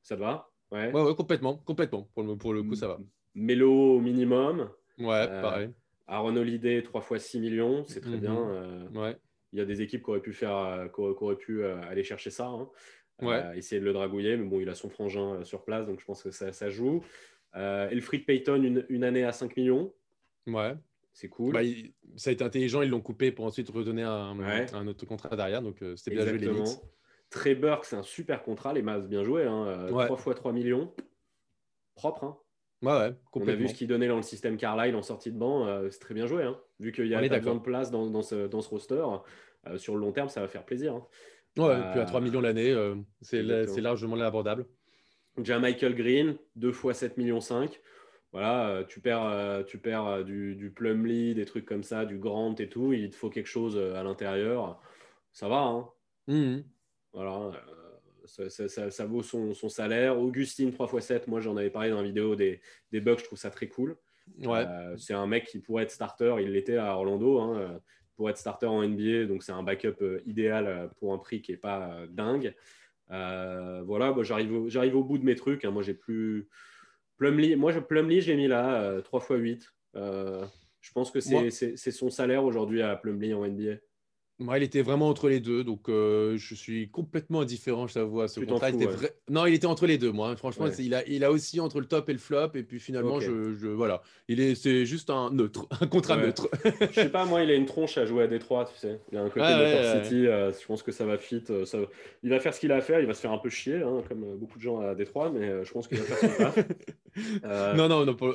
ça 0.04 0.16
te 0.16 0.22
va? 0.22 0.51
Ouais. 0.72 0.92
ouais, 0.92 1.16
complètement, 1.16 1.58
complètement. 1.58 2.10
Pour 2.14 2.24
le, 2.24 2.36
pour 2.36 2.54
le 2.54 2.64
coup, 2.64 2.76
ça 2.76 2.88
va. 2.88 3.00
Mélo 3.36 3.98
au 3.98 4.00
minimum. 4.00 4.70
Ouais, 4.98 5.28
euh, 5.30 5.42
pareil. 5.42 5.70
Aaron 6.08 6.36
Holiday, 6.36 6.82
3 6.82 7.02
fois 7.02 7.20
6 7.20 7.40
millions, 7.40 7.86
c'est 7.88 8.02
très 8.02 8.12
mhm. 8.12 8.20
bien. 8.20 8.50
Euh, 8.50 8.90
ouais. 8.90 9.18
Il 9.54 9.60
y 9.60 9.62
a 9.62 9.66
des 9.66 9.82
équipes 9.82 10.04
qui 10.04 10.10
auraient 10.10 10.22
pu, 10.22 10.34
faire, 10.34 10.56
euh, 10.56 10.88
qui 10.88 11.02
auraient, 11.02 11.36
pu 11.36 11.64
aller 11.66 12.04
chercher 12.04 12.30
ça. 12.30 12.48
Hein. 12.48 12.70
Ouais. 13.22 13.58
essayer 13.58 13.80
de 13.80 13.86
le 13.86 13.94
dragouiller, 13.94 14.36
mais 14.38 14.46
bon, 14.46 14.60
il 14.60 14.70
a 14.70 14.74
son 14.74 14.90
frangin 14.90 15.44
sur 15.44 15.64
place, 15.64 15.86
donc 15.86 16.00
je 16.00 16.06
pense 16.06 16.24
que 16.24 16.32
ça, 16.32 16.52
ça 16.54 16.70
joue. 16.70 17.04
Elfried 17.54 18.26
Payton, 18.26 18.64
une, 18.64 18.86
une, 18.90 19.04
année 19.04 19.24
à 19.24 19.32
5 19.32 19.56
millions. 19.58 19.94
Ouais. 20.48 20.74
C'est 21.14 21.28
cool. 21.28 21.54
Bah, 21.54 21.60
ça 22.16 22.30
a 22.30 22.34
été 22.34 22.44
intelligent, 22.44 22.82
ils 22.82 22.90
l'ont 22.90 23.02
coupé 23.02 23.32
pour 23.32 23.46
ensuite 23.46 23.70
redonner 23.70 24.04
un, 24.04 24.40
un 24.40 24.88
autre 24.88 25.06
contrat 25.06 25.36
derrière, 25.36 25.62
donc 25.62 25.84
c'était 25.98 26.16
bien 26.16 26.26
joué 26.26 26.40
les 26.40 26.48
Trey 27.32 27.56
Burke, 27.56 27.86
c'est 27.86 27.96
un 27.96 28.04
super 28.04 28.44
contrat. 28.44 28.74
Les 28.74 28.84
Mavs, 28.84 29.08
bien 29.08 29.24
joué. 29.24 29.46
Hein. 29.46 29.88
3 29.90 30.18
fois 30.18 30.36
3 30.36 30.52
millions. 30.52 30.94
Propre. 31.96 32.26
Hein. 32.26 32.38
Ouais, 32.82 32.94
ouais, 32.94 33.16
On 33.34 33.48
a 33.48 33.54
vu 33.54 33.68
ce 33.68 33.76
qu'il 33.76 33.88
donnait 33.88 34.08
dans 34.08 34.16
le 34.18 34.24
système 34.24 34.58
Carlisle 34.58 34.96
en 34.96 35.04
sortie 35.04 35.32
de 35.32 35.38
banc. 35.38 35.68
Euh, 35.68 35.90
c'est 35.92 36.00
très 36.00 36.14
bien 36.14 36.26
joué. 36.26 36.44
Hein. 36.44 36.60
Vu 36.80 36.92
qu'il 36.92 37.08
y 37.08 37.16
a 37.16 37.22
besoin 37.22 37.56
de 37.56 37.60
place 37.60 37.92
dans, 37.92 38.08
dans, 38.08 38.24
ce, 38.24 38.48
dans 38.48 38.62
ce, 38.62 38.70
roster, 38.70 39.06
euh, 39.68 39.78
sur 39.78 39.96
le 39.96 40.02
long 40.02 40.12
terme, 40.12 40.30
ça 40.30 40.42
va 40.42 40.48
faire 40.48 40.66
plaisir. 40.66 40.96
Hein. 40.96 41.06
Ouais, 41.58 41.78
et 41.78 41.92
puis 41.92 42.00
à 42.00 42.06
3 42.06 42.20
euh, 42.20 42.24
millions 42.24 42.42
l'année, 42.42 42.76
c'est 43.22 43.42
largement 43.44 44.20
abordable. 44.20 44.66
Déjà 45.38 45.60
Michael 45.60 45.96
Green, 45.96 46.38
2 46.56 46.72
fois 46.72 46.94
7 46.94 47.18
millions 47.18 47.40
5. 47.40 47.80
Voilà, 48.32 48.84
tu 48.88 49.00
perds, 49.02 49.66
tu 49.68 49.78
perds 49.78 50.24
du, 50.24 50.56
du 50.56 50.72
Plumlee, 50.72 51.36
des 51.36 51.46
trucs 51.46 51.66
comme 51.66 51.84
ça, 51.84 52.06
du 52.06 52.18
Grant 52.18 52.56
et 52.56 52.70
tout. 52.70 52.94
Il 52.94 53.10
te 53.10 53.16
faut 53.16 53.30
quelque 53.30 53.48
chose 53.48 53.78
à 53.78 54.04
l'intérieur. 54.04 54.82
Ça 55.34 55.48
va. 55.48 55.62
Hein. 55.62 55.90
Mmh 56.28 56.62
voilà. 57.14 57.52
ça, 58.26 59.06
vaut 59.06 59.24
son, 59.24 59.54
salaire. 59.70 60.20
Augustine 60.20 60.72
3x7, 60.72 61.24
moi 61.28 61.40
j'en 61.40 61.58
avais 61.58 61.70
parlé 61.70 61.90
dans 61.90 61.98
la 61.98 62.04
vidéo 62.04 62.36
des, 62.36 62.62
des 62.92 63.02
bugs, 63.02 63.18
je 63.18 63.26
trouve 63.26 63.40
ça 63.40 63.50
très 63.50 63.68
cool. 63.68 63.98
Ouais. 64.40 64.66
c'est 64.98 65.14
un 65.14 65.28
mec 65.28 65.46
qui 65.46 65.60
pourrait 65.60 65.84
être 65.84 65.92
starter, 65.92 66.36
il 66.40 66.52
l'était 66.52 66.78
à 66.78 66.96
Orlando, 66.96 67.40
hein, 67.40 67.82
pour 68.16 68.30
être 68.30 68.38
starter 68.38 68.68
en 68.68 68.88
NBA, 68.88 69.26
donc 69.26 69.44
c'est 69.44 69.52
un 69.52 69.64
backup 69.64 70.22
idéal 70.26 70.90
pour 70.98 71.14
un 71.14 71.18
prix 71.18 71.42
qui 71.42 71.52
n'est 71.52 71.58
pas 71.58 72.06
dingue. 72.10 72.56
voilà, 73.10 74.14
bah, 74.14 74.24
j'arrive 74.24 74.54
au, 74.54 75.00
au 75.00 75.04
bout 75.04 75.18
de 75.18 75.26
mes 75.26 75.36
trucs. 75.36 75.66
Hein. 75.66 75.72
moi 75.72 75.84
j'ai 75.84 75.94
plus. 75.94 76.48
Plumlee, 77.18 77.56
moi 77.56 77.72
je 77.72 77.80
Plumlee, 77.80 78.22
j'ai 78.22 78.36
mis 78.36 78.48
là 78.48 79.02
3 79.02 79.20
x 79.20 79.30
8. 79.30 79.74
je 79.94 80.92
pense 80.94 81.12
que 81.12 81.20
c'est 81.20 81.92
son 81.92 82.10
salaire 82.10 82.44
aujourd'hui 82.44 82.82
à 82.82 82.96
Plumlee 82.96 83.34
en 83.34 83.46
NBA. 83.46 83.78
Moi, 84.42 84.58
il 84.58 84.64
était 84.64 84.82
vraiment 84.82 85.08
entre 85.08 85.30
les 85.30 85.40
deux, 85.40 85.64
donc 85.64 85.88
euh, 85.88 86.36
je 86.36 86.56
suis 86.56 86.90
complètement 86.90 87.42
indifférent, 87.42 87.86
je 87.86 87.94
t'avoue, 87.94 88.22
à 88.22 88.28
ce 88.28 88.40
contrat. 88.40 88.72
Non, 89.30 89.46
il 89.46 89.54
était 89.54 89.68
entre 89.68 89.86
les 89.86 90.00
deux, 90.00 90.12
moi. 90.12 90.30
Hein. 90.30 90.36
Franchement, 90.36 90.66
il, 90.80 90.96
a, 90.96 91.08
il 91.08 91.24
a 91.24 91.32
aussi 91.32 91.60
entre 91.60 91.80
le 91.80 91.86
top 91.86 92.10
et 92.10 92.14
le 92.14 92.18
flop, 92.18 92.50
et 92.56 92.64
puis 92.64 92.80
finalement, 92.80 93.20
je, 93.20 93.54
je, 93.54 93.68
voilà, 93.68 94.02
il 94.28 94.40
est, 94.40 94.56
c'est 94.56 94.86
juste 94.88 95.12
un 95.12 95.30
neutre, 95.30 95.68
un 95.82 95.86
contrat 95.86 96.18
neutre. 96.18 96.50
je 96.90 97.02
sais 97.02 97.10
pas, 97.10 97.26
moi, 97.26 97.44
il 97.44 97.52
a 97.52 97.54
une 97.54 97.68
tronche 97.68 98.00
à 98.00 98.06
jouer 98.06 98.24
à 98.24 98.28
Détroit, 98.28 98.66
tu 98.66 98.80
sais. 98.80 99.00
Il 99.12 99.18
a 99.20 99.22
un 99.22 99.30
côté 99.30 99.46
de 99.46 100.04
City, 100.04 100.26
euh, 100.26 100.52
je 100.52 100.66
pense 100.66 100.82
que 100.82 100.92
ça 100.92 101.06
va 101.06 101.20
fit. 101.20 101.44
Euh, 101.52 101.66
ça... 101.66 101.78
Il 102.24 102.32
va 102.32 102.40
faire 102.40 102.56
ce 102.56 102.60
qu'il 102.60 102.72
a 102.72 102.78
à 102.78 102.82
faire, 102.82 103.00
il 103.00 103.06
va 103.06 103.14
se 103.14 103.22
faire 103.22 103.32
un 103.32 103.38
peu 103.38 103.50
chier, 103.50 103.84
hein, 103.84 104.02
comme 104.10 104.38
beaucoup 104.38 104.58
de 104.58 104.64
gens 104.64 104.80
à 104.80 104.96
Détroit, 104.96 105.30
mais 105.30 105.64
je 105.64 105.72
pense 105.72 105.88
qu'il 105.88 106.00
va 106.00 106.04
faire 106.04 106.54
son 106.54 106.62
non, 107.76 107.88
non, 107.88 108.06
non 108.06 108.16
pour, 108.16 108.34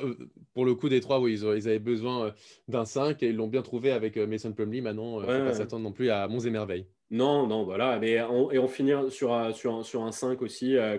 pour, 0.53 0.63
le 0.63 0.73
coup, 0.75 0.87
Détroit, 0.87 1.19
oui, 1.19 1.33
ils, 1.33 1.57
ils 1.57 1.67
avaient 1.67 1.79
besoin 1.79 2.33
d'un 2.69 2.85
5 2.85 3.21
et 3.23 3.29
ils 3.29 3.35
l'ont 3.35 3.47
bien 3.47 3.61
trouvé 3.61 3.91
avec 3.91 4.15
Mason 4.15 4.53
Plumlee. 4.53 4.79
Maintenant, 4.79 5.19
il 5.21 5.27
ne 5.27 5.33
faut 5.33 5.45
pas 5.45 5.53
s'attendre 5.53 5.83
non 5.83 5.91
plus 5.97 6.09
à 6.09 6.27
Monts 6.27 6.39
et 6.39 6.49
Merveilles. 6.49 6.87
Non, 7.09 7.47
non, 7.47 7.63
voilà. 7.63 7.99
Mais 7.99 8.21
on, 8.21 8.51
et 8.51 8.59
on 8.59 8.67
finit 8.67 8.93
sur, 9.09 9.55
sur, 9.55 9.85
sur 9.85 10.03
un 10.03 10.11
5 10.11 10.41
aussi, 10.41 10.77
euh, 10.77 10.97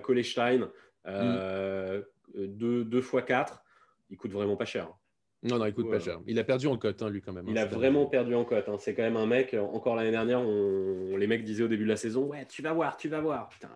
euh, 1.07 2.03
2, 2.35 2.99
x 2.99 3.17
4. 3.27 3.63
Il 4.11 4.17
coûte 4.17 4.33
vraiment 4.33 4.57
pas 4.57 4.65
cher. 4.65 4.89
Non, 5.43 5.59
non, 5.59 5.67
il 5.67 5.73
coûte 5.73 5.91
pas 5.91 6.01
cher. 6.01 6.19
Il 6.27 6.39
a 6.39 6.45
perdu 6.45 6.67
en 6.67 6.77
cote, 6.77 7.01
hein, 7.03 7.11
lui, 7.11 7.21
quand 7.21 7.33
même. 7.33 7.45
Il 7.49 7.57
hein, 7.57 7.63
a 7.63 7.67
vraiment 7.67 8.07
perdu 8.07 8.35
en 8.35 8.45
cote. 8.45 8.69
Hein. 8.69 8.77
C'est 8.79 8.95
quand 8.95 9.03
même 9.03 9.17
un 9.17 9.27
mec, 9.27 9.55
encore 9.55 9.95
l'année 9.95 10.11
dernière, 10.11 10.43
les 10.43 11.27
mecs 11.27 11.45
disaient 11.45 11.65
au 11.65 11.69
début 11.69 11.85
de 11.85 11.89
la 11.89 11.97
saison 11.97 12.25
Ouais, 12.25 12.45
tu 12.49 12.63
vas 12.63 12.73
voir, 12.73 12.97
tu 12.97 13.09
vas 13.09 13.21
voir. 13.21 13.49
Putain, 13.49 13.69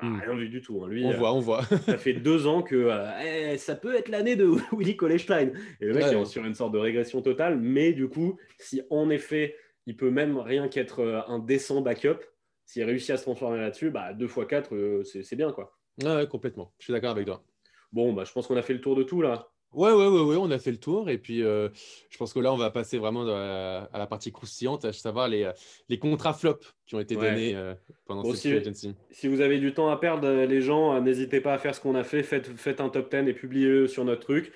on 0.00 0.06
n'a 0.06 0.16
hmm. 0.16 0.20
rien 0.20 0.34
vu 0.36 0.48
du 0.48 0.60
tout. 0.60 0.84
Lui, 0.86 1.04
on 1.04 1.12
voit, 1.12 1.32
on 1.32 1.40
voit. 1.40 1.62
ça 1.64 1.98
fait 1.98 2.12
deux 2.12 2.46
ans 2.46 2.62
que 2.62 2.76
euh, 2.76 3.52
eh, 3.52 3.58
ça 3.58 3.74
peut 3.74 3.94
être 3.94 4.08
l'année 4.08 4.36
de 4.36 4.46
Willy 4.76 4.96
Kolestein. 4.96 5.50
Et 5.80 5.86
le 5.86 5.94
mec 5.94 6.04
est 6.04 6.24
sur 6.24 6.44
une 6.44 6.54
sorte 6.54 6.72
de 6.72 6.78
régression 6.78 7.22
totale. 7.22 7.58
Mais 7.58 7.92
du 7.92 8.08
coup, 8.08 8.38
si 8.58 8.82
en 8.90 9.10
effet 9.10 9.56
il 9.88 9.96
peut 9.96 10.10
même 10.10 10.38
rien 10.38 10.68
qu'être 10.68 11.00
euh, 11.00 11.22
un 11.26 11.38
décent 11.38 11.80
backup. 11.80 12.18
S'il 12.66 12.84
réussit 12.84 13.10
à 13.10 13.16
se 13.16 13.22
transformer 13.22 13.58
là-dessus, 13.58 13.90
bah, 13.90 14.12
2 14.12 14.26
x 14.26 14.34
4, 14.46 15.02
c'est 15.04 15.36
bien. 15.36 15.50
quoi. 15.50 15.74
Ouais, 16.04 16.26
complètement. 16.28 16.74
Je 16.78 16.84
suis 16.84 16.92
d'accord 16.92 17.12
avec 17.12 17.24
toi. 17.24 17.42
Bon, 17.90 18.12
bah, 18.12 18.24
je 18.24 18.32
pense 18.32 18.46
qu'on 18.46 18.56
a 18.58 18.62
fait 18.62 18.74
le 18.74 18.82
tour 18.82 18.94
de 18.94 19.02
tout 19.02 19.22
là. 19.22 19.48
Ouais, 19.72 19.90
ouais, 19.90 20.06
ouais, 20.06 20.20
ouais, 20.20 20.36
on 20.36 20.50
a 20.50 20.58
fait 20.58 20.70
le 20.70 20.76
tour. 20.76 21.08
Et 21.08 21.16
puis, 21.16 21.42
euh, 21.42 21.70
je 22.10 22.18
pense 22.18 22.34
que 22.34 22.40
là, 22.40 22.52
on 22.52 22.58
va 22.58 22.70
passer 22.70 22.98
vraiment 22.98 23.26
à, 23.26 23.88
la 23.94 24.06
partie 24.06 24.30
croustillante, 24.30 24.84
à 24.84 24.92
savoir 24.92 25.28
les, 25.28 25.50
les 25.88 25.98
contrats 25.98 26.34
flop 26.34 26.58
qui 26.84 26.94
ont 26.94 27.00
été 27.00 27.16
donnés 27.16 27.56
euh, 27.56 27.74
pendant 28.04 28.22
cette 28.24 28.36
si, 28.36 28.52
agency. 28.52 28.94
Si 29.10 29.26
vous 29.26 29.40
avez 29.40 29.58
du 29.58 29.72
temps 29.72 29.88
à 29.88 29.96
perdre, 29.96 30.28
les 30.28 30.60
gens, 30.60 31.00
n'hésitez 31.00 31.40
pas 31.40 31.54
à 31.54 31.58
faire 31.58 31.74
ce 31.74 31.80
qu'on 31.80 31.94
a 31.94 32.04
fait. 32.04 32.22
Faites, 32.22 32.48
faites 32.58 32.82
un 32.82 32.90
top 32.90 33.10
10 33.10 33.26
et 33.26 33.32
publiez-le 33.32 33.86
sur 33.88 34.04
notre 34.04 34.20
truc. 34.20 34.52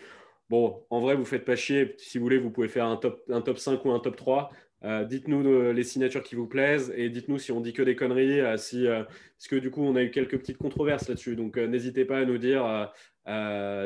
Bon, 0.51 0.85
en 0.91 1.01
vrai, 1.01 1.15
vous 1.15 1.25
faites 1.25 1.47
pas 1.47 1.57
chier. 1.57 1.95
Si 1.97 2.19
vous 2.19 2.25
voulez, 2.25 2.37
vous 2.37 2.51
pouvez 2.51 2.69
faire 2.69 2.85
un 2.85 2.99
top, 2.99 3.23
un 3.31 3.41
top 3.41 3.57
5 3.57 3.83
ou 3.87 3.93
un 3.93 4.01
top 4.01 4.17
3. 4.17 4.51
Euh, 4.85 5.05
dites-nous 5.05 5.47
euh, 5.47 5.73
les 5.73 5.85
signatures 5.85 6.23
qui 6.23 6.35
vous 6.35 6.47
plaisent 6.47 6.93
et 6.97 7.09
dites-nous 7.09 7.39
si 7.39 7.53
on 7.53 7.61
dit 7.61 7.73
que 7.73 7.83
des 7.83 7.95
conneries, 7.95 8.41
euh, 8.41 8.57
si, 8.57 8.87
parce 8.87 9.49
que 9.49 9.57
du 9.57 9.71
coup 9.71 9.83
on 9.83 9.95
a 9.95 10.03
eu 10.03 10.11
quelques 10.11 10.39
petites 10.39 10.59
controverses 10.59 11.09
là-dessus. 11.09 11.37
Donc 11.37 11.57
n'hésitez 11.57 12.05
pas 12.05 12.19
à 12.19 12.25
nous 12.25 12.39
dire 12.39 12.91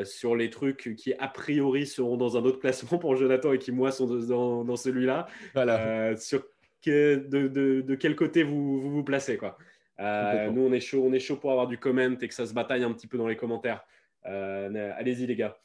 sur 0.05 0.35
les 0.35 0.49
trucs 0.49 0.95
qui 0.95 1.13
a 1.13 1.27
priori 1.27 1.85
seront 1.85 2.17
dans 2.17 2.37
un 2.37 2.43
autre 2.43 2.59
classement 2.61 2.97
pour 2.97 3.15
Jonathan 3.15 3.53
et 3.53 3.59
qui 3.59 3.71
moi 3.71 3.91
sont 3.91 4.07
dans, 4.07 4.75
celui-là. 4.75 5.27
Voilà. 5.53 6.15
sur 6.17 6.43
de, 6.85 7.95
quel 7.95 8.15
côté 8.15 8.43
vous 8.43 8.89
vous, 8.89 9.03
placez 9.03 9.37
quoi. 9.37 9.57
nous 9.99 10.61
on 10.61 10.71
est 10.71 10.79
chaud, 10.79 11.03
on 11.05 11.13
est 11.13 11.19
chaud 11.19 11.35
pour 11.37 11.51
avoir 11.51 11.67
du 11.67 11.77
comment 11.77 12.17
et 12.19 12.27
que 12.27 12.33
ça 12.33 12.45
se 12.45 12.53
bataille 12.53 12.83
un 12.83 12.93
petit 12.93 13.07
peu 13.07 13.17
dans 13.17 13.27
les 13.27 13.37
commentaires. 13.37 13.83
Allez-y 14.23 15.27
les 15.27 15.35
gars. 15.35 15.57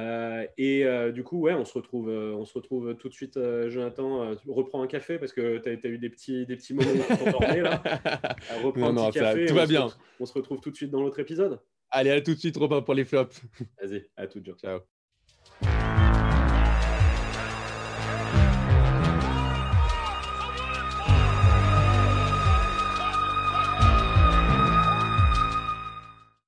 Euh, 0.00 0.46
et 0.56 0.84
euh, 0.84 1.12
du 1.12 1.22
coup, 1.22 1.38
ouais, 1.40 1.54
on 1.54 1.64
se 1.64 1.74
retrouve, 1.74 2.08
euh, 2.08 2.34
on 2.34 2.44
se 2.44 2.54
retrouve 2.54 2.96
tout 2.96 3.08
de 3.08 3.14
suite. 3.14 3.38
Jonathan, 3.68 4.34
reprends 4.46 4.82
un 4.82 4.86
café 4.86 5.18
parce 5.18 5.32
que 5.32 5.58
tu 5.58 5.68
as, 5.68 5.88
eu 5.88 5.98
des 5.98 6.10
petits, 6.10 6.46
des 6.46 6.56
petits 6.56 6.74
moments 6.74 6.90
de 6.92 7.60
là. 7.60 7.82
reprends 8.62 8.96
un 8.96 9.10
petit 9.10 9.18
café. 9.18 9.46
tout 9.46 9.54
va 9.54 9.66
bien. 9.66 9.88
on 10.18 10.26
se 10.26 10.32
retrouve 10.32 10.60
tout 10.60 10.70
de 10.70 10.76
suite 10.76 10.90
dans 10.90 11.02
l'autre 11.02 11.20
épisode. 11.20 11.60
Allez, 11.90 12.10
à 12.10 12.20
tout 12.20 12.34
de 12.34 12.38
suite, 12.38 12.56
Robin, 12.56 12.82
pour 12.82 12.94
les 12.94 13.04
flops. 13.04 13.42
Vas-y, 13.82 14.06
à 14.16 14.26
tout 14.26 14.40
de 14.40 14.44
suite. 14.44 14.60
Ciao. 14.60 14.80